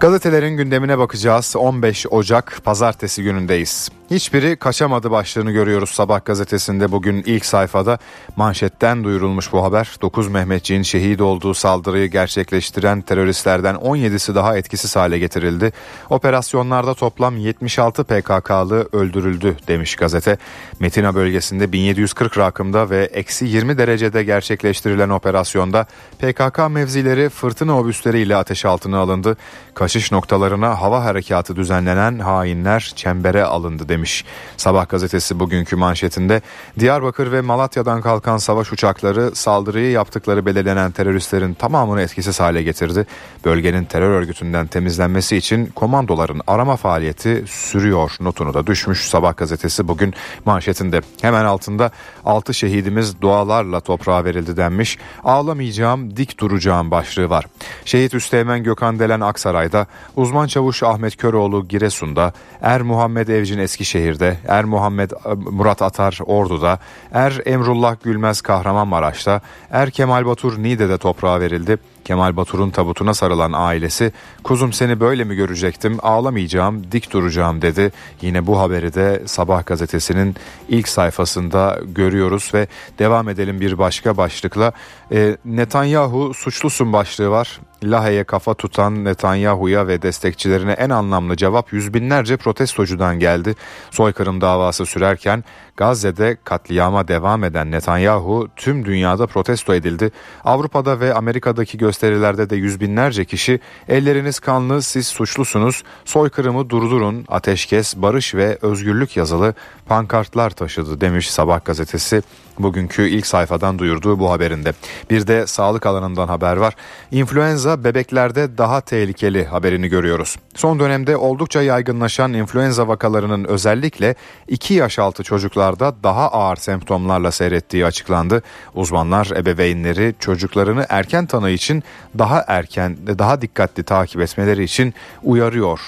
Gazetelerin 0.02 0.56
gündemine 0.56 0.98
bakacağız. 0.98 1.56
15 1.56 2.06
Ocak 2.10 2.60
pazartesi 2.64 3.22
günündeyiz. 3.22 3.88
Hiçbiri 4.10 4.56
kaçamadı 4.56 5.10
başlığını 5.10 5.50
görüyoruz 5.50 5.90
Sabah 5.90 6.24
gazetesinde 6.24 6.92
bugün 6.92 7.22
ilk 7.26 7.44
sayfada 7.44 7.98
manşetten 8.36 9.04
duyurulmuş 9.04 9.52
bu 9.52 9.64
haber. 9.64 9.96
9 10.02 10.28
Mehmetçiğin 10.28 10.82
şehit 10.82 11.20
olduğu 11.20 11.54
saldırıyı 11.54 12.10
gerçekleştiren 12.10 13.00
teröristlerden 13.00 13.74
17'si 13.74 14.34
daha 14.34 14.56
etkisiz 14.56 14.96
hale 14.96 15.18
getirildi. 15.18 15.72
Operasyonlarda 16.10 16.94
toplam 16.94 17.36
76 17.36 18.04
PKK'lı 18.04 18.88
öldürüldü 18.92 19.56
demiş 19.68 19.96
gazete. 19.96 20.36
Metina 20.80 21.14
bölgesinde 21.14 21.72
1740 21.72 22.38
rakımda 22.38 22.90
ve 22.90 23.04
eksi 23.04 23.46
20 23.46 23.78
derecede 23.78 24.24
gerçekleştirilen 24.24 25.08
operasyonda 25.08 25.86
PKK 26.18 26.70
mevzileri 26.70 27.28
fırtına 27.28 27.78
obüsleriyle 27.78 28.36
ateş 28.36 28.64
altına 28.64 28.98
alındı. 28.98 29.36
Kaşış 29.74 29.91
geçiş 29.92 30.12
noktalarına 30.12 30.80
hava 30.80 31.04
harekatı 31.04 31.56
düzenlenen 31.56 32.18
hainler 32.18 32.92
çembere 32.96 33.44
alındı 33.44 33.88
demiş. 33.88 34.24
Sabah 34.56 34.88
gazetesi 34.88 35.40
bugünkü 35.40 35.76
manşetinde 35.76 36.42
Diyarbakır 36.78 37.32
ve 37.32 37.40
Malatya'dan 37.40 38.00
kalkan 38.00 38.36
savaş 38.36 38.72
uçakları 38.72 39.34
saldırıyı 39.34 39.90
yaptıkları 39.90 40.46
belirlenen 40.46 40.90
teröristlerin 40.90 41.54
tamamını 41.54 42.02
etkisiz 42.02 42.40
hale 42.40 42.62
getirdi. 42.62 43.06
Bölgenin 43.44 43.84
terör 43.84 44.10
örgütünden 44.10 44.66
temizlenmesi 44.66 45.36
için 45.36 45.66
komandoların 45.66 46.40
arama 46.46 46.76
faaliyeti 46.76 47.44
sürüyor 47.46 48.12
notunu 48.20 48.54
da 48.54 48.66
düşmüş. 48.66 49.08
Sabah 49.08 49.36
gazetesi 49.36 49.88
bugün 49.88 50.14
manşetinde 50.44 51.00
hemen 51.22 51.44
altında 51.44 51.90
6 52.24 52.54
şehidimiz 52.54 53.20
dualarla 53.20 53.80
toprağa 53.80 54.24
verildi 54.24 54.56
denmiş. 54.56 54.98
Ağlamayacağım 55.24 56.16
dik 56.16 56.40
duracağım 56.40 56.90
başlığı 56.90 57.30
var. 57.30 57.46
Şehit 57.84 58.14
Üsteğmen 58.14 58.62
Gökhan 58.62 58.98
Delen 58.98 59.20
Aksaray'da, 59.20 59.81
uzman 60.16 60.46
çavuş 60.46 60.82
Ahmet 60.82 61.16
Köroğlu 61.16 61.68
Giresun'da, 61.68 62.32
Er 62.62 62.82
Muhammed 62.82 63.28
Evcin 63.28 63.58
Eskişehir'de, 63.58 64.38
Er 64.48 64.64
Muhammed 64.64 65.10
e, 65.10 65.14
Murat 65.34 65.82
Atar 65.82 66.18
Ordu'da, 66.26 66.78
Er 67.12 67.40
Emrullah 67.46 67.96
Gülmez 68.04 68.40
Kahramanmaraş'ta, 68.40 69.40
Er 69.70 69.90
Kemal 69.90 70.26
Batur 70.26 70.62
Niğde'de 70.62 70.98
toprağa 70.98 71.40
verildi. 71.40 71.78
Kemal 72.04 72.36
Batur'un 72.36 72.70
tabutuna 72.70 73.14
sarılan 73.14 73.52
ailesi 73.52 74.12
kuzum 74.44 74.72
seni 74.72 75.00
böyle 75.00 75.24
mi 75.24 75.34
görecektim 75.34 75.98
ağlamayacağım 76.02 76.92
dik 76.92 77.12
duracağım 77.12 77.62
dedi. 77.62 77.92
Yine 78.22 78.46
bu 78.46 78.60
haberi 78.60 78.94
de 78.94 79.22
Sabah 79.26 79.66
gazetesinin 79.66 80.36
ilk 80.68 80.88
sayfasında 80.88 81.78
görüyoruz 81.86 82.50
ve 82.54 82.66
devam 82.98 83.28
edelim 83.28 83.60
bir 83.60 83.78
başka 83.78 84.16
başlıkla. 84.16 84.72
E, 85.12 85.36
Netanyahu 85.44 86.34
suçlusun 86.34 86.92
başlığı 86.92 87.30
var. 87.30 87.60
Lahey'e 87.84 88.24
kafa 88.24 88.54
tutan 88.54 89.04
Netanyahu'ya 89.04 89.86
ve 89.86 90.02
destekçilerine 90.02 90.72
en 90.72 90.90
anlamlı 90.90 91.36
cevap 91.36 91.72
yüz 91.72 91.94
binlerce 91.94 92.36
protestocudan 92.36 93.18
geldi. 93.18 93.54
Soykırım 93.90 94.40
davası 94.40 94.86
sürerken 94.86 95.44
Gazze'de 95.76 96.36
katliama 96.44 97.08
devam 97.08 97.44
eden 97.44 97.70
Netanyahu 97.70 98.48
tüm 98.56 98.84
dünyada 98.84 99.26
protesto 99.26 99.74
edildi. 99.74 100.10
Avrupa'da 100.44 101.00
ve 101.00 101.14
Amerika'daki 101.14 101.78
gösterilerde 101.92 102.50
de 102.50 102.56
yüz 102.56 102.80
binlerce 102.80 103.24
kişi 103.24 103.60
elleriniz 103.88 104.40
kanlı 104.40 104.82
siz 104.82 105.06
suçlusunuz 105.06 105.82
soykırımı 106.04 106.70
durdurun 106.70 107.24
ateşkes 107.28 107.96
barış 107.96 108.34
ve 108.34 108.58
özgürlük 108.62 109.16
yazılı 109.16 109.54
pankartlar 109.86 110.50
taşıdı 110.50 111.00
demiş 111.00 111.30
Sabah 111.30 111.64
gazetesi 111.64 112.22
bugünkü 112.58 113.08
ilk 113.08 113.26
sayfadan 113.26 113.78
duyurduğu 113.78 114.18
bu 114.18 114.30
haberinde. 114.30 114.72
Bir 115.10 115.26
de 115.26 115.46
sağlık 115.46 115.86
alanından 115.86 116.28
haber 116.28 116.56
var. 116.56 116.74
İnfluenza 117.10 117.84
bebeklerde 117.84 118.58
daha 118.58 118.80
tehlikeli 118.80 119.44
haberini 119.44 119.88
görüyoruz. 119.88 120.36
Son 120.54 120.80
dönemde 120.80 121.16
oldukça 121.16 121.62
yaygınlaşan 121.62 122.32
influenza 122.32 122.88
vakalarının 122.88 123.44
özellikle 123.44 124.14
2 124.48 124.74
yaş 124.74 124.98
altı 124.98 125.22
çocuklarda 125.22 125.94
daha 126.02 126.28
ağır 126.28 126.56
semptomlarla 126.56 127.32
seyrettiği 127.32 127.86
açıklandı. 127.86 128.42
Uzmanlar 128.74 129.26
ebeveynleri 129.36 130.14
çocuklarını 130.18 130.86
erken 130.88 131.26
tanı 131.26 131.50
için 131.50 131.82
daha 132.18 132.44
erken 132.46 132.96
daha 133.18 133.42
dikkatli 133.42 133.82
takip 133.82 134.20
etmeleri 134.20 134.64
için 134.64 134.94
uyarıyor 135.22 135.80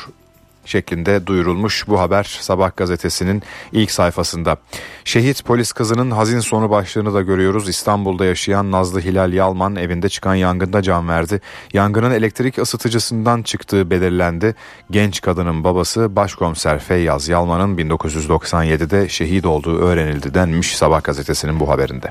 şeklinde 0.65 1.27
duyurulmuş 1.27 1.89
bu 1.89 2.01
haber 2.01 2.25
Sabah 2.41 2.77
gazetesinin 2.77 3.43
ilk 3.73 3.91
sayfasında. 3.91 4.57
Şehit 5.05 5.45
polis 5.45 5.73
kızının 5.73 6.11
hazin 6.11 6.41
sonu 6.41 6.71
başlığını 6.71 7.15
da 7.15 7.23
görüyoruz. 7.23 7.69
İstanbul'da 7.69 8.25
yaşayan 8.25 8.71
Nazlı 8.71 9.01
Hilal 9.01 9.33
Yalman 9.33 9.77
evinde 9.77 10.09
çıkan 10.09 10.35
yangında 10.35 10.83
can 10.83 11.09
verdi. 11.09 11.41
Yangının 11.73 12.11
elektrik 12.11 12.59
ısıtıcısından 12.59 13.43
çıktığı 13.43 13.91
belirlendi. 13.91 14.55
Genç 14.91 15.21
kadının 15.21 15.65
babası 15.65 16.17
başkomiser 16.17 16.79
Feyyaz 16.79 17.29
Yalman'ın 17.29 17.77
1997'de 17.77 19.09
şehit 19.09 19.47
olduğu 19.47 19.79
öğrenildi 19.79 20.35
denmiş 20.35 20.77
Sabah 20.77 21.05
gazetesinin 21.05 21.61
bu 21.61 21.69
haberinde. 21.69 22.11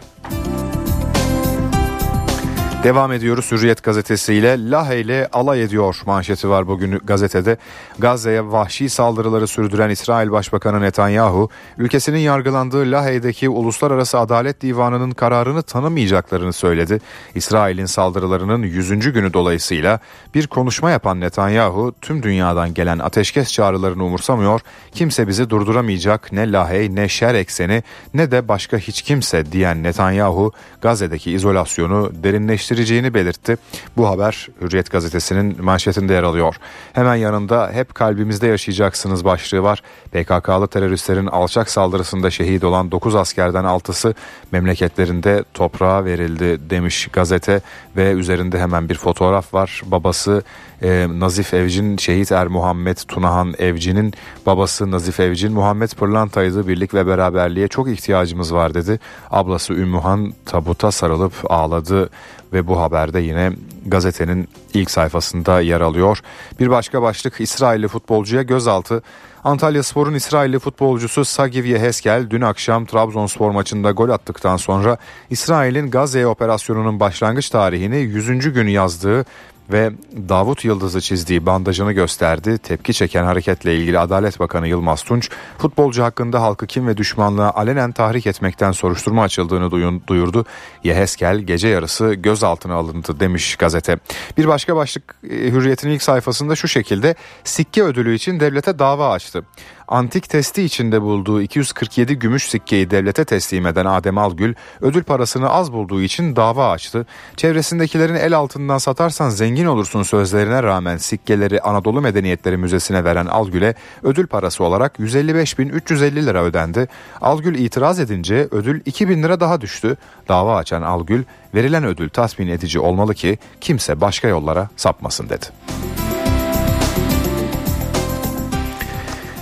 Devam 2.84 3.12
ediyoruz 3.12 3.52
Hürriyet 3.52 3.84
gazetesiyle 3.84 4.70
Lahe 4.70 5.00
ile 5.00 5.28
alay 5.34 5.64
ediyor 5.64 6.02
manşeti 6.06 6.50
var 6.50 6.68
bugün 6.68 7.00
gazetede. 7.04 7.58
Gazze'ye 8.00 8.52
vahşi 8.52 8.90
saldırıları 8.90 9.48
sürdüren 9.48 9.90
İsrail 9.90 10.32
Başbakanı 10.32 10.82
Netanyahu 10.82 11.50
ülkesinin 11.78 12.18
yargılandığı 12.18 12.92
Lahe'deki 12.92 13.50
Uluslararası 13.50 14.20
Adalet 14.20 14.62
Divanı'nın 14.62 15.12
kararını 15.12 15.62
tanımayacaklarını 15.62 16.54
söyledi. 16.54 17.00
İsrail'in 17.36 17.86
saldırılarının 17.86 18.64
100. 18.64 18.90
günü 19.14 19.34
dolayısıyla 19.34 20.00
bir 20.36 20.48
konuşma 20.48 20.92
yapan 20.92 21.20
Netanyahu 21.20 21.96
tüm 22.02 22.24
dünyadan 22.24 22.74
gelen 22.74 23.00
ateşkes 23.00 23.54
çağrılarını 23.54 24.04
umursamıyor. 24.04 24.62
Kimse 24.92 25.28
bizi 25.28 25.50
durduramayacak 25.50 26.32
ne 26.32 26.52
Lahey 26.52 26.96
ne 26.96 27.10
şer 27.10 27.36
ekseni 27.36 27.84
ne 28.14 28.32
de 28.32 28.48
başka 28.48 28.78
hiç 28.78 29.02
kimse 29.02 29.52
diyen 29.52 29.84
Netanyahu 29.84 30.52
Gazze'deki 30.82 31.32
izolasyonu 31.32 32.12
derinleştirdi 32.24 32.73
geliştireceğini 32.74 33.14
belirtti. 33.14 33.58
Bu 33.98 34.08
haber 34.08 34.48
Hürriyet 34.62 34.92
gazetesinin 34.92 35.64
manşetinde 35.64 36.14
yer 36.14 36.24
alıyor. 36.24 36.56
Hemen 36.94 37.16
yanında 37.16 37.70
hep 37.74 37.96
kalbimizde 37.96 38.48
yaşayacaksınız 38.48 39.26
başlığı 39.26 39.64
var. 39.64 39.84
PKK'lı 40.12 40.68
teröristlerin 40.68 41.28
alçak 41.28 41.70
saldırısında 41.70 42.32
şehit 42.32 42.64
olan 42.64 42.92
9 42.92 43.16
askerden 43.16 43.64
6'sı 43.66 44.14
memleketlerinde 44.52 45.44
toprağa 45.54 46.06
verildi 46.06 46.70
demiş 46.70 47.08
gazete 47.14 47.62
ve 47.96 48.12
üzerinde 48.12 48.60
hemen 48.60 48.90
bir 48.90 48.96
fotoğraf 48.96 49.54
var. 49.54 49.82
Babası 49.86 50.44
e, 50.84 51.08
Nazif 51.20 51.54
Evcin, 51.54 51.98
şehit 51.98 52.32
Er 52.32 52.48
Muhammed 52.48 52.98
Tunahan 53.08 53.54
Evcin'in 53.60 54.14
babası 54.46 54.92
Nazif 54.92 55.20
Evcin, 55.20 55.54
Muhammed 55.54 55.90
Pırlantaydı 55.90 56.68
birlik 56.68 56.94
ve 56.94 57.08
beraberliğe 57.08 57.68
çok 57.68 57.90
ihtiyacımız 57.90 58.54
var 58.54 58.74
dedi. 58.74 59.00
Ablası 59.32 59.74
Ümmühan 59.74 60.34
tabuta 60.46 60.92
sarılıp 60.92 61.34
ağladı 61.50 62.10
ve 62.54 62.68
bu 62.68 62.80
haberde 62.80 63.20
yine 63.20 63.52
gazetenin 63.86 64.48
ilk 64.74 64.92
sayfasında 64.92 65.62
yer 65.62 65.82
alıyor. 65.82 66.20
Bir 66.60 66.70
başka 66.70 67.02
başlık 67.02 67.42
İsrailli 67.42 67.88
futbolcuya 67.88 68.42
gözaltı. 68.42 69.04
Antalya 69.44 69.84
Spor'un 69.84 70.14
İsrailli 70.14 70.60
futbolcusu 70.60 71.26
Sagiv 71.26 71.66
Yeheskel 71.66 72.30
dün 72.30 72.42
akşam 72.42 72.86
Trabzonspor 72.86 73.52
maçında 73.52 73.92
gol 73.92 74.10
attıktan 74.10 74.58
sonra 74.58 74.98
İsrail'in 75.30 75.92
Gazze 75.92 76.28
operasyonunun 76.28 77.00
başlangıç 77.00 77.50
tarihini 77.50 77.98
100. 77.98 78.54
gün 78.54 78.68
yazdığı 78.68 79.26
ve 79.72 79.92
Davut 80.30 80.66
Yıldız'ı 80.66 81.02
çizdiği 81.02 81.46
bandajını 81.46 81.92
gösterdi. 81.92 82.58
Tepki 82.58 82.94
çeken 82.94 83.24
hareketle 83.24 83.76
ilgili 83.76 84.00
Adalet 84.00 84.40
Bakanı 84.40 84.68
Yılmaz 84.68 85.04
Tunç, 85.04 85.30
futbolcu 85.58 86.04
hakkında 86.04 86.42
halkı 86.42 86.68
kim 86.68 86.88
ve 86.88 86.98
düşmanlığa 86.98 87.52
alenen 87.52 87.92
tahrik 87.92 88.28
etmekten 88.28 88.72
soruşturma 88.72 89.24
açıldığını 89.24 89.72
duyurdu. 90.08 90.46
Yeheskel 90.84 91.40
gece 91.40 91.68
yarısı 91.68 92.14
gözaltına 92.14 92.74
alındı 92.74 93.20
demiş 93.20 93.56
gazete. 93.56 93.98
Bir 94.38 94.48
başka 94.48 94.76
başlık 94.76 95.16
e, 95.24 95.28
Hürriyet'in 95.30 95.90
ilk 95.90 96.04
sayfasında 96.04 96.56
şu 96.56 96.68
şekilde 96.68 97.16
sikke 97.44 97.84
ödülü 97.84 98.14
için 98.16 98.40
devlete 98.40 98.80
dava 98.80 99.12
açtı 99.12 99.44
antik 99.88 100.30
testi 100.30 100.64
içinde 100.64 101.02
bulduğu 101.02 101.42
247 101.42 102.20
gümüş 102.20 102.50
sikkeyi 102.50 102.92
devlete 102.92 103.26
teslim 103.26 103.68
eden 103.68 103.86
Adem 103.86 104.18
Algül 104.18 104.54
ödül 104.82 105.04
parasını 105.04 105.50
az 105.50 105.74
bulduğu 105.74 106.02
için 106.02 106.36
dava 106.36 106.72
açtı. 106.72 107.06
Çevresindekilerin 107.36 108.16
el 108.16 108.38
altından 108.38 108.78
satarsan 108.78 109.30
zengin 109.30 109.66
olursun 109.66 110.04
sözlerine 110.04 110.64
rağmen 110.64 110.98
sikkeleri 110.98 111.62
Anadolu 111.62 112.02
Medeniyetleri 112.02 112.58
Müzesi'ne 112.58 113.04
veren 113.04 113.26
Algül'e 113.26 113.76
ödül 114.04 114.28
parası 114.28 114.64
olarak 114.64 115.00
155.350 115.00 116.26
lira 116.26 116.44
ödendi. 116.44 116.88
Algül 117.22 117.56
itiraz 117.56 118.00
edince 118.00 118.48
ödül 118.52 118.82
2000 118.86 119.24
lira 119.24 119.40
daha 119.40 119.62
düştü. 119.62 119.98
Dava 120.28 120.56
açan 120.56 120.82
Algül 120.82 121.24
verilen 121.56 121.84
ödül 121.84 122.10
tatmin 122.10 122.48
edici 122.48 122.80
olmalı 122.80 123.14
ki 123.14 123.38
kimse 123.62 124.02
başka 124.02 124.28
yollara 124.28 124.70
sapmasın 124.76 125.30
dedi. 125.30 125.46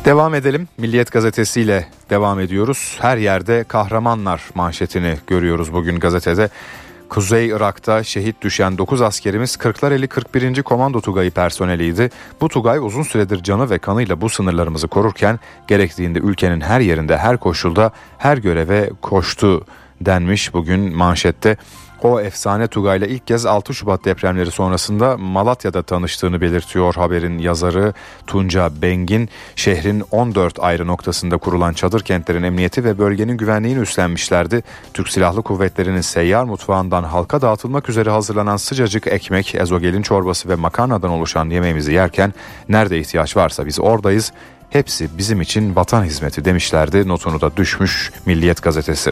Devam 0.05 0.35
edelim. 0.35 0.67
Milliyet 0.77 1.11
gazetesiyle 1.11 1.87
devam 2.09 2.39
ediyoruz. 2.39 2.97
Her 3.01 3.17
yerde 3.17 3.63
kahramanlar 3.63 4.41
manşetini 4.55 5.17
görüyoruz 5.27 5.73
bugün 5.73 5.99
gazetede. 5.99 6.49
Kuzey 7.09 7.47
Irak'ta 7.47 8.03
şehit 8.03 8.41
düşen 8.41 8.77
9 8.77 9.01
askerimiz 9.01 9.55
Kırklareli 9.55 10.07
41. 10.07 10.63
Komando 10.63 11.01
Tugayı 11.01 11.31
personeliydi. 11.31 12.09
Bu 12.41 12.49
Tugay 12.49 12.79
uzun 12.79 13.03
süredir 13.03 13.43
canı 13.43 13.69
ve 13.69 13.79
kanıyla 13.79 14.21
bu 14.21 14.29
sınırlarımızı 14.29 14.87
korurken 14.87 15.39
gerektiğinde 15.67 16.19
ülkenin 16.19 16.61
her 16.61 16.79
yerinde 16.79 17.17
her 17.17 17.37
koşulda 17.37 17.91
her 18.17 18.37
göreve 18.37 18.89
koştu 19.01 19.65
denmiş 20.01 20.53
bugün 20.53 20.95
manşette. 20.95 21.57
O 22.03 22.19
efsane 22.19 22.67
Tugay'la 22.67 23.07
ilk 23.07 23.27
kez 23.27 23.45
6 23.45 23.73
Şubat 23.73 24.05
depremleri 24.05 24.51
sonrasında 24.51 25.17
Malatya'da 25.17 25.83
tanıştığını 25.83 26.41
belirtiyor 26.41 26.93
haberin 26.93 27.37
yazarı 27.37 27.93
Tunca 28.27 28.81
Bengin. 28.81 29.29
Şehrin 29.55 30.03
14 30.11 30.59
ayrı 30.59 30.87
noktasında 30.87 31.37
kurulan 31.37 31.73
çadır 31.73 32.01
kentlerin 32.01 32.43
emniyeti 32.43 32.83
ve 32.83 32.97
bölgenin 32.97 33.37
güvenliğini 33.37 33.79
üstlenmişlerdi. 33.79 34.63
Türk 34.93 35.09
Silahlı 35.09 35.41
Kuvvetleri'nin 35.41 36.01
seyyar 36.01 36.43
mutfağından 36.43 37.03
halka 37.03 37.41
dağıtılmak 37.41 37.89
üzere 37.89 38.09
hazırlanan 38.09 38.57
sıcacık 38.57 39.07
ekmek, 39.07 39.55
ezogelin 39.55 40.01
çorbası 40.01 40.49
ve 40.49 40.55
makarnadan 40.55 41.09
oluşan 41.09 41.49
yemeğimizi 41.49 41.93
yerken 41.93 42.33
nerede 42.69 42.99
ihtiyaç 42.99 43.37
varsa 43.37 43.65
biz 43.65 43.79
oradayız 43.79 44.33
Hepsi 44.71 45.09
bizim 45.17 45.41
için 45.41 45.75
vatan 45.75 46.03
hizmeti 46.03 46.45
demişlerdi 46.45 47.07
notunu 47.07 47.41
da 47.41 47.57
düşmüş 47.57 48.11
Milliyet 48.25 48.63
gazetesi. 48.63 49.11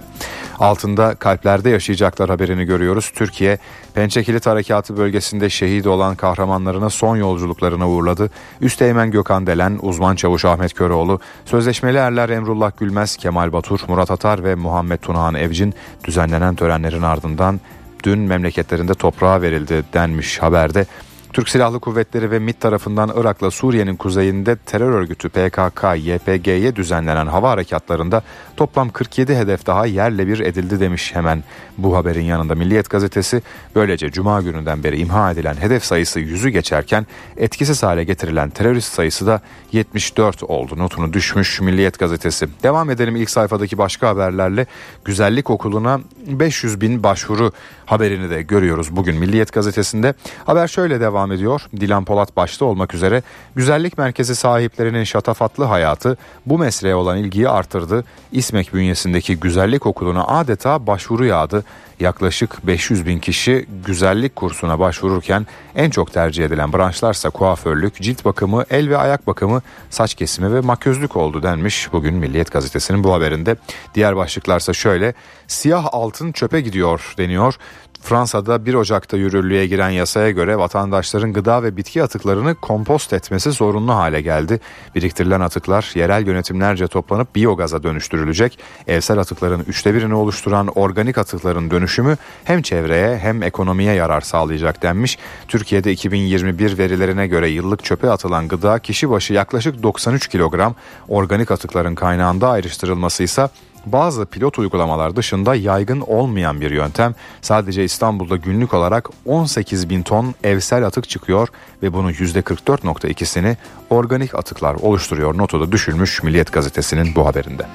Altında 0.59 1.15
kalplerde 1.15 1.69
yaşayacaklar 1.69 2.29
haberini 2.29 2.65
görüyoruz. 2.65 3.11
Türkiye 3.15 3.57
Pençekilit 3.93 4.45
Harekatı 4.45 4.97
bölgesinde 4.97 5.49
şehit 5.49 5.87
olan 5.87 6.15
kahramanlarına 6.15 6.89
son 6.89 7.15
yolculuklarına 7.15 7.89
uğurladı. 7.89 8.29
Üsteğmen 8.61 9.11
Gökhan 9.11 9.47
Delen, 9.47 9.79
uzman 9.81 10.15
çavuş 10.15 10.45
Ahmet 10.45 10.73
Köroğlu, 10.73 11.19
sözleşmeli 11.45 11.97
erler 11.97 12.29
Emrullah 12.29 12.71
Gülmez, 12.77 13.17
Kemal 13.17 13.53
Batur, 13.53 13.79
Murat 13.87 14.11
Atar 14.11 14.43
ve 14.43 14.55
Muhammed 14.55 14.99
Tunahan 14.99 15.35
Evcin 15.35 15.73
düzenlenen 16.03 16.55
törenlerin 16.55 17.01
ardından 17.01 17.59
dün 18.03 18.19
memleketlerinde 18.19 18.93
toprağa 18.93 19.41
verildi 19.41 19.83
denmiş 19.93 20.41
haberde. 20.41 20.85
Türk 21.33 21.49
Silahlı 21.49 21.79
Kuvvetleri 21.79 22.31
ve 22.31 22.39
MİT 22.39 22.59
tarafından 22.59 23.11
Irak'la 23.15 23.51
Suriye'nin 23.51 23.95
kuzeyinde 23.95 24.55
terör 24.55 24.91
örgütü 24.91 25.29
PKK-YPG'ye 25.29 26.75
düzenlenen 26.75 27.27
hava 27.27 27.51
harekatlarında 27.51 28.21
toplam 28.57 28.89
47 28.89 29.35
hedef 29.35 29.65
daha 29.65 29.85
yerle 29.85 30.27
bir 30.27 30.39
edildi 30.39 30.79
demiş 30.79 31.15
hemen 31.15 31.43
bu 31.77 31.97
haberin 31.97 32.23
yanında 32.23 32.55
Milliyet 32.55 32.89
gazetesi. 32.89 33.41
Böylece 33.75 34.11
cuma 34.11 34.41
gününden 34.41 34.83
beri 34.83 34.99
imha 34.99 35.31
edilen 35.31 35.55
hedef 35.55 35.83
sayısı 35.83 36.19
yüzü 36.19 36.49
geçerken 36.49 37.07
etkisiz 37.37 37.83
hale 37.83 38.03
getirilen 38.03 38.49
terörist 38.49 38.93
sayısı 38.93 39.27
da 39.27 39.41
74 39.71 40.43
oldu 40.43 40.77
notunu 40.77 41.13
düşmüş 41.13 41.61
Milliyet 41.61 41.99
gazetesi. 41.99 42.47
Devam 42.63 42.89
edelim 42.89 43.15
ilk 43.15 43.29
sayfadaki 43.29 43.77
başka 43.77 44.07
haberlerle 44.07 44.65
güzellik 45.05 45.49
okuluna 45.49 45.99
500 46.27 46.81
bin 46.81 47.03
başvuru 47.03 47.51
haberini 47.85 48.29
de 48.29 48.41
görüyoruz 48.41 48.95
bugün 48.95 49.15
Milliyet 49.15 49.53
gazetesinde. 49.53 50.13
Haber 50.45 50.67
şöyle 50.67 50.99
devam 50.99 51.18
ediyor. 51.27 51.61
Dilan 51.79 52.05
Polat 52.05 52.37
başta 52.37 52.65
olmak 52.65 52.93
üzere 52.93 53.21
güzellik 53.55 53.97
merkezi 53.97 54.35
sahiplerinin 54.35 55.03
şatafatlı 55.03 55.63
hayatı 55.63 56.17
bu 56.45 56.57
mesleğe 56.57 56.95
olan 56.95 57.17
ilgiyi 57.17 57.49
artırdı. 57.49 58.03
İSMEK 58.31 58.73
bünyesindeki 58.73 59.35
güzellik 59.39 59.85
okuluna 59.85 60.23
adeta 60.27 60.87
başvuru 60.87 61.25
yağdı. 61.25 61.63
Yaklaşık 61.99 62.67
500 62.67 63.05
bin 63.05 63.19
kişi 63.19 63.65
güzellik 63.85 64.35
kursuna 64.35 64.79
başvururken 64.79 65.47
en 65.75 65.89
çok 65.89 66.13
tercih 66.13 66.45
edilen 66.45 66.73
branşlarsa 66.73 67.29
kuaförlük, 67.29 68.01
cilt 68.01 68.25
bakımı, 68.25 68.63
el 68.69 68.89
ve 68.89 68.97
ayak 68.97 69.27
bakımı, 69.27 69.61
saç 69.89 70.13
kesimi 70.13 70.53
ve 70.53 70.61
makyözlük 70.61 71.17
oldu 71.17 71.43
denmiş 71.43 71.93
bugün 71.93 72.13
Milliyet 72.15 72.51
Gazetesi'nin 72.51 73.03
bu 73.03 73.13
haberinde. 73.13 73.55
Diğer 73.95 74.15
başlıklarsa 74.15 74.73
şöyle 74.73 75.13
siyah 75.47 75.87
altın 75.91 76.31
çöpe 76.31 76.61
gidiyor 76.61 77.13
deniyor. 77.17 77.55
Fransa'da 78.01 78.65
1 78.65 78.73
Ocak'ta 78.73 79.17
yürürlüğe 79.17 79.67
giren 79.67 79.89
yasaya 79.89 80.31
göre 80.31 80.57
vatandaşların 80.57 81.33
gıda 81.33 81.63
ve 81.63 81.77
bitki 81.77 82.03
atıklarını 82.03 82.55
kompost 82.55 83.13
etmesi 83.13 83.51
zorunlu 83.51 83.93
hale 83.93 84.21
geldi. 84.21 84.59
Biriktirilen 84.95 85.39
atıklar 85.39 85.91
yerel 85.95 86.27
yönetimlerce 86.27 86.87
toplanıp 86.87 87.35
biyogaza 87.35 87.83
dönüştürülecek. 87.83 88.59
Evsel 88.87 89.17
atıkların 89.17 89.63
üçte 89.67 89.93
birini 89.93 90.13
oluşturan 90.13 90.67
organik 90.67 91.17
atıkların 91.17 91.71
dönüşümü 91.71 92.17
hem 92.43 92.61
çevreye 92.61 93.17
hem 93.17 93.43
ekonomiye 93.43 93.93
yarar 93.93 94.21
sağlayacak 94.21 94.83
denmiş. 94.83 95.17
Türkiye'de 95.47 95.91
2021 95.91 96.77
verilerine 96.77 97.27
göre 97.27 97.49
yıllık 97.49 97.83
çöpe 97.83 98.09
atılan 98.09 98.47
gıda 98.47 98.79
kişi 98.79 99.09
başı 99.09 99.33
yaklaşık 99.33 99.83
93 99.83 100.27
kilogram. 100.27 100.75
Organik 101.07 101.51
atıkların 101.51 101.95
kaynağında 101.95 102.49
ayrıştırılması 102.49 103.23
ise 103.23 103.49
bazı 103.85 104.25
pilot 104.25 104.59
uygulamalar 104.59 105.15
dışında 105.15 105.55
yaygın 105.55 106.01
olmayan 106.01 106.61
bir 106.61 106.71
yöntem. 106.71 107.15
Sadece 107.41 107.83
İstanbul'da 107.83 108.35
günlük 108.35 108.73
olarak 108.73 109.09
18 109.25 109.89
bin 109.89 110.03
ton 110.03 110.35
evsel 110.43 110.85
atık 110.85 111.09
çıkıyor 111.09 111.47
ve 111.83 111.93
bunun 111.93 112.11
%44.2'sini 112.11 113.55
organik 113.89 114.35
atıklar 114.35 114.75
oluşturuyor. 114.75 115.37
Notu 115.37 115.61
da 115.61 115.71
düşülmüş 115.71 116.23
Milliyet 116.23 116.53
Gazetesi'nin 116.53 117.15
bu 117.15 117.25
haberinde. 117.25 117.65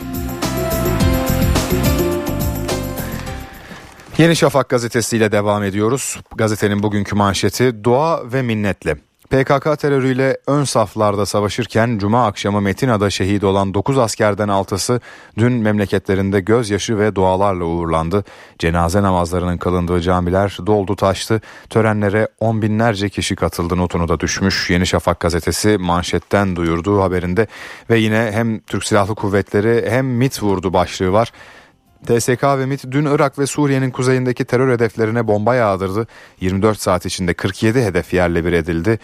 Yeni 4.19 4.37
Şafak 4.37 4.69
gazetesiyle 4.69 5.33
devam 5.33 5.63
ediyoruz. 5.63 6.21
Gazetenin 6.37 6.83
bugünkü 6.83 7.15
manşeti 7.15 7.85
dua 7.85 8.33
ve 8.33 8.43
minnetle. 8.43 8.97
PKK 9.31 9.79
terörüyle 9.79 10.39
ön 10.47 10.65
saflarda 10.65 11.27
savaşırken 11.27 11.99
Cuma 11.99 12.27
akşamı 12.27 12.61
Metina'da 12.61 13.11
şehit 13.11 13.45
olan 13.45 13.75
9 13.75 13.99
askerden 13.99 14.49
6'sı 14.49 15.01
dün 15.39 15.53
memleketlerinde 15.53 16.41
gözyaşı 16.41 16.99
ve 16.99 17.15
dualarla 17.15 17.65
uğurlandı. 17.65 18.25
Cenaze 18.59 19.03
namazlarının 19.03 19.59
kılındığı 19.59 20.01
camiler 20.01 20.59
doldu 20.67 20.97
taştı. 20.97 21.41
Törenlere 21.71 22.29
on 22.41 22.63
binlerce 22.63 23.09
kişi 23.09 23.37
katıldı 23.37 23.77
notunu 23.77 24.09
da 24.09 24.21
düşmüş. 24.21 24.71
Yeni 24.71 24.87
Şafak 24.87 25.21
gazetesi 25.21 25.79
manşetten 25.79 26.57
duyurduğu 26.57 27.03
haberinde 27.03 27.47
ve 27.91 27.99
yine 27.99 28.31
hem 28.33 28.61
Türk 28.61 28.85
Silahlı 28.85 29.15
Kuvvetleri 29.15 29.91
hem 29.91 30.07
MIT 30.07 30.43
vurdu 30.43 30.73
başlığı 30.73 31.13
var. 31.13 31.33
TSK 32.07 32.43
ve 32.43 32.67
MIT 32.67 32.91
dün 32.91 33.05
Irak 33.05 33.39
ve 33.39 33.47
Suriye'nin 33.47 33.91
kuzeyindeki 33.91 34.45
terör 34.45 34.73
hedeflerine 34.73 35.29
bomba 35.29 35.55
yağdırdı. 35.55 36.07
24 36.41 36.81
saat 36.81 37.07
içinde 37.07 37.35
47 37.35 37.83
hedef 37.83 38.15
yerle 38.15 38.45
bir 38.45 38.53
edildi. 38.53 38.99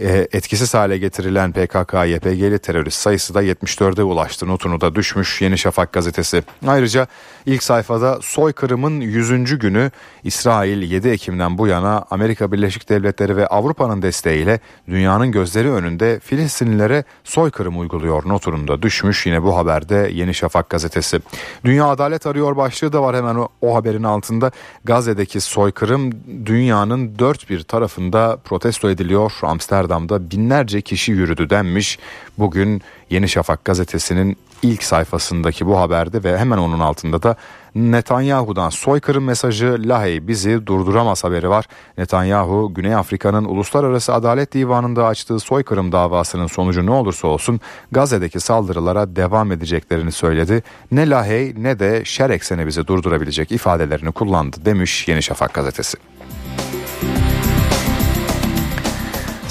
E, 0.00 0.28
etkisiz 0.32 0.74
hale 0.74 0.98
getirilen 0.98 1.52
PKK-YPG'li 1.52 2.58
terörist 2.58 2.98
sayısı 2.98 3.34
da 3.34 3.42
74'e 3.42 4.02
ulaştı. 4.02 4.48
Notunu 4.48 4.80
da 4.80 4.94
düşmüş 4.94 5.42
Yeni 5.42 5.58
Şafak 5.58 5.92
gazetesi. 5.92 6.42
Ayrıca 6.66 7.06
ilk 7.46 7.62
sayfada 7.62 8.18
soykırımın 8.22 9.00
100. 9.00 9.58
günü 9.58 9.90
İsrail 10.24 10.82
7 10.82 11.08
Ekim'den 11.08 11.58
bu 11.58 11.66
yana 11.66 12.04
Amerika 12.10 12.52
Birleşik 12.52 12.88
Devletleri 12.88 13.36
ve 13.36 13.46
Avrupa'nın 13.46 14.02
desteğiyle 14.02 14.60
dünyanın 14.88 15.32
gözleri 15.32 15.70
önünde 15.70 16.20
Filistinlilere 16.20 17.04
soykırım 17.24 17.80
uyguluyor. 17.80 18.28
Notunu 18.28 18.68
da 18.68 18.82
düşmüş 18.82 19.26
yine 19.26 19.42
bu 19.42 19.56
haberde 19.56 20.10
Yeni 20.12 20.34
Şafak 20.34 20.70
gazetesi. 20.70 21.20
Dünya 21.64 21.86
adalet 21.86 22.26
arıyor 22.26 22.56
başlığı 22.56 22.92
da 22.92 23.02
var 23.02 23.16
hemen 23.16 23.34
o, 23.34 23.48
o 23.60 23.74
haberin 23.74 24.02
altında. 24.02 24.50
Gazze'deki 24.84 25.40
soykırım 25.40 26.12
dünyanın 26.46 27.18
dört 27.18 27.50
bir 27.50 27.62
tarafında 27.62 28.38
protesto 28.44 28.90
ediliyor. 28.90 29.32
Amsterdam 29.42 29.81
Amsterdam'da 29.82 30.30
binlerce 30.30 30.80
kişi 30.80 31.12
yürüdü 31.12 31.50
denmiş. 31.50 31.98
Bugün 32.38 32.82
Yeni 33.10 33.28
Şafak 33.28 33.64
gazetesinin 33.64 34.36
ilk 34.62 34.82
sayfasındaki 34.82 35.66
bu 35.66 35.78
haberde 35.78 36.24
ve 36.24 36.38
hemen 36.38 36.58
onun 36.58 36.80
altında 36.80 37.22
da 37.22 37.36
Netanyahu'dan 37.74 38.70
soykırım 38.70 39.24
mesajı 39.24 39.76
Lahey 39.84 40.28
bizi 40.28 40.66
durduramaz 40.66 41.24
haberi 41.24 41.48
var. 41.48 41.64
Netanyahu 41.98 42.72
Güney 42.74 42.94
Afrika'nın 42.94 43.44
Uluslararası 43.44 44.14
Adalet 44.14 44.54
Divanı'nda 44.54 45.06
açtığı 45.06 45.40
soykırım 45.40 45.92
davasının 45.92 46.46
sonucu 46.46 46.86
ne 46.86 46.90
olursa 46.90 47.28
olsun 47.28 47.60
Gazze'deki 47.92 48.40
saldırılara 48.40 49.16
devam 49.16 49.52
edeceklerini 49.52 50.12
söyledi. 50.12 50.62
Ne 50.92 51.10
Lahey 51.10 51.54
ne 51.56 51.78
de 51.78 52.04
şer 52.04 52.30
ekseni 52.30 52.66
bizi 52.66 52.86
durdurabilecek 52.86 53.52
ifadelerini 53.52 54.12
kullandı 54.12 54.56
demiş 54.64 55.08
Yeni 55.08 55.22
Şafak 55.22 55.54
gazetesi. 55.54 55.98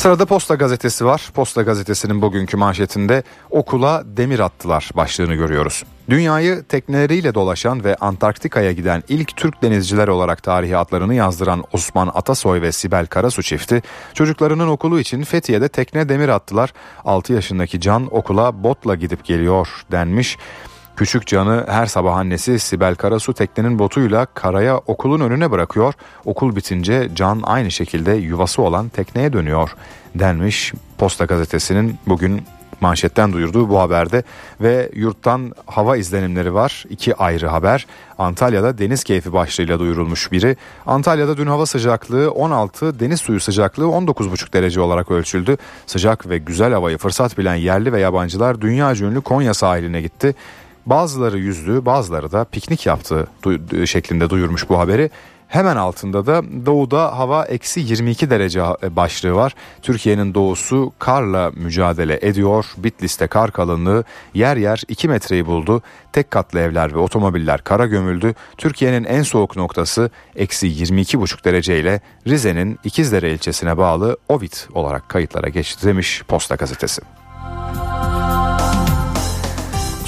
Sırada 0.02 0.26
Posta 0.26 0.56
Gazetesi 0.56 1.06
var. 1.06 1.30
Posta 1.34 1.62
Gazetesi'nin 1.62 2.22
bugünkü 2.22 2.58
manşetinde 2.58 3.24
okula 3.49 4.04
demir 4.06 4.39
attılar 4.39 4.89
başlığını 4.95 5.36
görüyoruz. 5.36 5.84
Dünyayı 6.10 6.64
tekneleriyle 6.64 7.34
dolaşan 7.34 7.84
ve 7.84 7.95
Antarktika'ya 7.95 8.72
giden 8.72 9.04
ilk 9.10 9.38
Türk 9.38 9.62
denizciler 9.62 10.08
olarak 10.08 10.43
tarihi 10.43 10.78
adlarını 10.78 11.14
yazdıran 11.14 11.64
Osman 11.74 12.12
Atasoy 12.14 12.62
ve 12.62 12.72
Sibel 12.72 13.06
Karasu 13.06 13.43
çifti 13.43 13.82
çocuklarının 14.14 14.68
okulu 14.68 14.99
için 14.99 15.24
Fethiye'de 15.24 15.68
tekne 15.68 16.10
demir 16.10 16.30
attılar. 16.30 16.74
6 17.06 17.34
yaşındaki 17.34 17.82
Can 17.82 18.08
okula 18.16 18.64
botla 18.64 18.95
gidip 18.95 19.26
geliyor 19.26 19.68
denmiş. 19.91 20.38
Küçük 21.02 21.28
Can'ı 21.28 21.66
her 21.68 21.86
sabah 21.86 22.16
annesi 22.16 22.60
Sibel 22.60 22.95
Karasu 22.95 23.34
teknenin 23.34 23.80
botuyla 23.80 24.26
karaya 24.26 24.78
okulun 24.78 25.20
önüne 25.20 25.52
bırakıyor. 25.52 25.93
Okul 26.26 26.56
bitince 26.56 27.10
Can 27.16 27.41
aynı 27.43 27.72
şekilde 27.72 28.12
yuvası 28.12 28.62
olan 28.62 28.89
tekneye 28.89 29.34
dönüyor 29.34 29.76
denmiş 30.16 30.74
Posta 30.97 31.26
Gazetesi'nin 31.26 31.97
bugün 32.08 32.43
manşetten 32.82 33.34
duyurduğu 33.34 33.70
bu 33.70 33.80
haberde 33.80 34.24
ve 34.62 34.89
yurttan 34.95 35.54
hava 35.66 35.97
izlenimleri 35.97 36.54
var. 36.54 36.86
İki 36.89 37.16
ayrı 37.16 37.47
haber. 37.47 37.88
Antalya'da 38.18 38.78
deniz 38.78 39.04
keyfi 39.04 39.34
başlığıyla 39.34 39.80
duyurulmuş 39.80 40.32
biri. 40.32 40.58
Antalya'da 40.86 41.38
dün 41.38 41.47
hava 41.47 41.66
sıcaklığı 41.66 42.32
16, 42.32 42.99
deniz 42.99 43.22
suyu 43.22 43.39
sıcaklığı 43.39 43.86
19,5 43.86 44.54
derece 44.54 44.82
olarak 44.82 45.12
ölçüldü. 45.12 45.58
Sıcak 45.86 46.30
ve 46.30 46.38
güzel 46.38 46.74
havayı 46.74 46.97
fırsat 46.97 47.38
bilen 47.38 47.56
yerli 47.56 47.93
ve 47.93 47.99
yabancılar 47.99 48.62
dünya 48.62 48.95
ünlü 48.95 49.22
Konya 49.22 49.54
sahiline 49.54 50.02
gitti. 50.02 50.36
Bazıları 50.86 51.38
yüzdü 51.38 51.86
bazıları 51.86 52.32
da 52.32 52.44
piknik 52.44 52.86
yaptı 52.86 53.28
şeklinde 53.86 54.30
duyurmuş 54.30 54.70
bu 54.70 54.80
haberi. 54.80 55.10
Hemen 55.52 55.76
altında 55.76 56.26
da 56.26 56.44
doğuda 56.66 57.18
hava 57.18 57.46
eksi 57.46 57.80
22 57.80 58.30
derece 58.30 58.62
başlığı 58.96 59.36
var. 59.36 59.56
Türkiye'nin 59.82 60.34
doğusu 60.34 60.94
karla 61.00 61.52
mücadele 61.56 62.20
ediyor. 62.22 62.66
Bitlis'te 62.78 63.28
kar 63.28 63.52
kalınlığı 63.52 64.04
yer 64.34 64.58
yer 64.58 64.84
2 64.88 65.08
metreyi 65.08 65.46
buldu. 65.46 65.82
Tek 66.14 66.32
katlı 66.32 66.60
evler 66.60 66.94
ve 66.94 66.98
otomobiller 66.98 67.64
kara 67.64 67.86
gömüldü. 67.86 68.36
Türkiye'nin 68.58 69.04
en 69.04 69.24
soğuk 69.24 69.56
noktası 69.56 70.10
eksi 70.36 70.68
22,5 70.68 71.44
derece 71.44 71.80
ile 71.80 72.02
Rize'nin 72.28 72.80
İkizdere 72.84 73.32
ilçesine 73.32 73.78
bağlı 73.78 74.18
Ovit 74.30 74.68
olarak 74.74 75.10
kayıtlara 75.10 75.50
geçti 75.50 75.88
demiş 75.88 76.24
Posta 76.28 76.56
Gazetesi. 76.56 77.02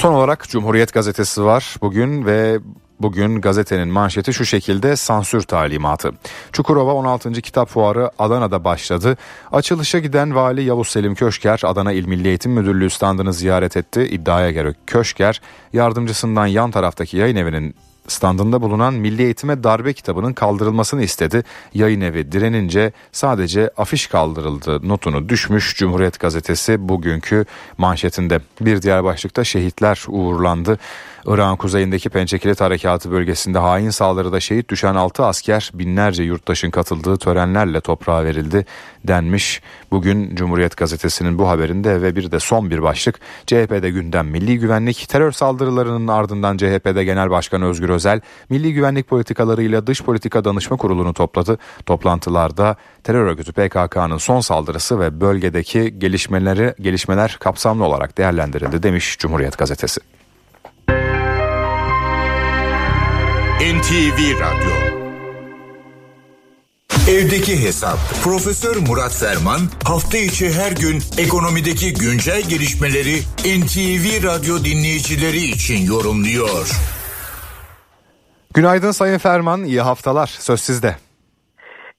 Son 0.04 0.14
olarak 0.14 0.50
Cumhuriyet 0.50 0.94
Gazetesi 0.94 1.44
var 1.44 1.76
bugün 1.82 2.26
ve 2.26 2.60
Bugün 3.00 3.42
gazetenin 3.42 3.88
manşeti 3.88 4.34
şu 4.34 4.46
şekilde 4.46 4.96
sansür 4.96 5.42
talimatı. 5.42 6.12
Çukurova 6.52 6.94
16. 6.94 7.32
Kitap 7.32 7.70
Fuarı 7.70 8.12
Adana'da 8.20 8.64
başladı. 8.64 9.18
Açılışa 9.52 10.00
giden 10.00 10.36
Vali 10.36 10.64
Yavuz 10.64 10.88
Selim 10.88 11.16
Köşker 11.16 11.62
Adana 11.64 11.92
İl 11.92 12.08
Milli 12.08 12.28
Eğitim 12.28 12.52
Müdürlüğü 12.52 12.90
standını 12.90 13.34
ziyaret 13.34 13.78
etti. 13.78 14.02
İddiaya 14.02 14.52
göre 14.52 14.74
Köşker 14.88 15.42
yardımcısından 15.74 16.46
yan 16.46 16.72
taraftaki 16.72 17.18
yayın 17.18 17.36
evinin 17.36 17.76
standında 18.08 18.62
bulunan 18.62 18.94
Milli 18.94 19.24
Eğitime 19.24 19.64
Darbe 19.64 19.94
kitabının 19.94 20.34
kaldırılmasını 20.34 21.04
istedi. 21.04 21.44
Yayın 21.74 22.02
evi 22.02 22.32
direnince 22.32 22.92
sadece 23.12 23.70
afiş 23.78 24.08
kaldırıldı 24.08 24.88
notunu 24.88 25.30
düşmüş 25.30 25.76
Cumhuriyet 25.76 26.20
Gazetesi 26.20 26.90
bugünkü 26.90 27.46
manşetinde. 27.78 28.42
Bir 28.62 28.82
diğer 28.82 29.04
başlıkta 29.04 29.44
şehitler 29.44 30.06
uğurlandı. 30.08 30.80
Irak'ın 31.26 31.56
kuzeyindeki 31.56 32.10
Pençekilit 32.10 32.62
Harekatı 32.62 33.12
bölgesinde 33.12 33.58
hain 33.58 33.90
saldırıda 33.90 34.40
şehit 34.40 34.70
düşen 34.70 34.96
6 34.96 35.26
asker 35.26 35.72
binlerce 35.74 36.24
yurttaşın 36.24 36.70
katıldığı 36.70 37.18
törenlerle 37.18 37.82
toprağa 37.82 38.26
verildi 38.26 38.66
denmiş. 39.08 39.62
Bugün 39.92 40.36
Cumhuriyet 40.36 40.78
Gazetesi'nin 40.78 41.38
bu 41.38 41.50
haberinde 41.50 42.02
ve 42.02 42.16
bir 42.16 42.32
de 42.32 42.40
son 42.40 42.70
bir 42.70 42.84
başlık 42.84 43.20
CHP'de 43.48 43.90
gündem 43.90 44.28
milli 44.28 44.60
güvenlik 44.60 45.10
terör 45.10 45.32
saldırılarının 45.32 46.08
ardından 46.08 46.58
CHP'de 46.58 47.04
Genel 47.04 47.30
Başkan 47.30 47.62
Özgür 47.62 47.90
Özel 47.90 48.22
milli 48.50 48.74
güvenlik 48.74 49.08
politikalarıyla 49.08 49.88
dış 49.88 50.04
politika 50.04 50.46
danışma 50.46 50.78
kurulunu 50.78 51.14
topladı. 51.14 51.58
Toplantılarda 51.86 52.76
terör 53.04 53.26
örgütü 53.26 53.52
PKK'nın 53.52 54.18
son 54.18 54.40
saldırısı 54.40 55.00
ve 55.00 55.22
bölgedeki 55.22 56.00
gelişmeleri 56.00 56.74
gelişmeler 56.82 57.38
kapsamlı 57.40 57.86
olarak 57.86 58.18
değerlendirildi 58.18 58.84
demiş 58.84 59.18
Cumhuriyet 59.20 59.58
Gazetesi. 59.58 60.02
NTV 63.60 64.20
Radyo 64.40 64.74
Evdeki 67.10 67.66
Hesap 67.66 67.98
Profesör 68.24 68.76
Murat 68.88 69.16
Ferman 69.20 69.60
hafta 69.84 70.18
içi 70.18 70.46
her 70.46 70.72
gün 70.72 70.98
ekonomideki 71.26 71.94
güncel 71.94 72.42
gelişmeleri 72.50 73.16
NTV 73.60 74.06
Radyo 74.28 74.56
dinleyicileri 74.66 75.38
için 75.38 75.86
yorumluyor. 75.94 76.66
Günaydın 78.54 78.92
Sayın 78.92 79.18
Ferman, 79.18 79.64
iyi 79.64 79.82
haftalar. 79.82 80.28
Söz 80.28 80.60
sizde. 80.60 80.96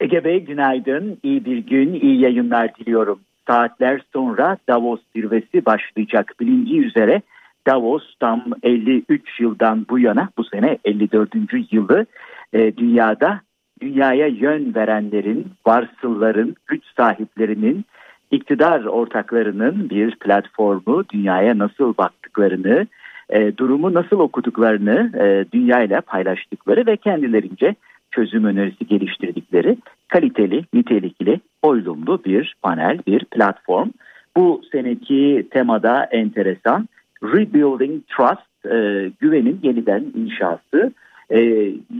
Ege 0.00 0.24
Bey 0.24 0.44
günaydın, 0.44 1.18
iyi 1.22 1.44
bir 1.44 1.58
gün, 1.58 1.94
iyi 2.00 2.20
yayınlar 2.20 2.74
diliyorum. 2.74 3.20
Saatler 3.46 4.00
sonra 4.12 4.58
Davos 4.68 5.00
zirvesi 5.16 5.66
başlayacak 5.66 6.34
bilindiği 6.40 6.80
üzere 6.80 7.22
Davos 7.66 8.14
tam 8.20 8.44
53 8.62 9.40
yıldan 9.40 9.86
bu 9.90 9.98
yana 9.98 10.28
bu 10.38 10.44
sene 10.44 10.78
54. 10.84 11.34
yılı 11.70 12.06
e, 12.52 12.76
dünyada 12.76 13.40
dünyaya 13.80 14.26
yön 14.26 14.74
verenlerin, 14.74 15.46
varsılların, 15.66 16.54
güç 16.66 16.82
sahiplerinin, 16.96 17.84
iktidar 18.30 18.84
ortaklarının 18.84 19.90
bir 19.90 20.16
platformu 20.16 21.04
dünyaya 21.12 21.58
nasıl 21.58 21.94
baktıklarını, 21.98 22.86
e, 23.30 23.56
durumu 23.56 23.94
nasıl 23.94 24.18
okuduklarını 24.18 25.12
e, 25.18 25.52
dünyayla 25.52 26.00
paylaştıkları 26.00 26.86
ve 26.86 26.96
kendilerince 26.96 27.74
çözüm 28.10 28.44
önerisi 28.44 28.86
geliştirdikleri 28.86 29.76
kaliteli, 30.08 30.64
nitelikli, 30.74 31.40
oylumlu 31.62 32.24
bir 32.24 32.56
panel, 32.62 32.98
bir 33.06 33.24
platform. 33.24 33.88
Bu 34.36 34.62
seneki 34.72 35.48
temada 35.50 36.04
enteresan 36.04 36.88
Rebuilding 37.24 38.02
Trust, 38.08 38.66
e, 38.66 39.10
güvenin 39.20 39.60
yeniden 39.62 40.04
inşası. 40.14 40.92
E, 41.30 41.40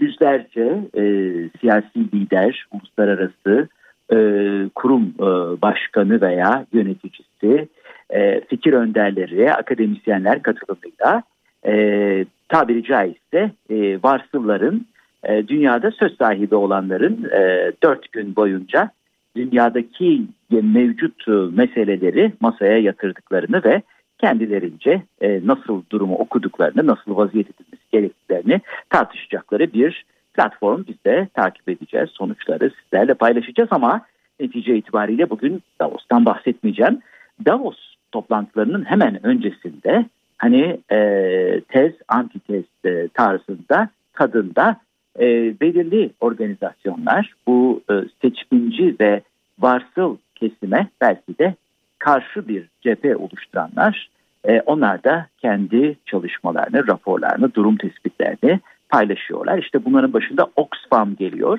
yüzlerce 0.00 0.80
e, 0.96 1.02
siyasi 1.60 2.12
lider, 2.14 2.66
uluslararası 2.72 3.68
e, 4.12 4.18
kurum 4.74 5.14
e, 5.18 5.62
başkanı 5.62 6.20
veya 6.20 6.66
yöneticisi, 6.72 7.68
e, 8.10 8.40
fikir 8.40 8.72
önderleri, 8.72 9.52
akademisyenler 9.54 10.42
katılımıyla 10.42 11.22
e, 11.66 12.24
tabiri 12.48 12.82
caizse 12.82 13.50
e, 13.70 13.98
varsılların, 14.02 14.86
e, 15.24 15.48
dünyada 15.48 15.90
söz 15.90 16.16
sahibi 16.16 16.54
olanların 16.54 17.30
e, 17.32 17.72
dört 17.82 18.12
gün 18.12 18.36
boyunca 18.36 18.90
dünyadaki 19.36 20.22
mevcut 20.50 21.26
meseleleri 21.52 22.32
masaya 22.40 22.78
yatırdıklarını 22.78 23.64
ve 23.64 23.82
kendilerince 24.18 25.02
e, 25.20 25.40
nasıl 25.46 25.82
durumu 25.90 26.14
okuduklarını, 26.14 26.86
nasıl 26.86 27.16
vaziyet 27.16 27.46
edilmesi 27.50 27.82
gerektiklerini 27.92 28.60
tartışacakları 28.90 29.72
bir 29.72 30.04
platform. 30.34 30.84
Biz 30.88 31.04
de 31.06 31.28
takip 31.34 31.68
edeceğiz. 31.68 32.10
Sonuçları 32.12 32.70
sizlerle 32.82 33.14
paylaşacağız 33.14 33.68
ama 33.72 34.00
netice 34.40 34.76
itibariyle 34.76 35.30
bugün 35.30 35.62
Davos'tan 35.80 36.24
bahsetmeyeceğim. 36.24 36.98
Davos 37.44 37.76
toplantılarının 38.12 38.84
hemen 38.84 39.26
öncesinde 39.26 40.06
hani 40.38 40.80
e, 40.92 41.60
tez, 41.68 41.92
antitez 42.08 42.64
e, 42.84 43.08
tarzında, 43.08 43.88
tadında 44.12 44.76
e, 45.18 45.24
belirli 45.60 46.10
organizasyonlar 46.20 47.34
bu 47.46 47.82
e, 47.90 47.94
seçkinci 48.22 48.96
ve 49.00 49.22
varsıl 49.58 50.16
kesime 50.34 50.88
belki 51.00 51.38
de 51.38 51.54
karşı 52.04 52.48
bir 52.48 52.68
cephe 52.82 53.16
oluşturanlar 53.16 54.08
e, 54.48 54.60
onlar 54.60 55.04
da 55.04 55.26
kendi 55.38 55.96
çalışmalarını, 56.06 56.88
raporlarını, 56.88 57.54
durum 57.54 57.76
tespitlerini 57.76 58.60
paylaşıyorlar. 58.88 59.58
İşte 59.58 59.84
bunların 59.84 60.12
başında 60.12 60.46
Oxfam 60.56 61.16
geliyor. 61.16 61.58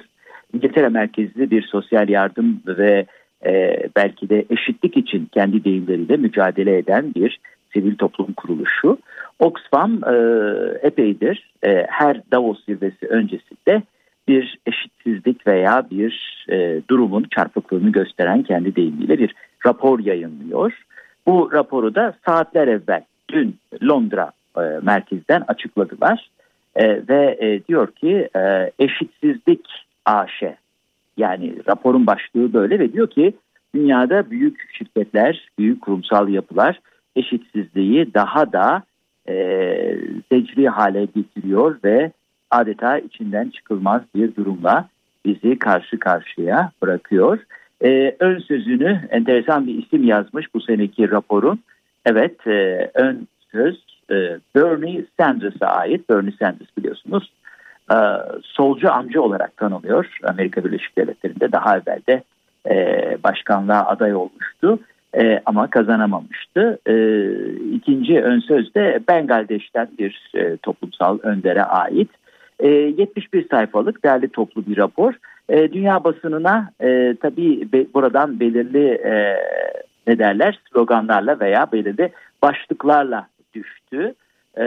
İngiltere 0.54 0.90
merkezli 0.90 1.52
bir 1.52 1.62
sosyal 1.62 2.10
yardım 2.10 2.62
ve 2.68 3.06
e, 3.46 3.78
belki 3.96 4.30
de 4.30 4.46
eşitlik 4.50 4.98
için 4.98 5.30
kendi 5.34 5.64
deyimleriyle 5.64 6.18
mücadele 6.18 6.78
eden 6.78 7.14
bir 7.16 7.40
sivil 7.74 7.96
toplum 7.96 8.34
kuruluşu. 8.34 8.98
Oxfam 9.40 9.92
e, 10.04 10.16
epeydir 10.82 11.54
her 11.88 12.22
Davos 12.32 12.66
zirvesi 12.66 13.08
öncesinde 13.08 13.82
bir 14.28 14.60
eşitsizlik 14.66 15.48
veya 15.48 15.88
bir 15.92 16.46
durumun 16.90 17.26
çarpıklığını 17.36 17.92
gösteren 17.92 18.44
kendi 18.44 18.76
deyimiyle 18.76 19.20
bir 19.20 19.36
rapor 19.66 20.00
yayınlıyor. 20.00 20.74
Bu 21.28 21.52
raporu 21.54 21.96
da 21.96 22.14
saatler 22.26 22.68
evvel 22.68 23.04
dün 23.30 23.56
Londra 23.84 24.32
e, 24.58 24.62
merkezden 24.82 25.44
açıkladılar 25.48 26.30
e, 26.76 27.08
ve 27.08 27.38
e, 27.40 27.66
diyor 27.68 27.92
ki 27.92 28.30
e, 28.36 28.72
eşitsizlik 28.80 29.68
AŞ 30.06 30.44
yani 31.18 31.56
raporun 31.68 32.08
başlığı 32.08 32.54
böyle 32.54 32.80
ve 32.80 32.94
diyor 32.94 33.10
ki 33.10 33.34
dünyada 33.76 34.30
büyük 34.32 34.70
şirketler, 34.78 35.50
büyük 35.60 35.82
kurumsal 35.82 36.30
yapılar 36.30 36.80
eşitsizliği 37.16 38.14
daha 38.14 38.52
da 38.52 38.84
e, 39.28 39.36
zecri 40.32 40.70
hale 40.70 41.06
getiriyor 41.06 41.80
ve 41.84 42.12
adeta 42.52 42.98
içinden 42.98 43.50
çıkılmaz 43.50 44.02
bir 44.16 44.36
durumla 44.36 44.90
bizi 45.26 45.60
karşı 45.60 46.00
karşıya 46.00 46.72
bırakıyor. 46.82 47.40
Ee, 47.84 48.16
ön 48.20 48.40
sözünü 48.40 49.02
enteresan 49.12 49.68
bir 49.68 49.84
isim 49.84 50.04
yazmış 50.04 50.54
bu 50.54 50.62
seneki 50.62 51.12
raporun. 51.12 51.60
Evet 52.06 52.48
e, 52.48 52.92
ön 52.94 53.28
söz 53.52 53.84
e, 54.12 54.16
Bernie 54.56 55.06
Sanders'a 55.20 55.68
ait. 55.68 56.10
Bernie 56.10 56.34
Sanders 56.40 56.78
biliyorsunuz 56.78 57.32
e, 57.92 57.98
solcu 58.44 58.92
amca 58.92 59.22
olarak 59.22 59.58
tanınıyor. 59.58 60.18
Amerika 60.24 60.64
Birleşik 60.64 60.98
Devletleri'nde 60.98 61.52
daha 61.52 61.78
evvel 61.78 62.00
de 62.08 62.24
e, 62.70 63.18
başkanlığa 63.24 63.86
aday 63.86 64.16
olmuştu. 64.16 64.80
E, 65.18 65.42
ama 65.46 65.70
kazanamamıştı. 65.70 66.80
E, 66.88 66.96
ikinci 67.76 68.22
ön 68.22 68.40
söz 68.40 68.76
de 68.76 69.00
Bengaldeş'ten 69.08 69.88
bir 70.00 70.32
e, 70.36 70.58
toplumsal 70.58 71.20
öndere 71.24 71.64
ait. 71.64 72.10
E, 72.60 72.68
71 72.68 73.50
sayfalık 73.50 74.04
değerli 74.04 74.30
toplu 74.30 74.66
bir 74.66 74.78
rapor. 74.78 75.14
E, 75.50 75.74
dünya 75.74 76.04
basınına 76.04 76.70
e, 76.82 77.16
tabii 77.22 77.72
be, 77.74 77.86
buradan 77.94 78.40
belirli 78.40 78.88
e, 78.88 79.38
ne 80.08 80.20
derler 80.20 80.60
sloganlarla 80.72 81.40
veya 81.40 81.72
belirli 81.72 82.12
başlıklarla 82.42 83.28
düştü. 83.54 84.14
E, 84.58 84.64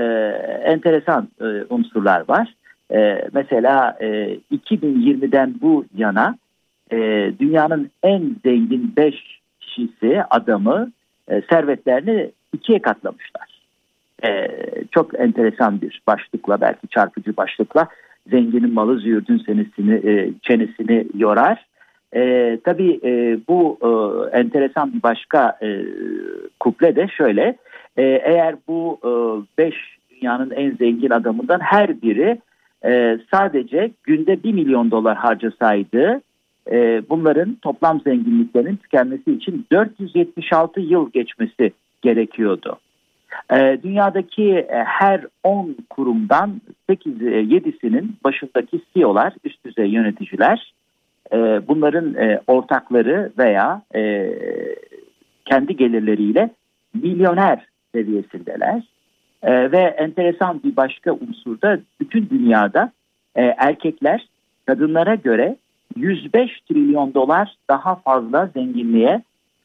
enteresan 0.65 1.29
e, 1.41 1.45
unsurlar 1.71 2.29
var. 2.29 2.55
E, 2.93 3.29
mesela 3.33 3.97
e, 4.01 4.39
2020'den 4.53 5.55
bu 5.61 5.85
yana 5.97 6.39
e, 6.93 6.97
dünyanın 7.41 7.91
en 8.03 8.37
zengin 8.45 8.93
5 8.97 9.41
kişisi 9.61 10.23
adamı 10.31 10.93
e, 11.29 11.43
servetlerini 11.51 12.31
ikiye 12.53 12.83
katlamışlar. 12.83 13.49
E, 14.25 14.49
çok 14.91 15.21
enteresan 15.21 15.81
bir 15.81 16.03
başlıkla 16.07 16.61
belki 16.61 16.89
çarpıcı 16.89 17.37
başlıkla 17.37 17.89
zenginin 18.31 18.75
malı 18.75 18.99
züğürdün 18.99 19.39
senesini, 19.39 19.95
e, 19.95 20.31
çenesini 20.43 21.07
yorar. 21.15 21.67
E, 22.15 22.59
tabii 22.65 23.01
e, 23.05 23.39
bu 23.49 23.79
e, 23.83 23.89
enteresan 24.39 24.93
bir 24.93 25.03
başka 25.03 25.59
e, 25.63 25.83
kuple 26.61 26.97
de 26.97 27.09
şöyle. 27.09 27.57
E, 27.97 28.03
eğer 28.03 28.55
bu 28.69 28.99
5 29.59 29.75
e, 29.75 29.77
dünyanın 30.11 30.51
en 30.51 30.71
zengin 30.71 31.11
adamından 31.11 31.61
her 31.61 32.03
biri 32.03 32.39
e, 32.85 33.19
sadece 33.35 33.91
günde 34.03 34.43
1 34.43 34.53
milyon 34.53 34.91
dolar 34.91 35.17
harcasaydı 35.17 36.21
e, 36.71 37.03
bunların 37.11 37.55
toplam 37.63 38.01
zenginliklerinin 38.01 38.77
tükenmesi 38.77 39.33
için 39.33 39.67
476 39.73 40.81
yıl 40.81 41.11
geçmesi 41.11 41.73
gerekiyordu. 42.03 42.79
E, 43.53 43.79
dünyadaki 43.83 44.53
e, 44.53 44.85
her 44.87 45.25
10 45.43 45.77
kurumdan 45.91 46.61
8 46.89 47.13
7'sinin 47.23 48.17
başındaki 48.25 48.81
CEO'lar, 48.95 49.33
üst 49.45 49.65
düzey 49.65 49.91
yöneticiler 49.91 50.73
e, 51.33 51.37
bunların 51.69 52.15
e, 52.15 52.41
ortakları 52.47 53.33
veya 53.39 53.83
e, 53.95 54.31
kendi 55.45 55.77
gelirleriyle 55.77 56.51
milyoner 56.95 57.67
seviyesindeler. 57.95 58.83
E, 59.43 59.73
ve 59.73 59.79
enteresan 59.79 60.63
bir 60.65 60.77
başka 60.77 61.13
unsur 61.13 61.61
da 61.61 61.79
bütün 62.01 62.31
dünyada 62.31 62.93
e, 63.37 63.43
erkekler 63.43 64.29
kadınlara 64.67 65.15
göre 65.15 65.57
105 65.97 66.61
trilyon 66.69 67.15
dolar 67.15 67.57
daha 67.71 67.95
fazla 67.95 68.47
zenginliğe 68.47 69.23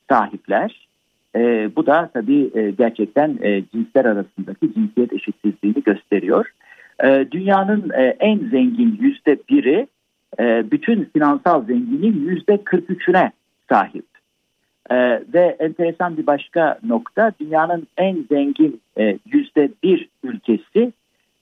sahipler. 0.09 0.87
E, 1.35 1.69
bu 1.75 1.85
da 1.85 2.09
tabii 2.13 2.51
e, 2.53 2.71
gerçekten 2.71 3.37
e, 3.41 3.63
cinsler 3.73 4.05
arasındaki 4.05 4.73
cinsiyet 4.73 5.13
eşitsizliğini 5.13 5.83
gösteriyor. 5.83 6.45
E, 7.03 7.25
dünyanın 7.31 7.89
e, 7.89 8.03
en 8.19 8.39
zengin 8.39 8.97
yüzde 9.01 9.37
biri 9.49 9.87
e, 10.39 10.71
bütün 10.71 11.09
finansal 11.13 11.65
zenginliğin 11.65 12.27
yüzde 12.27 12.53
43'üne 12.53 13.31
sahip. 13.69 14.05
E, 14.91 14.95
ve 15.33 15.55
enteresan 15.59 16.17
bir 16.17 16.27
başka 16.27 16.79
nokta 16.83 17.31
dünyanın 17.39 17.87
en 17.97 18.25
zengin 18.31 18.81
e, 18.97 19.17
yüzde 19.25 19.69
bir 19.83 20.09
ülkesi 20.23 20.91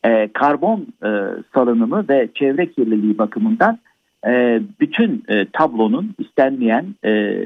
e, 0.06 0.28
karbon 0.34 0.88
e, 1.04 1.10
salınımı 1.54 2.06
ve 2.10 2.30
çevre 2.36 2.72
kirliliği 2.72 3.18
bakımından 3.18 3.80
e, 4.28 4.62
bütün 4.80 5.24
e, 5.28 5.46
tablonun 5.54 6.16
istenmeyen 6.20 6.86
e, 7.06 7.38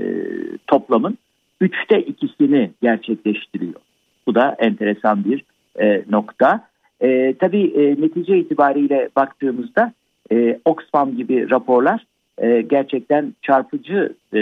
toplamın 0.68 1.18
üçte 1.62 2.02
ikisini 2.02 2.72
gerçekleştiriyor. 2.82 3.82
Bu 4.28 4.36
da 4.36 4.56
enteresan 4.60 5.24
bir 5.26 5.44
e, 5.80 6.04
nokta. 6.10 6.68
E, 7.02 7.36
tabii 7.40 7.68
e, 7.68 8.02
netice 8.02 8.38
itibariyle 8.38 9.10
baktığımızda 9.16 9.94
e, 10.32 10.60
Oxfam 10.66 11.18
gibi 11.18 11.50
raporlar 11.50 12.06
e, 12.38 12.62
gerçekten 12.62 13.34
çarpıcı 13.42 14.14
e, 14.34 14.40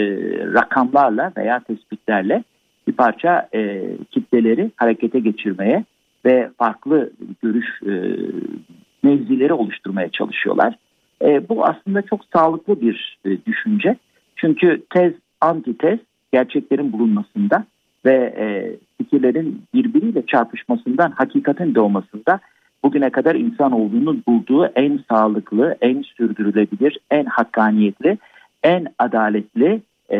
rakamlarla 0.54 1.32
veya 1.36 1.60
tespitlerle 1.60 2.44
bir 2.88 2.92
parça 2.92 3.48
e, 3.54 3.82
kitleleri 4.10 4.70
harekete 4.76 5.20
geçirmeye 5.20 5.84
ve 6.24 6.50
farklı 6.58 7.10
görüş 7.42 7.66
e, 7.82 7.92
mevzileri 9.02 9.52
oluşturmaya 9.52 10.08
çalışıyorlar. 10.08 10.74
E, 11.22 11.48
bu 11.48 11.64
aslında 11.64 12.02
çok 12.02 12.20
sağlıklı 12.36 12.80
bir 12.80 13.18
e, 13.24 13.44
düşünce. 13.46 13.96
Çünkü 14.36 14.82
tez, 14.94 15.12
antitez 15.40 15.98
gerçeklerin 16.34 16.92
bulunmasında 16.92 17.64
ve 18.04 18.14
e, 18.14 18.76
fikirlerin 18.98 19.62
birbiriyle 19.74 20.26
çarpışmasından 20.26 21.10
hakikatin 21.10 21.74
doğmasında 21.74 22.40
bugüne 22.84 23.10
kadar 23.10 23.34
insan 23.34 23.72
olduğunu 23.72 24.16
bulduğu 24.28 24.66
en 24.66 25.00
sağlıklı, 25.10 25.76
en 25.80 26.02
sürdürülebilir, 26.02 26.98
en 27.10 27.24
hakkaniyetli, 27.24 28.18
en 28.62 28.86
adaletli 28.98 29.82
e, 30.10 30.18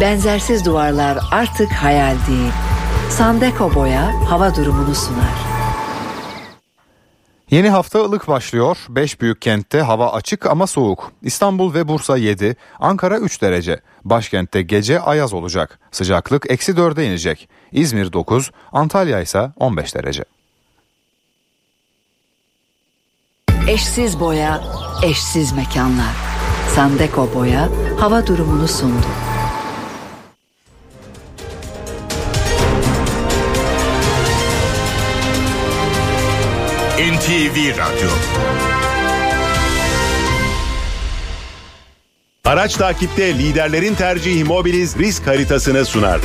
Benzersiz 0.00 0.64
duvarlar 0.64 1.18
artık 1.30 1.72
hayal 1.72 2.16
değil. 2.28 2.52
Sandeko 3.10 3.74
Boya 3.74 4.30
hava 4.30 4.54
durumunu 4.56 4.94
sunar. 4.94 5.34
Yeni 7.50 7.70
hafta 7.70 7.98
ılık 7.98 8.28
başlıyor. 8.28 8.76
5 8.88 9.20
büyük 9.20 9.42
kentte 9.42 9.80
hava 9.80 10.12
açık 10.12 10.46
ama 10.46 10.66
soğuk. 10.66 11.12
İstanbul 11.22 11.74
ve 11.74 11.88
Bursa 11.88 12.16
7, 12.16 12.56
Ankara 12.80 13.18
3 13.18 13.42
derece. 13.42 13.80
Başkentte 14.04 14.62
gece 14.62 15.00
ayaz 15.00 15.32
olacak. 15.32 15.78
Sıcaklık 15.90 16.50
eksi 16.50 16.72
4'e 16.72 17.04
inecek. 17.04 17.48
İzmir 17.72 18.12
9, 18.12 18.50
Antalya 18.72 19.20
ise 19.20 19.50
15 19.56 19.94
derece. 19.94 20.24
Eşsiz 23.68 24.20
boya, 24.20 24.60
eşsiz 25.02 25.52
mekanlar. 25.52 26.14
Sandeko 26.74 27.34
Boya 27.34 27.68
hava 28.00 28.26
durumunu 28.26 28.68
sundu. 28.68 29.06
NTV 37.28 37.70
Radyo 37.70 38.08
Araç 42.44 42.74
takipte 42.74 43.38
liderlerin 43.38 43.94
tercihi 43.94 44.44
Mobiliz 44.44 44.98
risk 44.98 45.26
haritasını 45.26 45.84
sunar. 45.84 46.20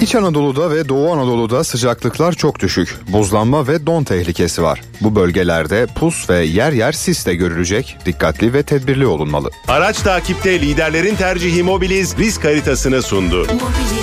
İç 0.00 0.14
Anadolu'da 0.14 0.70
ve 0.70 0.88
Doğu 0.88 1.12
Anadolu'da 1.12 1.64
sıcaklıklar 1.64 2.32
çok 2.32 2.60
düşük. 2.60 2.96
Buzlanma 3.08 3.68
ve 3.68 3.86
don 3.86 4.04
tehlikesi 4.04 4.62
var. 4.62 4.80
Bu 5.00 5.16
bölgelerde 5.16 5.86
pus 5.86 6.30
ve 6.30 6.44
yer 6.44 6.72
yer 6.72 6.92
sis 6.92 7.26
de 7.26 7.34
görülecek. 7.34 7.96
Dikkatli 8.06 8.52
ve 8.52 8.62
tedbirli 8.62 9.06
olunmalı. 9.06 9.50
Araç 9.68 9.98
takipte 9.98 10.60
liderlerin 10.60 11.16
tercihi 11.16 11.62
Mobiliz 11.62 12.18
risk 12.18 12.44
haritasını 12.44 13.02
sundu. 13.02 13.38
Mobiliz. 13.38 14.01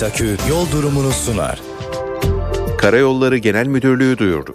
Yiğit 0.00 0.12
Akü 0.14 0.36
yol 0.50 0.70
durumunu 0.72 1.12
sunar. 1.12 1.60
Karayolları 2.78 3.36
Genel 3.36 3.66
Müdürlüğü 3.66 4.18
duyurdu. 4.18 4.54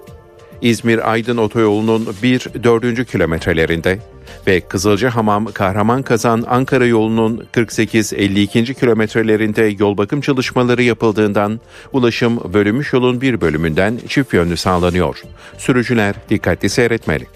İzmir-Aydın 0.62 1.38
otoyolunun 1.38 2.06
1-4. 2.24 3.06
kilometrelerinde 3.06 4.00
ve 4.48 4.62
Kızılcahamam 4.62 5.46
Kahraman 5.46 6.04
Kazan 6.04 6.44
Ankara 6.48 6.86
yolunun 6.86 7.48
48-52. 7.54 8.74
kilometrelerinde 8.74 9.76
yol 9.80 9.98
bakım 9.98 10.22
çalışmaları 10.22 10.84
yapıldığından 10.84 11.60
ulaşım 11.94 12.54
bölünmüş 12.54 12.94
yolun 12.94 13.22
bir 13.22 13.42
bölümünden 13.42 14.00
çift 14.08 14.34
yönlü 14.34 14.58
sağlanıyor. 14.58 15.22
Sürücüler 15.58 16.16
dikkatli 16.30 16.70
seyretmeli. 16.70 17.28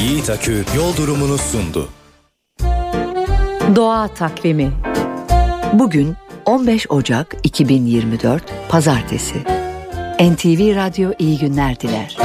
Yiğit 0.00 0.30
Akü 0.30 0.64
yol 0.76 0.96
durumunu 0.96 1.38
sundu. 1.38 1.88
Doğa 3.74 4.08
takvimi 4.08 4.72
Bugün 5.72 6.16
15 6.44 6.90
Ocak 6.90 7.36
2024 7.42 8.42
Pazartesi 8.68 9.34
NTV 10.20 10.76
Radyo 10.76 11.12
iyi 11.18 11.38
günler 11.38 11.80
diler. 11.80 12.16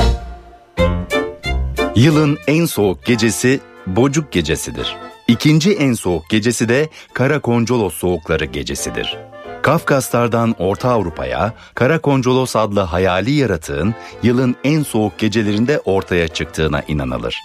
Yılın 1.95 2.38
en 2.47 2.65
soğuk 2.65 3.05
gecesi 3.05 3.59
Bocuk 3.88 4.31
Gecesidir. 4.31 4.95
İkinci 5.27 5.73
en 5.73 5.93
soğuk 5.93 6.30
gecesi 6.30 6.69
de 6.69 6.89
Karakoncolos 7.13 7.93
Soğukları 7.93 8.45
Gecesidir. 8.45 9.18
Kafkaslardan 9.61 10.55
Orta 10.59 10.89
Avrupa'ya 10.89 11.53
Karakoncolos 11.76 12.55
adlı 12.55 12.80
hayali 12.80 13.31
yaratığın 13.31 13.95
yılın 14.23 14.55
en 14.63 14.84
soğuk 14.84 15.18
gecelerinde 15.18 15.80
ortaya 15.85 16.27
çıktığına 16.27 16.81
inanılır. 16.88 17.35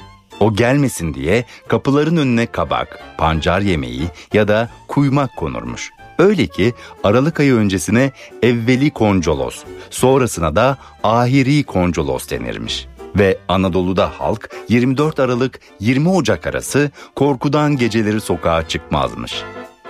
O 0.41 0.55
gelmesin 0.55 1.15
diye 1.15 1.45
kapıların 1.69 2.17
önüne 2.17 2.47
kabak, 2.47 3.01
pancar 3.19 3.61
yemeği 3.61 4.09
ya 4.33 4.49
da 4.49 4.69
kuymak 4.89 5.37
konurmuş. 5.37 5.91
Öyle 6.19 6.47
ki 6.47 6.75
Aralık 7.05 7.41
ayı 7.41 7.55
öncesine 7.55 8.13
evveli 8.43 8.91
koncolos, 8.91 9.65
sonrasına 9.91 10.57
da 10.57 10.79
ahiri 11.03 11.65
koncolos 11.65 12.31
denirmiş. 12.31 12.87
Ve 13.19 13.39
Anadolu'da 13.49 14.11
halk 14.19 14.51
24 14.69 15.21
Aralık 15.21 15.61
20 15.81 16.09
Ocak 16.09 16.47
arası 16.47 16.91
korkudan 17.15 17.77
geceleri 17.77 18.21
sokağa 18.21 18.69
çıkmazmış. 18.69 19.43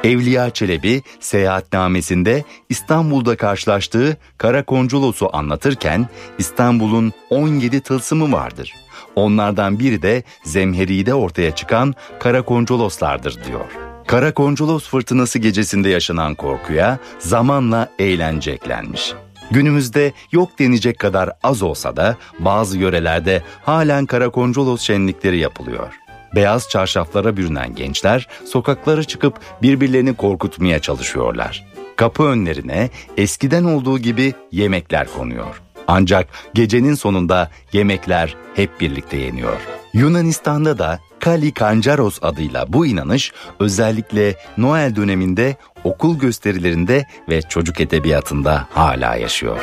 Evliya 0.04 0.50
Çelebi 0.50 1.02
seyahatnamesinde 1.20 2.44
İstanbul'da 2.68 3.36
karşılaştığı 3.36 4.16
Karakonculos'u 4.38 5.30
anlatırken 5.32 6.08
İstanbul'un 6.38 7.12
17 7.30 7.80
tılsımı 7.80 8.32
vardır. 8.32 8.74
Onlardan 9.16 9.78
biri 9.78 10.02
de 10.02 10.22
Zemheri'de 10.44 11.14
ortaya 11.14 11.54
çıkan 11.54 11.94
Karakonculoslardır 12.20 13.44
diyor. 13.44 13.70
Karakonculos 14.06 14.88
fırtınası 14.88 15.38
gecesinde 15.38 15.88
yaşanan 15.88 16.34
korkuya 16.34 16.98
zamanla 17.18 17.88
eğlence 17.98 18.50
eklenmiş. 18.50 19.14
Günümüzde 19.50 20.12
yok 20.32 20.58
denecek 20.58 20.98
kadar 20.98 21.30
az 21.42 21.62
olsa 21.62 21.96
da 21.96 22.16
bazı 22.38 22.78
yörelerde 22.78 23.42
halen 23.64 24.06
Karakonculos 24.06 24.82
şenlikleri 24.82 25.38
yapılıyor. 25.38 25.92
Beyaz 26.34 26.68
çarşaflara 26.68 27.36
bürünen 27.36 27.74
gençler 27.74 28.28
sokaklara 28.44 29.04
çıkıp 29.04 29.40
birbirlerini 29.62 30.14
korkutmaya 30.14 30.78
çalışıyorlar. 30.78 31.64
Kapı 31.96 32.22
önlerine 32.22 32.90
eskiden 33.16 33.64
olduğu 33.64 33.98
gibi 33.98 34.34
yemekler 34.52 35.08
konuyor. 35.16 35.62
Ancak 35.88 36.28
gecenin 36.54 36.94
sonunda 36.94 37.50
yemekler 37.72 38.36
hep 38.54 38.80
birlikte 38.80 39.16
yeniyor. 39.16 39.60
Yunanistan'da 39.92 40.78
da 40.78 40.98
Kali 41.20 41.52
Kancaros 41.52 42.18
adıyla 42.22 42.72
bu 42.72 42.86
inanış 42.86 43.32
özellikle 43.60 44.34
Noel 44.58 44.96
döneminde 44.96 45.56
okul 45.84 46.18
gösterilerinde 46.18 47.06
ve 47.28 47.42
çocuk 47.42 47.80
edebiyatında 47.80 48.66
hala 48.70 49.16
yaşıyor. 49.16 49.60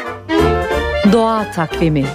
Doğa 1.11 1.51
takvimi 1.51 2.05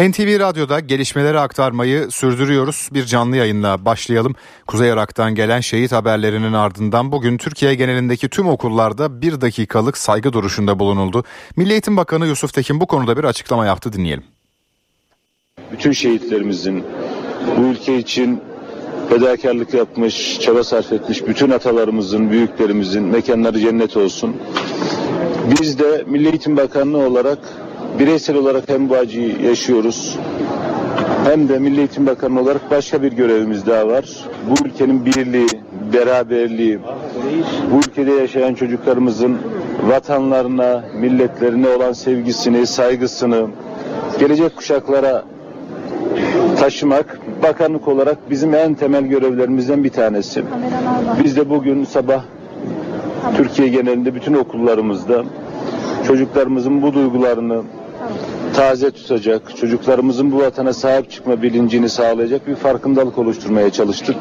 NTV 0.00 0.40
Radyo'da 0.40 0.80
gelişmeleri 0.80 1.38
aktarmayı 1.38 2.10
sürdürüyoruz. 2.10 2.88
Bir 2.92 3.04
canlı 3.04 3.36
yayınla 3.36 3.84
başlayalım. 3.84 4.34
Kuzey 4.66 4.90
Irak'tan 4.90 5.34
gelen 5.34 5.60
şehit 5.60 5.92
haberlerinin 5.92 6.52
ardından 6.52 7.12
bugün 7.12 7.38
Türkiye 7.38 7.74
genelindeki 7.74 8.28
tüm 8.28 8.48
okullarda 8.48 9.22
bir 9.22 9.40
dakikalık 9.40 9.98
saygı 9.98 10.32
duruşunda 10.32 10.78
bulunuldu. 10.78 11.24
Milli 11.56 11.72
Eğitim 11.72 11.96
Bakanı 11.96 12.26
Yusuf 12.26 12.54
Tekin 12.54 12.80
bu 12.80 12.86
konuda 12.86 13.16
bir 13.16 13.24
açıklama 13.24 13.66
yaptı 13.66 13.92
dinleyelim. 13.92 14.24
Bütün 15.72 15.92
şehitlerimizin 15.92 16.84
bu 17.56 17.60
ülke 17.60 17.98
için 17.98 18.40
fedakarlık 19.08 19.74
yapmış, 19.74 20.40
çaba 20.40 20.64
sarf 20.64 20.92
etmiş 20.92 21.26
bütün 21.26 21.50
atalarımızın, 21.50 22.30
büyüklerimizin 22.30 23.02
mekanları 23.02 23.60
cennet 23.60 23.96
olsun. 23.96 24.36
Biz 25.60 25.78
de 25.78 26.04
Milli 26.06 26.28
Eğitim 26.28 26.56
Bakanlığı 26.56 27.06
olarak 27.06 27.38
bireysel 27.98 28.36
olarak 28.36 28.68
hem 28.68 28.88
bu 28.88 28.94
acıyı 28.94 29.40
yaşıyoruz 29.42 30.18
hem 31.24 31.48
de 31.48 31.58
Milli 31.58 31.78
Eğitim 31.78 32.06
Bakanı 32.06 32.40
olarak 32.40 32.70
başka 32.70 33.02
bir 33.02 33.12
görevimiz 33.12 33.66
daha 33.66 33.88
var. 33.88 34.04
Bu 34.50 34.66
ülkenin 34.66 35.06
birliği, 35.06 35.46
beraberliği, 35.92 36.78
bu 37.72 37.78
ülkede 37.78 38.12
yaşayan 38.12 38.54
çocuklarımızın 38.54 39.36
vatanlarına, 39.88 40.84
milletlerine 40.94 41.68
olan 41.68 41.92
sevgisini, 41.92 42.66
saygısını 42.66 43.46
gelecek 44.18 44.56
kuşaklara 44.56 45.24
taşımak 46.60 47.18
bakanlık 47.42 47.88
olarak 47.88 48.30
bizim 48.30 48.54
en 48.54 48.74
temel 48.74 49.04
görevlerimizden 49.04 49.84
bir 49.84 49.90
tanesi. 49.90 50.44
Biz 51.24 51.36
de 51.36 51.50
bugün 51.50 51.84
sabah 51.84 52.22
Türkiye 53.36 53.68
genelinde 53.68 54.14
bütün 54.14 54.34
okullarımızda 54.34 55.24
çocuklarımızın 56.06 56.82
bu 56.82 56.94
duygularını 56.94 57.62
taze 58.56 58.90
tutacak, 58.90 59.56
çocuklarımızın 59.56 60.32
bu 60.32 60.38
vatana 60.38 60.72
sahip 60.72 61.10
çıkma 61.10 61.42
bilincini 61.42 61.88
sağlayacak 61.88 62.48
bir 62.48 62.54
farkındalık 62.54 63.18
oluşturmaya 63.18 63.70
çalıştık. 63.70 64.16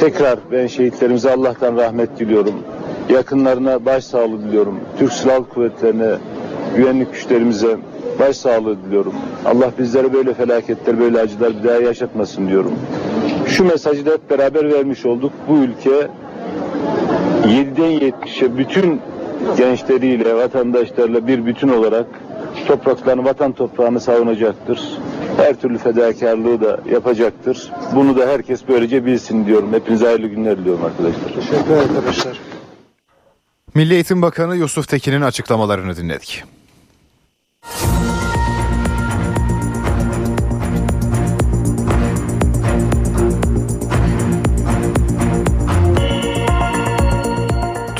Tekrar 0.00 0.38
ben 0.52 0.66
şehitlerimize 0.66 1.32
Allah'tan 1.32 1.76
rahmet 1.76 2.18
diliyorum. 2.18 2.54
Yakınlarına 3.08 3.84
başsağlığı 3.84 4.42
diliyorum. 4.42 4.80
Türk 4.98 5.12
Silahlı 5.12 5.48
Kuvvetlerine, 5.48 6.10
güvenlik 6.76 7.12
güçlerimize 7.12 7.76
başsağlığı 8.20 8.76
diliyorum. 8.86 9.14
Allah 9.44 9.70
bizlere 9.78 10.12
böyle 10.12 10.34
felaketler, 10.34 11.00
böyle 11.00 11.20
acılar 11.20 11.52
bir 11.62 11.68
daha 11.68 11.78
yaşatmasın 11.78 12.48
diyorum. 12.48 12.72
Şu 13.46 13.64
mesajı 13.64 14.06
da 14.06 14.10
hep 14.10 14.30
beraber 14.30 14.72
vermiş 14.72 15.06
olduk. 15.06 15.32
Bu 15.48 15.56
ülke 15.56 16.08
7'den 17.44 18.10
70'e 18.10 18.58
bütün 18.58 19.00
gençleriyle, 19.56 20.34
vatandaşlarla 20.34 21.26
bir 21.26 21.46
bütün 21.46 21.68
olarak 21.68 22.06
topraklarını, 22.66 23.24
vatan 23.24 23.52
toprağını 23.52 24.00
savunacaktır. 24.00 24.80
Her 25.36 25.60
türlü 25.60 25.78
fedakarlığı 25.78 26.60
da 26.60 26.80
yapacaktır. 26.90 27.72
Bunu 27.94 28.16
da 28.16 28.26
herkes 28.26 28.60
böylece 28.68 29.06
bilsin 29.06 29.46
diyorum. 29.46 29.72
Hepinize 29.72 30.06
hayırlı 30.06 30.26
günler 30.26 30.58
diliyorum 30.58 30.84
arkadaşlar. 30.84 31.34
Teşekkür 31.34 31.76
arkadaşlar. 31.76 32.40
Milli 33.74 33.94
Eğitim 33.94 34.22
Bakanı 34.22 34.56
Yusuf 34.56 34.88
Tekin'in 34.88 35.22
açıklamalarını 35.22 35.96
dinledik. 35.96 36.44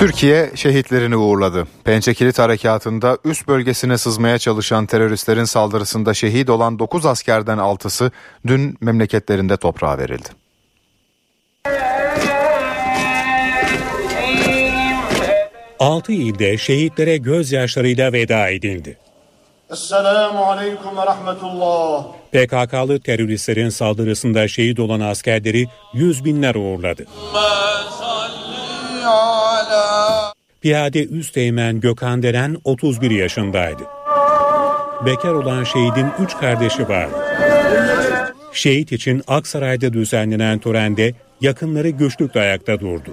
Türkiye 0.02 0.50
şehitlerini 0.54 1.16
uğurladı. 1.16 1.66
Pençe 1.84 2.14
Kilit 2.14 2.38
Harekatı'nda 2.38 3.18
üst 3.24 3.48
bölgesine 3.48 3.98
sızmaya 3.98 4.38
çalışan 4.38 4.86
teröristlerin 4.86 5.44
saldırısında 5.44 6.14
şehit 6.14 6.50
olan 6.50 6.78
9 6.78 7.06
askerden 7.06 7.58
6'sı 7.58 8.10
dün 8.46 8.76
memleketlerinde 8.80 9.56
toprağa 9.56 9.98
verildi. 9.98 10.28
Altı 15.78 16.12
ilde 16.12 16.58
şehitlere 16.58 17.16
gözyaşlarıyla 17.16 18.12
veda 18.12 18.48
edildi. 18.48 18.98
Esselamu 19.72 20.44
Aleyküm 20.44 20.96
ve 20.96 21.06
Rahmetullah. 21.06 22.04
PKK'lı 22.32 23.00
teröristlerin 23.00 23.68
saldırısında 23.68 24.48
şehit 24.48 24.80
olan 24.80 25.00
askerleri 25.00 25.66
yüz 25.94 26.24
binler 26.24 26.54
uğurladı. 26.54 27.06
Piyade 30.60 31.04
Üsteğmen 31.04 31.80
Gökhan 31.80 32.22
Deren 32.22 32.56
31 32.64 33.10
yaşındaydı. 33.10 33.82
Bekar 35.06 35.32
olan 35.32 35.64
şehidin 35.64 36.06
3 36.24 36.36
kardeşi 36.36 36.88
vardı. 36.88 37.14
Şehit 38.52 38.92
için 38.92 39.22
Aksaray'da 39.26 39.92
düzenlenen 39.92 40.58
törende 40.58 41.14
yakınları 41.40 41.88
güçlükle 41.88 42.40
ayakta 42.40 42.80
durdu. 42.80 43.10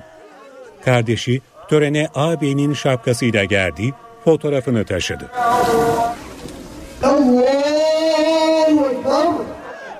Kardeşi 0.85 1.41
törene 1.69 2.07
ağabeyinin 2.15 2.73
şapkasıyla 2.73 3.43
geldi, 3.43 3.93
fotoğrafını 4.23 4.85
taşıdı. 4.85 5.31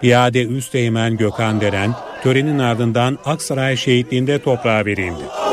Piyade 0.01 0.43
Üsteğmen 0.43 1.17
Gökhan 1.17 1.61
Deren 1.61 1.93
törenin 2.23 2.59
ardından 2.59 3.17
Aksaray 3.25 3.77
şehitliğinde 3.77 4.39
toprağa 4.39 4.85
verildi. 4.85 5.48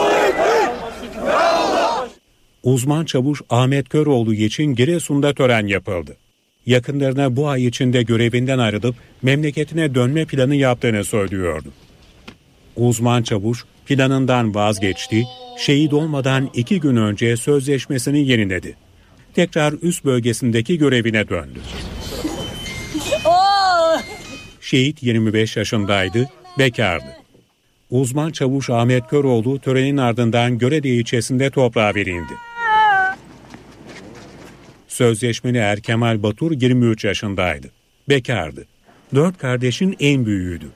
Uzman 2.67 3.05
çavuş 3.05 3.43
Ahmet 3.51 3.89
Köroğlu 3.89 4.35
için 4.35 4.75
Giresun'da 4.75 5.35
tören 5.35 5.67
yapıldı. 5.67 6.17
Yakınlarına 6.67 7.37
bu 7.37 7.49
ay 7.49 7.67
içinde 7.67 8.03
görevinden 8.03 8.59
ayrılıp 8.59 8.97
memleketine 9.23 9.95
dönme 9.95 10.25
planı 10.25 10.55
yaptığını 10.55 11.05
söylüyordu. 11.05 11.69
Uzman 12.77 13.23
çavuş 13.23 13.65
planından 13.87 14.55
vazgeçti, 14.55 15.25
şehit 15.59 15.93
olmadan 15.93 16.51
iki 16.55 16.81
gün 16.81 16.97
önce 16.97 17.37
sözleşmesini 17.37 18.29
yeniledi. 18.29 18.77
Tekrar 19.35 19.75
üst 19.83 20.05
bölgesindeki 20.05 20.79
görevine 20.79 21.29
döndü. 21.29 21.61
Şehit 24.61 25.03
25 25.03 25.57
yaşındaydı, 25.57 26.29
bekardı. 26.59 27.17
Uzman 27.91 28.31
çavuş 28.31 28.71
Ahmet 28.71 29.07
Köroğlu 29.07 29.59
törenin 29.59 29.97
ardından 29.97 30.59
Görede 30.59 30.89
ilçesinde 30.89 31.51
toprağa 31.51 31.95
verildi. 31.95 32.33
Sözleşmeli 34.97 35.59
Er 35.59 35.81
Kemal 35.81 36.23
Batur 36.23 36.53
23 36.53 37.05
yaşındaydı. 37.05 37.67
Bekardı. 38.09 38.67
Dört 39.15 39.39
kardeşin 39.39 39.97
en 40.01 40.27
büyüğüydü. 40.27 40.67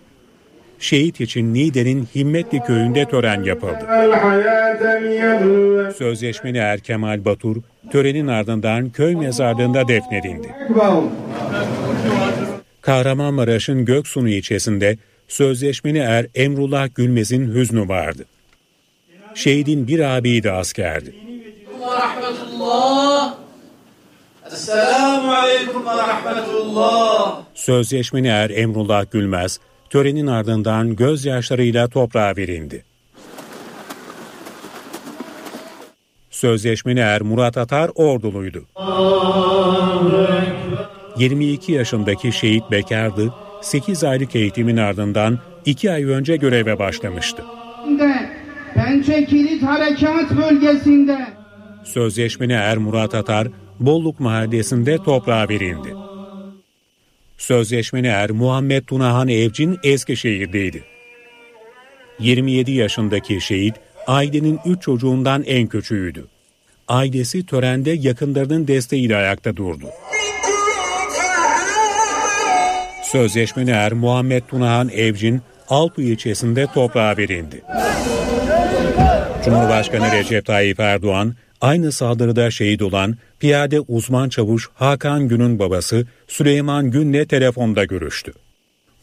Şehit 0.79 1.21
için 1.21 1.55
Niğde'nin 1.55 2.09
Himmetli 2.15 2.61
köyünde 2.61 3.05
tören 3.05 3.43
yapıldı. 3.43 3.87
Sözleşmeli 5.99 6.59
Er 6.59 6.81
Kemal 6.81 7.25
Batur 7.25 7.57
törenin 7.93 8.27
ardından 8.27 8.91
köy 8.91 9.15
mezarlığında 9.15 9.89
defnedildi. 9.89 10.55
Kahramanmaraş'ın 12.81 13.85
Göksunu 13.85 14.29
ilçesinde 14.29 14.99
sözleşmeli 15.29 15.99
er 15.99 16.27
Emrullah 16.35 16.89
Gülmez'in 16.95 17.55
hüznü 17.55 17.89
vardı. 17.89 18.25
Şehidin 19.35 19.89
bir 19.89 20.17
abiydi 20.17 20.51
askerdi. 20.51 21.15
Esselamu 24.53 25.33
aleyküm 25.33 25.87
ve 25.87 25.91
rahmetullah. 25.91 27.41
Sözleşmeli 27.55 28.29
er 28.29 28.51
Emrullah 28.51 29.11
Gülmez, 29.11 29.61
törenin 29.91 30.27
ardından 30.27 30.97
gözyaşlarıyla 30.97 31.89
toprağa 31.89 32.37
verildi. 32.37 32.85
Sözleşmeli 36.31 37.01
er 37.01 37.23
Murat 37.23 37.59
Atar 37.59 37.91
orduluydu. 37.95 38.65
22 41.17 41.73
yaşındaki 41.73 42.33
şehit 42.33 42.71
bekardı, 42.71 43.35
8 43.63 44.05
aylık 44.05 44.37
eğitimin 44.37 44.77
ardından 44.77 45.39
2 45.65 45.93
ay 45.93 46.05
önce 46.05 46.37
göreve 46.37 46.79
başlamıştı. 46.79 47.43
Pençe 48.75 49.25
Kilit 49.25 49.63
Harekat 49.63 50.31
Bölgesi'nde 50.31 51.27
Sözleşmeli 51.85 52.53
er 52.53 52.79
Murat 52.79 53.15
Atar, 53.15 53.49
Bolluk 53.81 54.21
Mahallesi'nde 54.21 54.97
toprağa 54.97 55.49
verildi. 55.49 55.95
Sözleşmeli 57.39 58.07
er 58.07 58.31
Muhammed 58.31 58.85
Tunahan 58.85 59.29
Evcin 59.29 59.79
Eskişehir'deydi. 59.85 60.85
27 62.19 62.73
yaşındaki 62.73 63.41
şehit 63.41 63.75
ailenin 64.07 64.61
3 64.67 64.83
çocuğundan 64.83 65.43
en 65.43 65.67
küçüğüydü. 65.67 66.27
Ailesi 66.89 67.47
törende 67.47 67.91
yakınlarının 67.91 68.69
desteğiyle 68.69 69.17
ayakta 69.17 69.57
durdu. 69.57 69.87
Sözleşmeli 73.03 73.71
er 73.71 73.93
Muhammed 73.93 74.43
Tunahan 74.43 74.89
Evcin 74.89 75.43
Alpı 75.69 76.03
ilçesinde 76.03 76.67
toprağa 76.75 77.17
verildi. 77.17 77.63
Cumhurbaşkanı 79.45 80.13
Recep 80.13 80.47
Tayyip 80.47 80.81
Erdoğan 80.81 81.35
aynı 81.61 81.93
saldırıda 81.93 82.51
şehit 82.51 82.83
olan 82.83 83.17
piyade 83.41 83.81
uzman 83.81 84.29
çavuş 84.29 84.69
Hakan 84.75 85.29
Gün'ün 85.29 85.59
babası 85.59 86.07
Süleyman 86.29 86.91
Gün'le 86.91 87.25
telefonda 87.25 87.85
görüştü. 87.85 88.33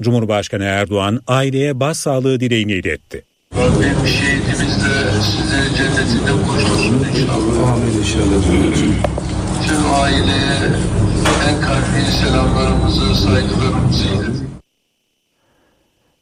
Cumhurbaşkanı 0.02 0.64
Erdoğan 0.64 1.22
aileye 1.28 1.80
başsağlığı 1.80 2.40
dileğini 2.40 2.72
iletti. 2.72 3.24
Rabbim 3.56 4.08
şehidimiz 4.08 4.60
de 4.60 5.22
size 5.22 5.78
cennetinde 5.78 6.32
kavuştursun 6.46 7.06
inşallah. 7.10 7.74
Amin 7.74 7.98
inşallah. 7.98 8.44
Tüm 9.68 9.94
aileye 9.94 10.58
en 11.50 11.62
kalbi 11.62 12.12
selamlarımızı, 12.22 13.16
saygılarımızı 13.16 14.08
iletin. 14.08 14.47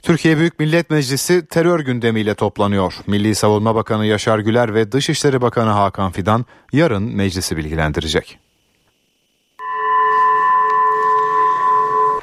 Türkiye 0.06 0.38
Büyük 0.38 0.60
Millet 0.60 0.90
Meclisi 0.90 1.48
terör 1.48 1.80
gündemiyle 1.80 2.36
toplanıyor. 2.36 2.94
Milli 3.08 3.36
Savunma 3.36 3.76
Bakanı 3.76 4.06
Yaşar 4.06 4.40
Güler 4.40 4.76
ve 4.76 4.92
Dışişleri 4.92 5.42
Bakanı 5.42 5.70
Hakan 5.70 6.12
Fidan 6.12 6.46
yarın 6.74 7.16
meclisi 7.16 7.58
bilgilendirecek. 7.58 8.38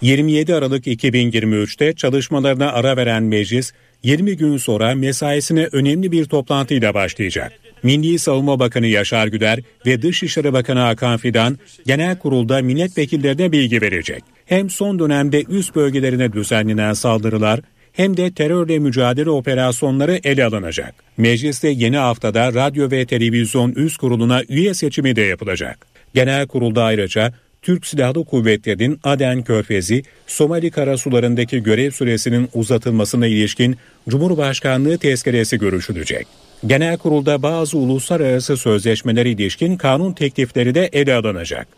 27 0.02 0.54
Aralık 0.54 0.86
2023'te 0.86 1.92
çalışmalarına 1.92 2.72
ara 2.72 2.96
veren 2.96 3.22
meclis 3.22 3.72
20 4.02 4.36
gün 4.36 4.56
sonra 4.56 4.94
mesaisine 4.94 5.68
önemli 5.72 6.12
bir 6.12 6.24
toplantıyla 6.24 6.94
başlayacak. 6.94 7.61
Milli 7.82 8.18
Savunma 8.18 8.58
Bakanı 8.58 8.86
Yaşar 8.86 9.26
Güler 9.26 9.60
ve 9.86 10.02
Dışişleri 10.02 10.52
Bakanı 10.52 10.80
Hakan 10.80 11.16
Fidan 11.16 11.58
genel 11.86 12.18
kurulda 12.18 12.62
milletvekillerine 12.62 13.52
bilgi 13.52 13.82
verecek. 13.82 14.24
Hem 14.46 14.70
son 14.70 14.98
dönemde 14.98 15.42
üst 15.42 15.74
bölgelerine 15.74 16.32
düzenlenen 16.32 16.92
saldırılar 16.92 17.60
hem 17.92 18.16
de 18.16 18.34
terörle 18.34 18.78
mücadele 18.78 19.30
operasyonları 19.30 20.20
ele 20.24 20.44
alınacak. 20.44 20.94
Mecliste 21.16 21.68
yeni 21.68 21.96
haftada 21.96 22.54
radyo 22.54 22.90
ve 22.90 23.06
televizyon 23.06 23.72
üst 23.72 23.96
kuruluna 23.96 24.42
üye 24.48 24.74
seçimi 24.74 25.16
de 25.16 25.20
yapılacak. 25.20 25.86
Genel 26.14 26.46
kurulda 26.46 26.84
ayrıca 26.84 27.32
Türk 27.62 27.86
Silahlı 27.86 28.24
Kuvvetleri'nin 28.24 29.00
Aden 29.04 29.42
Körfezi, 29.42 30.02
Somali 30.26 30.70
karasularındaki 30.70 31.62
görev 31.62 31.90
süresinin 31.90 32.48
uzatılmasına 32.54 33.26
ilişkin 33.26 33.76
Cumhurbaşkanlığı 34.08 34.98
tezkeresi 34.98 35.58
görüşülecek. 35.58 36.26
Genel 36.66 36.98
kurulda 36.98 37.42
bazı 37.42 37.78
uluslararası 37.78 38.56
sözleşmeler 38.56 39.26
ilişkin 39.26 39.76
kanun 39.76 40.12
teklifleri 40.12 40.74
de 40.74 40.88
ele 40.92 41.14
alınacak. 41.14 41.68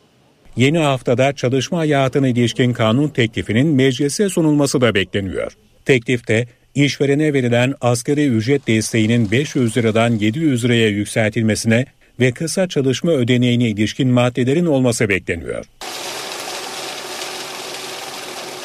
Yeni 0.56 0.78
haftada 0.78 1.32
çalışma 1.32 1.78
hayatına 1.78 2.28
ilişkin 2.28 2.72
kanun 2.72 3.08
teklifinin 3.08 3.66
meclise 3.66 4.28
sunulması 4.28 4.80
da 4.80 4.94
bekleniyor. 4.94 5.52
Teklifte 5.84 6.46
işverene 6.74 7.32
verilen 7.32 7.74
asgari 7.80 8.26
ücret 8.26 8.66
desteğinin 8.66 9.30
500 9.30 9.76
liradan 9.76 10.10
700 10.10 10.64
liraya 10.64 10.88
yükseltilmesine 10.88 11.86
ve 12.20 12.32
kısa 12.32 12.68
çalışma 12.68 13.10
ödeneğine 13.10 13.68
ilişkin 13.68 14.08
maddelerin 14.08 14.66
olması 14.66 15.08
bekleniyor. 15.08 15.64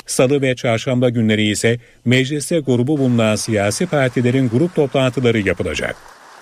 Salı 0.09 0.41
ve 0.41 0.55
çarşamba 0.55 1.09
günleri 1.09 1.47
ise 1.47 1.77
mecliste 2.05 2.59
grubu 2.59 2.97
bulunan 2.97 3.35
siyasi 3.35 3.85
partilerin 3.85 4.49
grup 4.49 4.75
toplantıları 4.75 5.39
yapılacak. 5.39 5.95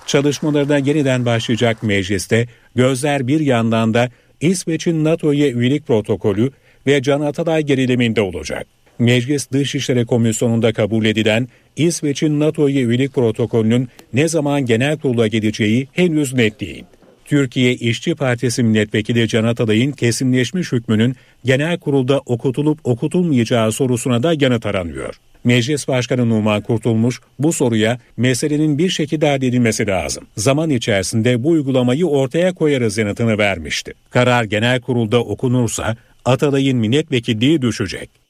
Çalışmalarına 0.06 0.77
yeniden 0.77 1.26
başlayacak 1.26 1.84
mecliste 1.84 2.48
gözler 2.76 3.27
bir 3.27 3.39
yandan 3.39 3.94
da 3.94 4.10
İsveç'in 4.41 5.03
NATO'ya 5.03 5.49
üyelik 5.49 5.88
protokolü 5.88 6.52
ve 6.88 7.02
Can 7.02 7.22
Atalay 7.22 7.64
geriliminde 7.64 8.22
olacak. 8.22 8.68
Meclis 8.99 9.52
Dışişleri 9.52 10.06
Komisyonu'nda 10.06 10.73
kabul 10.73 11.06
edilen 11.06 11.48
İsveç'in 11.76 12.39
NATO'ya 12.39 12.81
üyelik 12.81 13.14
protokolünün 13.14 13.89
ne 14.14 14.27
zaman 14.27 14.65
genel 14.65 14.98
kurula 14.98 15.27
geleceği 15.27 15.88
henüz 15.94 16.34
net 16.34 16.60
değil. 16.60 16.84
Türkiye 17.28 17.74
İşçi 17.74 18.16
Partisi 18.16 18.64
Milletvekili 18.64 19.28
Can 19.28 19.44
Atalay'ın 19.44 19.91
kesinleşmiş 19.91 20.72
hükmünün 20.72 21.16
genel 21.45 21.80
kurulda 21.80 22.20
okutulup 22.26 22.80
okutulmayacağı 22.84 23.72
sorusuna 23.72 24.24
da 24.24 24.34
yanıt 24.40 24.66
aranıyor. 24.66 25.16
Meclis 25.44 25.88
Başkanı 25.88 26.30
Numan 26.30 26.62
Kurtulmuş 26.62 27.20
bu 27.40 27.54
soruya 27.54 27.99
meselenin 28.18 28.78
bir 28.78 28.90
şekilde 28.90 29.28
halledilmesi 29.28 29.88
lazım. 29.88 30.24
Zaman 30.38 30.70
içerisinde 30.70 31.44
bu 31.44 31.49
uygulamayı 31.49 32.06
ortaya 32.06 32.54
koyarız 32.54 32.98
yanıtını 32.98 33.38
vermişti. 33.38 33.94
Karar 34.10 34.44
genel 34.44 34.82
kurulda 34.82 35.24
okunursa 35.24 35.95
Atalay'ın 36.26 36.78
milletvekilliği 36.78 37.62
düşecek. 37.62 38.27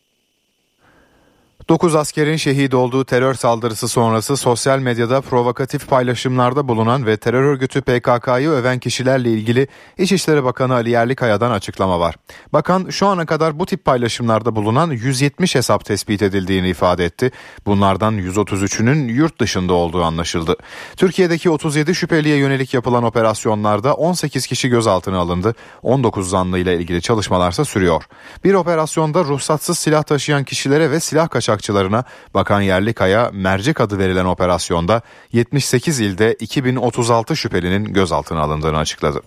9 1.69 1.95
askerin 1.95 2.35
şehit 2.35 2.73
olduğu 2.73 3.05
terör 3.05 3.33
saldırısı 3.33 3.87
sonrası 3.87 4.37
sosyal 4.37 4.79
medyada 4.79 5.21
provokatif 5.21 5.87
paylaşımlarda 5.89 6.67
bulunan 6.67 7.05
ve 7.05 7.17
terör 7.17 7.43
örgütü 7.43 7.81
PKK'yı 7.81 8.49
öven 8.49 8.79
kişilerle 8.79 9.31
ilgili 9.31 9.67
İçişleri 9.97 10.43
Bakanı 10.43 10.73
Ali 10.73 10.89
Yerlikaya'dan 10.89 11.51
açıklama 11.51 11.99
var. 11.99 12.15
Bakan 12.53 12.89
şu 12.89 13.07
ana 13.07 13.25
kadar 13.25 13.59
bu 13.59 13.65
tip 13.65 13.85
paylaşımlarda 13.85 14.55
bulunan 14.55 14.91
170 14.91 15.55
hesap 15.55 15.85
tespit 15.85 16.21
edildiğini 16.21 16.69
ifade 16.69 17.05
etti. 17.05 17.31
Bunlardan 17.65 18.13
133'ünün 18.17 19.07
yurt 19.07 19.39
dışında 19.39 19.73
olduğu 19.73 20.03
anlaşıldı. 20.03 20.55
Türkiye'deki 20.97 21.49
37 21.49 21.95
şüpheliye 21.95 22.37
yönelik 22.37 22.73
yapılan 22.73 23.03
operasyonlarda 23.03 23.93
18 23.93 24.47
kişi 24.47 24.69
gözaltına 24.69 25.17
alındı. 25.17 25.55
19 25.83 26.29
zanlı 26.29 26.59
ile 26.59 26.77
ilgili 26.77 27.01
çalışmalarsa 27.01 27.65
sürüyor. 27.65 28.03
Bir 28.43 28.53
operasyonda 28.53 29.23
ruhsatsız 29.23 29.79
silah 29.79 30.03
taşıyan 30.03 30.43
kişilere 30.43 30.91
ve 30.91 30.99
silah 30.99 31.27
kaçakçılarına 31.57 32.03
Bakan 32.33 32.61
Yerlikaya 32.61 33.31
mercek 33.33 33.81
adı 33.81 33.99
verilen 33.99 34.25
operasyonda 34.25 35.01
78 35.33 35.99
ilde 35.99 36.33
2036 36.33 37.35
şüphelinin 37.35 37.93
gözaltına 37.93 38.41
alındığını 38.41 38.77
açıkladı. 38.77 39.21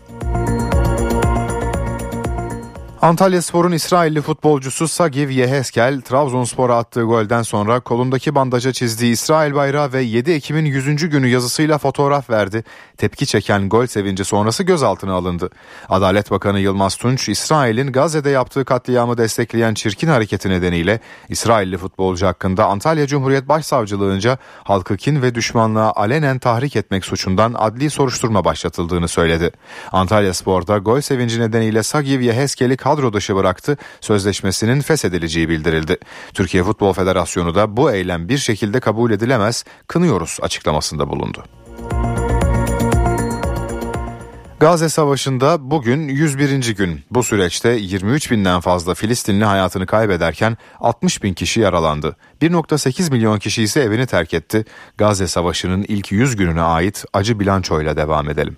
Antalya 3.02 3.42
Spor'un 3.42 3.72
İsrailli 3.72 4.20
futbolcusu 4.20 4.88
Sagiv 4.88 5.30
Yeheskel 5.30 6.00
Trabzonspor'a 6.00 6.78
attığı 6.78 7.02
golden 7.02 7.42
sonra 7.42 7.80
kolundaki 7.80 8.34
bandaja 8.34 8.72
çizdiği 8.72 9.12
İsrail 9.12 9.54
bayrağı 9.54 9.92
ve 9.92 10.02
7 10.02 10.32
Ekim'in 10.32 10.64
100. 10.64 11.10
günü 11.10 11.28
yazısıyla 11.28 11.78
fotoğraf 11.78 12.30
verdi. 12.30 12.64
Tepki 12.96 13.26
çeken 13.26 13.68
gol 13.68 13.86
sevinci 13.86 14.24
sonrası 14.24 14.62
gözaltına 14.62 15.14
alındı. 15.14 15.50
Adalet 15.88 16.30
Bakanı 16.30 16.60
Yılmaz 16.60 16.96
Tunç, 16.96 17.28
İsrail'in 17.28 17.92
Gazze'de 17.92 18.30
yaptığı 18.30 18.64
katliamı 18.64 19.18
destekleyen 19.18 19.74
çirkin 19.74 20.08
hareketi 20.08 20.50
nedeniyle 20.50 21.00
İsrailli 21.28 21.78
futbolcu 21.78 22.26
hakkında 22.26 22.66
Antalya 22.66 23.06
Cumhuriyet 23.06 23.48
Başsavcılığınca 23.48 24.38
halkı 24.64 24.96
kin 24.96 25.22
ve 25.22 25.34
düşmanlığa 25.34 25.92
alenen 25.92 26.38
tahrik 26.38 26.76
etmek 26.76 27.04
suçundan 27.04 27.54
adli 27.58 27.90
soruşturma 27.90 28.44
başlatıldığını 28.44 29.08
söyledi. 29.08 29.50
Antalya 29.92 30.34
Spor'da 30.34 30.78
gol 30.78 31.00
sevinci 31.00 31.40
nedeniyle 31.40 31.82
Sagiv 31.82 32.20
Yeheskel'i 32.20 32.76
kadro 32.90 33.12
dışı 33.12 33.36
bıraktı, 33.36 33.76
sözleşmesinin 34.00 34.80
feshedileceği 34.80 35.48
bildirildi. 35.48 35.98
Türkiye 36.34 36.62
Futbol 36.64 36.92
Federasyonu 36.92 37.54
da 37.54 37.76
bu 37.76 37.92
eylem 37.92 38.28
bir 38.28 38.38
şekilde 38.38 38.80
kabul 38.80 39.10
edilemez, 39.10 39.64
kınıyoruz 39.86 40.38
açıklamasında 40.42 41.10
bulundu. 41.10 41.44
Gazze 44.60 44.88
Savaşı'nda 44.88 45.70
bugün 45.70 46.08
101. 46.08 46.76
gün. 46.76 47.00
Bu 47.10 47.22
süreçte 47.22 47.68
23 47.68 48.30
binden 48.30 48.60
fazla 48.60 48.94
Filistinli 48.94 49.44
hayatını 49.44 49.86
kaybederken 49.86 50.56
60 50.80 51.22
bin 51.22 51.34
kişi 51.34 51.60
yaralandı. 51.60 52.16
1.8 52.42 53.10
milyon 53.10 53.38
kişi 53.38 53.62
ise 53.62 53.80
evini 53.80 54.06
terk 54.06 54.34
etti. 54.34 54.64
Gazze 54.98 55.26
Savaşı'nın 55.26 55.84
ilk 55.88 56.12
100 56.12 56.36
gününe 56.36 56.62
ait 56.62 57.04
acı 57.12 57.40
bilançoyla 57.40 57.96
devam 57.96 58.30
edelim. 58.30 58.56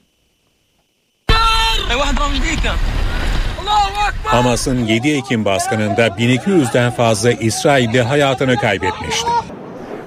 Hamas'ın 4.24 4.84
7 4.84 5.10
Ekim 5.10 5.44
baskınında 5.44 6.06
1200'den 6.06 6.90
fazla 6.90 7.32
İsrailli 7.32 8.02
hayatını 8.02 8.56
kaybetmişti. 8.56 9.28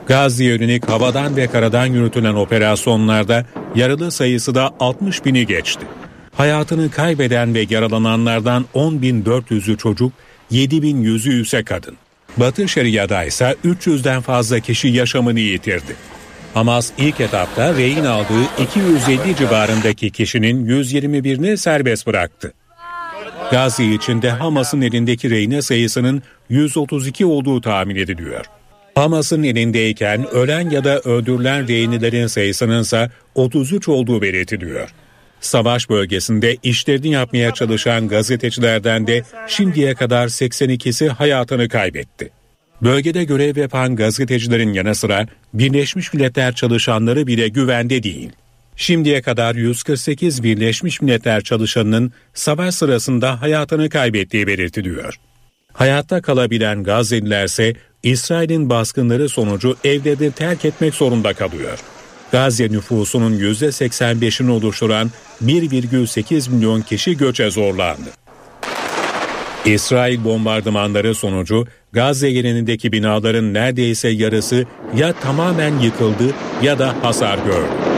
Gazze'ye 0.08 0.50
yönelik 0.50 0.90
havadan 0.90 1.36
ve 1.36 1.48
karadan 1.48 1.86
yürütülen 1.86 2.34
operasyonlarda 2.34 3.46
yaralı 3.76 4.12
sayısı 4.12 4.56
da 4.56 4.72
60 4.80 5.26
bini 5.26 5.46
geçti. 5.46 5.86
Hayatını 6.34 6.92
kaybeden 6.92 7.54
ve 7.54 7.66
yaralananlardan 7.70 8.66
10.400'ü 8.76 9.78
çocuk, 9.78 10.14
7.100'ü 10.52 11.42
ise 11.42 11.64
kadın. 11.64 11.98
Batı 12.38 12.68
Şeria'da 12.68 13.24
ise 13.24 13.56
300'den 13.66 14.22
fazla 14.22 14.60
kişi 14.60 14.88
yaşamını 14.88 15.40
yitirdi. 15.40 15.96
Hamas 16.54 16.92
ilk 16.98 17.22
etapta 17.22 17.74
rehin 17.74 18.06
aldığı 18.06 18.44
250 18.64 19.36
civarındaki 19.36 20.12
kişinin 20.12 20.66
121'ini 20.66 21.58
serbest 21.58 22.08
bıraktı. 22.08 22.54
Gazze 23.52 23.86
içinde 23.86 24.30
Hamas'ın 24.30 24.82
elindeki 24.82 25.30
rehine 25.30 25.62
sayısının 25.62 26.22
132 26.50 27.26
olduğu 27.26 27.62
tahmin 27.62 27.96
ediliyor. 27.96 28.46
Hamas'ın 28.96 29.44
elindeyken 29.44 30.28
ölen 30.30 30.70
ya 30.70 30.84
da 30.84 31.00
öldürülen 31.00 31.68
rehinelerin 31.68 32.28
sayısının 32.28 32.82
ise 32.82 33.10
33 33.36 33.88
olduğu 33.88 34.22
belirtiliyor. 34.22 34.90
Savaş 35.42 35.90
bölgesinde 35.90 36.58
işlerini 36.64 37.10
yapmaya 37.10 37.54
çalışan 37.54 38.08
gazetecilerden 38.08 39.08
de 39.08 39.24
şimdiye 39.48 39.96
kadar 39.96 40.28
82'si 40.28 41.08
hayatını 41.08 41.70
kaybetti. 41.70 42.30
Bölgede 42.82 43.24
görev 43.24 43.58
yapan 43.58 43.96
gazetecilerin 43.96 44.74
yanı 44.74 44.96
sıra 44.96 45.28
Birleşmiş 45.54 46.14
Milletler 46.14 46.56
çalışanları 46.56 47.28
bile 47.28 47.48
güvende 47.48 48.04
değil. 48.04 48.32
Şimdiye 48.76 49.22
kadar 49.22 49.56
148 49.56 50.44
Birleşmiş 50.44 51.02
Milletler 51.02 51.42
çalışanının 51.42 52.12
savaş 52.34 52.76
sırasında 52.76 53.42
hayatını 53.42 53.90
kaybettiği 53.90 54.48
belirtiliyor. 54.48 55.16
Hayatta 55.74 56.22
kalabilen 56.22 56.84
Gazze'liler 56.84 57.46
ise 57.46 57.74
İsrail'in 58.04 58.70
baskınları 58.70 59.30
sonucu 59.30 59.76
evlerini 59.84 60.32
terk 60.32 60.66
etmek 60.66 60.96
zorunda 60.96 61.34
kalıyor. 61.34 61.80
Gazze 62.32 62.72
nüfusunun 62.72 63.40
%85'ini 63.40 64.50
oluşturan 64.50 65.12
1,8 65.46 66.52
milyon 66.52 66.82
kişi 66.82 67.18
göçe 67.18 67.52
zorlandı. 67.52 68.10
İsrail 69.66 70.24
bombardımanları 70.24 71.16
sonucu 71.16 71.68
Gazze 71.92 72.32
genelindeki 72.32 72.92
binaların 72.92 73.54
neredeyse 73.54 74.10
yarısı 74.10 74.66
ya 74.98 75.14
tamamen 75.14 75.80
yıkıldı 75.80 76.34
ya 76.64 76.80
da 76.80 76.96
hasar 77.04 77.38
gördü. 77.38 77.95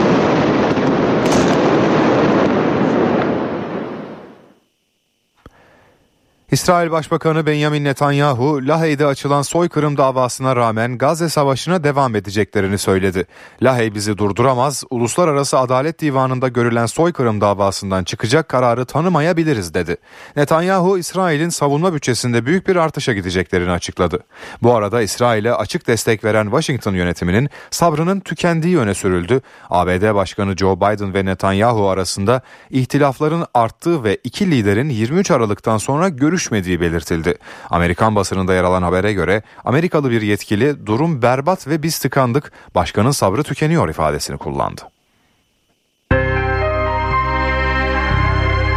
İsrail 6.52 6.90
Başbakanı 6.90 7.46
Benjamin 7.46 7.84
Netanyahu, 7.84 8.60
Lahey'de 8.66 9.06
açılan 9.06 9.42
soykırım 9.42 9.96
davasına 9.96 10.56
rağmen 10.56 10.98
Gazze 10.98 11.28
Savaşı'na 11.28 11.84
devam 11.84 12.14
edeceklerini 12.16 12.78
söyledi. 12.78 13.26
Lahey 13.62 13.94
bizi 13.94 14.18
durduramaz, 14.18 14.84
Uluslararası 14.90 15.58
Adalet 15.58 16.00
Divanı'nda 16.00 16.48
görülen 16.48 16.86
soykırım 16.86 17.40
davasından 17.40 18.04
çıkacak 18.04 18.48
kararı 18.48 18.84
tanımayabiliriz 18.84 19.74
dedi. 19.74 19.96
Netanyahu, 20.36 20.98
İsrail'in 20.98 21.48
savunma 21.48 21.94
bütçesinde 21.94 22.46
büyük 22.46 22.68
bir 22.68 22.76
artışa 22.76 23.12
gideceklerini 23.12 23.70
açıkladı. 23.70 24.20
Bu 24.62 24.74
arada 24.74 25.02
İsrail'e 25.02 25.54
açık 25.54 25.86
destek 25.86 26.24
veren 26.24 26.44
Washington 26.44 26.94
yönetiminin 26.94 27.48
sabrının 27.70 28.20
tükendiği 28.20 28.78
öne 28.78 28.94
sürüldü. 28.94 29.40
ABD 29.70 30.14
Başkanı 30.14 30.56
Joe 30.56 30.76
Biden 30.76 31.14
ve 31.14 31.24
Netanyahu 31.24 31.88
arasında 31.88 32.42
ihtilafların 32.70 33.46
arttığı 33.54 34.04
ve 34.04 34.18
iki 34.24 34.50
liderin 34.50 34.88
23 34.88 35.30
Aralık'tan 35.30 35.78
sonra 35.78 36.08
görüş 36.08 36.37
görüşmediği 36.38 36.80
belirtildi. 36.80 37.34
Amerikan 37.70 38.16
basınında 38.16 38.54
yer 38.54 38.64
alan 38.64 38.82
habere 38.82 39.12
göre 39.12 39.42
Amerikalı 39.64 40.10
bir 40.10 40.22
yetkili 40.22 40.86
durum 40.86 41.22
berbat 41.22 41.68
ve 41.68 41.82
biz 41.82 41.98
tıkandık, 41.98 42.52
başkanın 42.74 43.10
sabrı 43.10 43.42
tükeniyor 43.42 43.88
ifadesini 43.88 44.38
kullandı. 44.38 44.82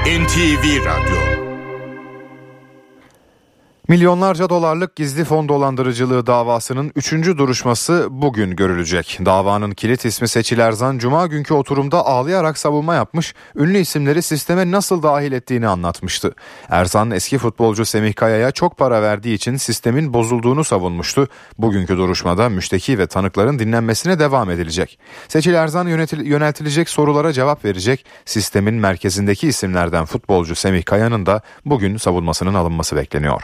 NTV 0.05 0.85
Radyo 0.85 1.30
Milyonlarca 3.91 4.49
dolarlık 4.49 4.95
gizli 4.95 5.23
fon 5.23 5.49
dolandırıcılığı 5.49 6.27
davasının 6.27 6.91
3. 6.95 7.11
duruşması 7.11 8.07
bugün 8.11 8.55
görülecek. 8.55 9.19
Davanın 9.25 9.71
kilit 9.71 10.05
ismi 10.05 10.27
Seçil 10.27 10.59
Erzan 10.59 10.97
Cuma 10.97 11.27
günkü 11.27 11.53
oturumda 11.53 12.05
ağlayarak 12.05 12.57
savunma 12.57 12.95
yapmış, 12.95 13.33
ünlü 13.55 13.77
isimleri 13.77 14.21
sisteme 14.21 14.71
nasıl 14.71 15.03
dahil 15.03 15.31
ettiğini 15.31 15.67
anlatmıştı. 15.67 16.35
Erzan 16.69 17.11
eski 17.11 17.37
futbolcu 17.37 17.85
Semih 17.85 18.15
Kaya'ya 18.15 18.51
çok 18.51 18.77
para 18.77 19.01
verdiği 19.01 19.33
için 19.33 19.55
sistemin 19.55 20.13
bozulduğunu 20.13 20.63
savunmuştu. 20.63 21.27
Bugünkü 21.57 21.97
duruşmada 21.97 22.49
müşteki 22.49 22.99
ve 22.99 23.07
tanıkların 23.07 23.59
dinlenmesine 23.59 24.19
devam 24.19 24.49
edilecek. 24.49 24.99
Seçil 25.27 25.53
Erzan 25.53 25.87
yöneltilecek 26.23 26.89
sorulara 26.89 27.33
cevap 27.33 27.65
verecek. 27.65 28.05
Sistemin 28.25 28.75
merkezindeki 28.75 29.47
isimlerden 29.47 30.05
futbolcu 30.05 30.55
Semih 30.55 30.85
Kaya'nın 30.85 31.25
da 31.25 31.41
bugün 31.65 31.97
savunmasının 31.97 32.53
alınması 32.53 32.95
bekleniyor. 32.95 33.41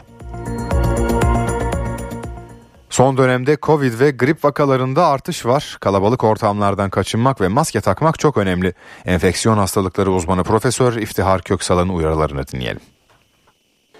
Son 2.90 3.16
dönemde 3.16 3.56
Covid 3.62 4.00
ve 4.00 4.10
grip 4.10 4.44
vakalarında 4.44 5.06
artış 5.06 5.46
var. 5.46 5.76
Kalabalık 5.80 6.24
ortamlardan 6.24 6.90
kaçınmak 6.90 7.40
ve 7.40 7.48
maske 7.48 7.80
takmak 7.80 8.18
çok 8.18 8.36
önemli. 8.36 8.74
Enfeksiyon 9.06 9.58
hastalıkları 9.58 10.12
uzmanı 10.12 10.44
Profesör 10.44 10.96
İftihar 10.96 11.42
Köksal'ın 11.42 11.88
uyarılarını 11.88 12.46
dinleyelim. 12.46 12.80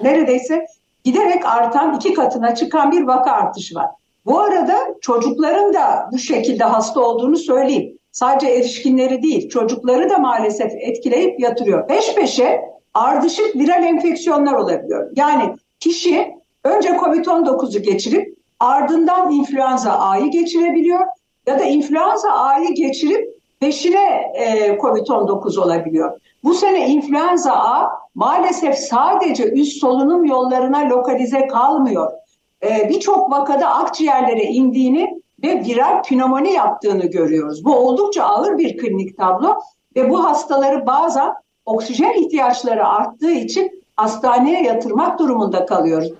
Neredeyse 0.02 0.66
giderek 1.04 1.46
artan 1.46 1.96
iki 1.96 2.14
katına 2.14 2.54
çıkan 2.54 2.92
bir 2.92 3.02
vaka 3.02 3.32
artışı 3.32 3.74
var. 3.74 3.86
Bu 4.26 4.40
arada 4.40 4.78
çocukların 5.00 5.74
da 5.74 6.08
bu 6.12 6.18
şekilde 6.18 6.64
hasta 6.64 7.00
olduğunu 7.00 7.36
söyleyeyim. 7.36 7.98
Sadece 8.12 8.46
erişkinleri 8.46 9.22
değil 9.22 9.48
çocukları 9.48 10.10
da 10.10 10.18
maalesef 10.18 10.72
etkileyip 10.74 11.40
yatırıyor. 11.40 11.88
Peş 11.88 12.14
peşe 12.14 12.60
ardışık 12.94 13.56
viral 13.56 13.82
enfeksiyonlar 13.84 14.54
olabiliyor. 14.54 15.10
Yani 15.16 15.56
kişi 15.80 16.34
önce 16.64 16.88
COVID-19'u 16.88 17.82
geçirip 17.82 18.37
ardından 18.60 19.30
influenza 19.32 19.92
A'yı 19.92 20.30
geçirebiliyor 20.30 21.06
ya 21.46 21.58
da 21.58 21.64
influenza 21.64 22.30
A'yı 22.30 22.74
geçirip 22.74 23.38
peşine 23.60 24.32
e, 24.34 24.78
COVID-19 24.80 25.60
olabiliyor. 25.60 26.20
Bu 26.44 26.54
sene 26.54 26.88
influenza 26.88 27.52
A 27.52 27.90
maalesef 28.14 28.74
sadece 28.74 29.50
üst 29.50 29.80
solunum 29.80 30.24
yollarına 30.24 30.88
lokalize 30.88 31.46
kalmıyor. 31.46 32.12
E, 32.62 32.88
Birçok 32.88 33.30
vakada 33.30 33.68
akciğerlere 33.68 34.42
indiğini 34.42 35.22
ve 35.42 35.64
viral 35.64 36.02
pnömoni 36.02 36.52
yaptığını 36.52 37.06
görüyoruz. 37.06 37.64
Bu 37.64 37.76
oldukça 37.76 38.24
ağır 38.24 38.58
bir 38.58 38.76
klinik 38.76 39.16
tablo 39.16 39.54
ve 39.96 40.10
bu 40.10 40.24
hastaları 40.24 40.86
bazen 40.86 41.34
oksijen 41.66 42.12
ihtiyaçları 42.12 42.86
arttığı 42.86 43.30
için 43.30 43.84
hastaneye 43.96 44.62
yatırmak 44.62 45.18
durumunda 45.18 45.66
kalıyoruz. 45.66 46.12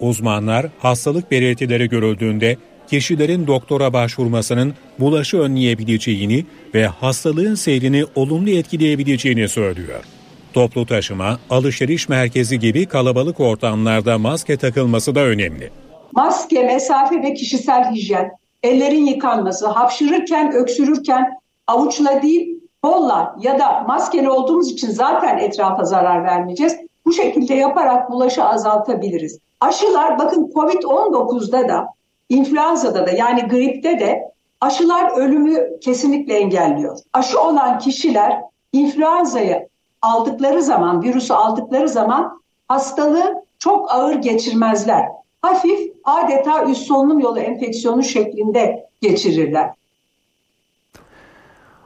Uzmanlar 0.00 0.66
hastalık 0.78 1.30
belirtileri 1.30 1.88
görüldüğünde 1.88 2.56
kişilerin 2.90 3.46
doktora 3.46 3.92
başvurmasının 3.92 4.74
bulaşı 5.00 5.38
önleyebileceğini 5.38 6.44
ve 6.74 6.86
hastalığın 6.86 7.54
seyrini 7.54 8.04
olumlu 8.14 8.50
etkileyebileceğini 8.50 9.48
söylüyor. 9.48 10.04
Toplu 10.52 10.86
taşıma, 10.86 11.38
alışveriş 11.50 12.08
merkezi 12.08 12.58
gibi 12.58 12.86
kalabalık 12.86 13.40
ortamlarda 13.40 14.18
maske 14.18 14.56
takılması 14.56 15.14
da 15.14 15.20
önemli. 15.20 15.70
Maske, 16.12 16.62
mesafe 16.62 17.22
ve 17.22 17.34
kişisel 17.34 17.90
hijyen, 17.90 18.30
ellerin 18.62 19.06
yıkanması, 19.06 19.66
hapşırırken, 19.66 20.52
öksürürken 20.52 21.30
avuçla 21.66 22.22
değil 22.22 22.56
kolla 22.82 23.36
ya 23.40 23.58
da 23.58 23.80
maskeli 23.80 24.30
olduğumuz 24.30 24.72
için 24.72 24.90
zaten 24.90 25.38
etrafa 25.38 25.84
zarar 25.84 26.24
vermeyeceğiz. 26.24 26.76
Bu 27.06 27.12
şekilde 27.12 27.54
yaparak 27.54 28.10
bulaşı 28.10 28.44
azaltabiliriz. 28.44 29.38
Aşılar 29.60 30.18
bakın 30.18 30.50
Covid-19'da 30.54 31.68
da 31.68 31.88
influenza'da 32.28 33.06
da 33.06 33.10
yani 33.10 33.42
gripte 33.42 33.98
de 34.00 34.32
aşılar 34.60 35.16
ölümü 35.16 35.80
kesinlikle 35.80 36.34
engelliyor. 36.34 36.98
Aşı 37.12 37.40
olan 37.40 37.78
kişiler 37.78 38.40
influenza'yı 38.72 39.68
aldıkları 40.02 40.62
zaman, 40.62 41.02
virüsü 41.02 41.34
aldıkları 41.34 41.88
zaman 41.88 42.40
hastalığı 42.68 43.44
çok 43.58 43.94
ağır 43.94 44.14
geçirmezler. 44.14 45.04
Hafif 45.42 45.92
adeta 46.04 46.64
üst 46.64 46.82
solunum 46.86 47.18
yolu 47.18 47.38
enfeksiyonu 47.38 48.02
şeklinde 48.02 48.88
geçirirler. 49.00 49.70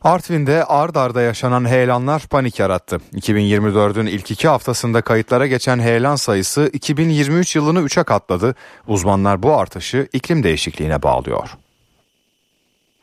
Artvin'de 0.05 0.64
ard 0.64 0.94
arda 0.94 1.22
yaşanan 1.22 1.68
heyelanlar 1.68 2.22
panik 2.22 2.59
yarattı. 2.59 3.01
2024'ün 3.14 4.06
ilk 4.06 4.31
iki 4.31 4.48
haftasında 4.48 5.02
kayıtlara 5.02 5.47
geçen 5.47 5.78
heyelan 5.78 6.16
sayısı 6.16 6.70
2023 6.72 7.56
yılını 7.56 7.81
3'e 7.81 8.05
katladı. 8.05 8.55
Uzmanlar 8.86 9.43
bu 9.43 9.56
artışı 9.56 10.09
iklim 10.12 10.43
değişikliğine 10.43 11.02
bağlıyor. 11.02 11.51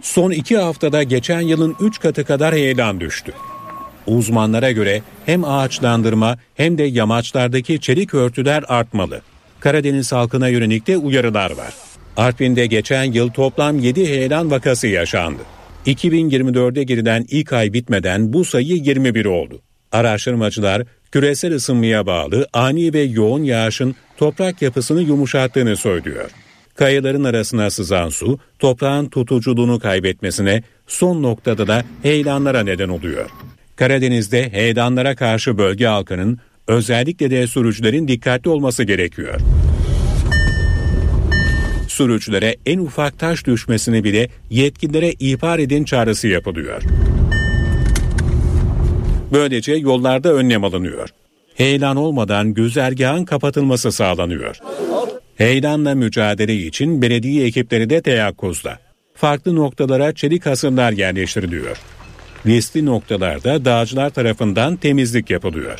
Son 0.02 0.32
iki 0.32 0.58
haftada 0.58 1.04
geçen 1.04 1.42
yılın 1.42 1.76
3 1.80 2.00
katı 2.00 2.26
kadar 2.26 2.54
heyelan 2.54 3.00
düştü. 3.00 3.34
Uzmanlara 4.08 4.72
göre 4.72 5.02
hem 5.26 5.44
ağaçlandırma 5.46 6.38
hem 6.56 6.78
de 6.78 6.84
yamaçlardaki 6.84 7.82
çelik 7.82 8.14
örtüler 8.14 8.64
artmalı. 8.68 9.22
Karadeniz 9.60 10.12
halkına 10.12 10.48
yönelik 10.48 10.88
de 10.88 10.98
uyarılar 10.98 11.52
var. 11.52 11.74
Artvin'de 12.18 12.66
geçen 12.66 13.04
yıl 13.04 13.30
toplam 13.30 13.80
7 13.80 14.08
heyelan 14.08 14.52
vakası 14.52 14.88
yaşandı. 14.88 15.57
2024'de 15.88 16.84
girilen 16.84 17.26
ilk 17.30 17.54
ay 17.54 17.74
bitmeden 17.74 18.34
bu 18.34 18.46
sayı 18.46 18.76
21 18.76 19.26
oldu. 19.26 19.62
Araştırmacılar 19.92 20.84
küresel 21.12 21.54
ısınmaya 21.54 22.06
bağlı 22.06 22.48
ani 22.54 22.94
ve 22.94 23.02
yoğun 23.02 23.44
yağışın 23.44 23.96
toprak 24.18 24.62
yapısını 24.62 25.02
yumuşattığını 25.02 25.78
söylüyor. 25.78 26.30
Kayaların 26.76 27.24
arasına 27.24 27.70
sızan 27.70 28.10
su 28.10 28.40
toprağın 28.60 29.10
tutuculuğunu 29.10 29.80
kaybetmesine 29.80 30.64
son 30.88 31.24
noktada 31.24 31.68
da 31.68 31.84
heyelanlara 32.04 32.64
neden 32.64 32.90
oluyor. 32.90 33.30
Karadeniz'de 33.76 34.50
heyelanlara 34.50 35.16
karşı 35.16 35.58
bölge 35.58 35.86
halkının 35.86 36.40
özellikle 36.68 37.32
de 37.32 37.48
sürücülerin 37.48 38.08
dikkatli 38.08 38.50
olması 38.50 38.84
gerekiyor. 38.84 39.40
Sürücülere 41.98 42.56
en 42.66 42.80
ufak 42.80 43.20
taş 43.20 43.46
düşmesini 43.46 44.04
bile 44.04 44.30
yetkililere 44.50 45.12
ihbar 45.12 45.60
edin 45.60 45.84
çağrısı 45.84 46.28
yapılıyor. 46.28 46.82
Böylece 49.32 49.74
yollarda 49.74 50.34
önlem 50.34 50.64
alınıyor. 50.64 51.10
Heyelan 51.56 51.98
olmadan 51.98 52.54
güzergahın 52.54 53.26
kapatılması 53.26 53.92
sağlanıyor. 53.92 54.56
Heyelanla 55.36 55.96
mücadele 55.96 56.56
için 56.56 57.02
belediye 57.02 57.46
ekipleri 57.46 57.90
de 57.90 58.02
teyakkuzda. 58.02 58.80
Farklı 59.16 59.56
noktalara 59.56 60.14
çelik 60.14 60.46
hasırlar 60.46 60.92
yerleştiriliyor. 60.92 61.78
Riskli 62.46 62.86
noktalarda 62.86 63.66
dağcılar 63.66 64.10
tarafından 64.10 64.76
temizlik 64.76 65.30
yapılıyor. 65.30 65.80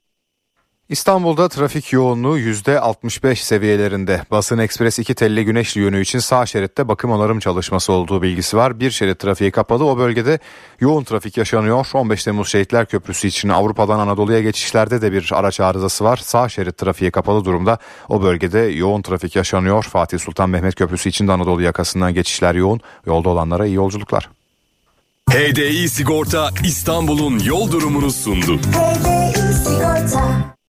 İstanbul'da 0.91 1.49
trafik 1.49 1.93
yoğunluğu 1.93 2.39
%65 2.39 3.35
seviyelerinde. 3.35 4.21
Basın 4.31 4.57
Ekspres 4.57 4.99
2 4.99 5.15
telli 5.15 5.45
güneşli 5.45 5.81
yönü 5.81 6.01
için 6.01 6.19
sağ 6.19 6.45
şeritte 6.45 6.87
bakım 6.87 7.11
onarım 7.11 7.39
çalışması 7.39 7.93
olduğu 7.93 8.21
bilgisi 8.21 8.57
var. 8.57 8.79
Bir 8.79 8.91
şerit 8.91 9.19
trafiği 9.19 9.51
kapalı. 9.51 9.85
O 9.85 9.97
bölgede 9.97 10.39
yoğun 10.79 11.03
trafik 11.03 11.37
yaşanıyor. 11.37 11.87
15 11.93 12.23
Temmuz 12.23 12.47
Şehitler 12.47 12.85
Köprüsü 12.85 13.27
için 13.27 13.49
Avrupa'dan 13.49 13.99
Anadolu'ya 13.99 14.41
geçişlerde 14.41 15.01
de 15.01 15.11
bir 15.11 15.29
araç 15.33 15.59
arızası 15.59 16.03
var. 16.03 16.17
Sağ 16.17 16.49
şerit 16.49 16.77
trafiği 16.77 17.11
kapalı 17.11 17.45
durumda. 17.45 17.77
O 18.09 18.21
bölgede 18.21 18.59
yoğun 18.59 19.01
trafik 19.01 19.35
yaşanıyor. 19.35 19.83
Fatih 19.83 20.19
Sultan 20.19 20.49
Mehmet 20.49 20.75
Köprüsü 20.75 21.09
için 21.09 21.27
de 21.27 21.31
Anadolu 21.31 21.61
yakasından 21.61 22.13
geçişler 22.13 22.55
yoğun. 22.55 22.79
Yolda 23.05 23.29
olanlara 23.29 23.65
iyi 23.65 23.75
yolculuklar. 23.75 24.29
HDI 25.29 25.89
Sigorta 25.89 26.49
İstanbul'un 26.63 27.39
yol 27.39 27.71
durumunu 27.71 28.11
sundu. 28.11 28.57
HDI 28.57 29.53
Sigorta 29.53 30.51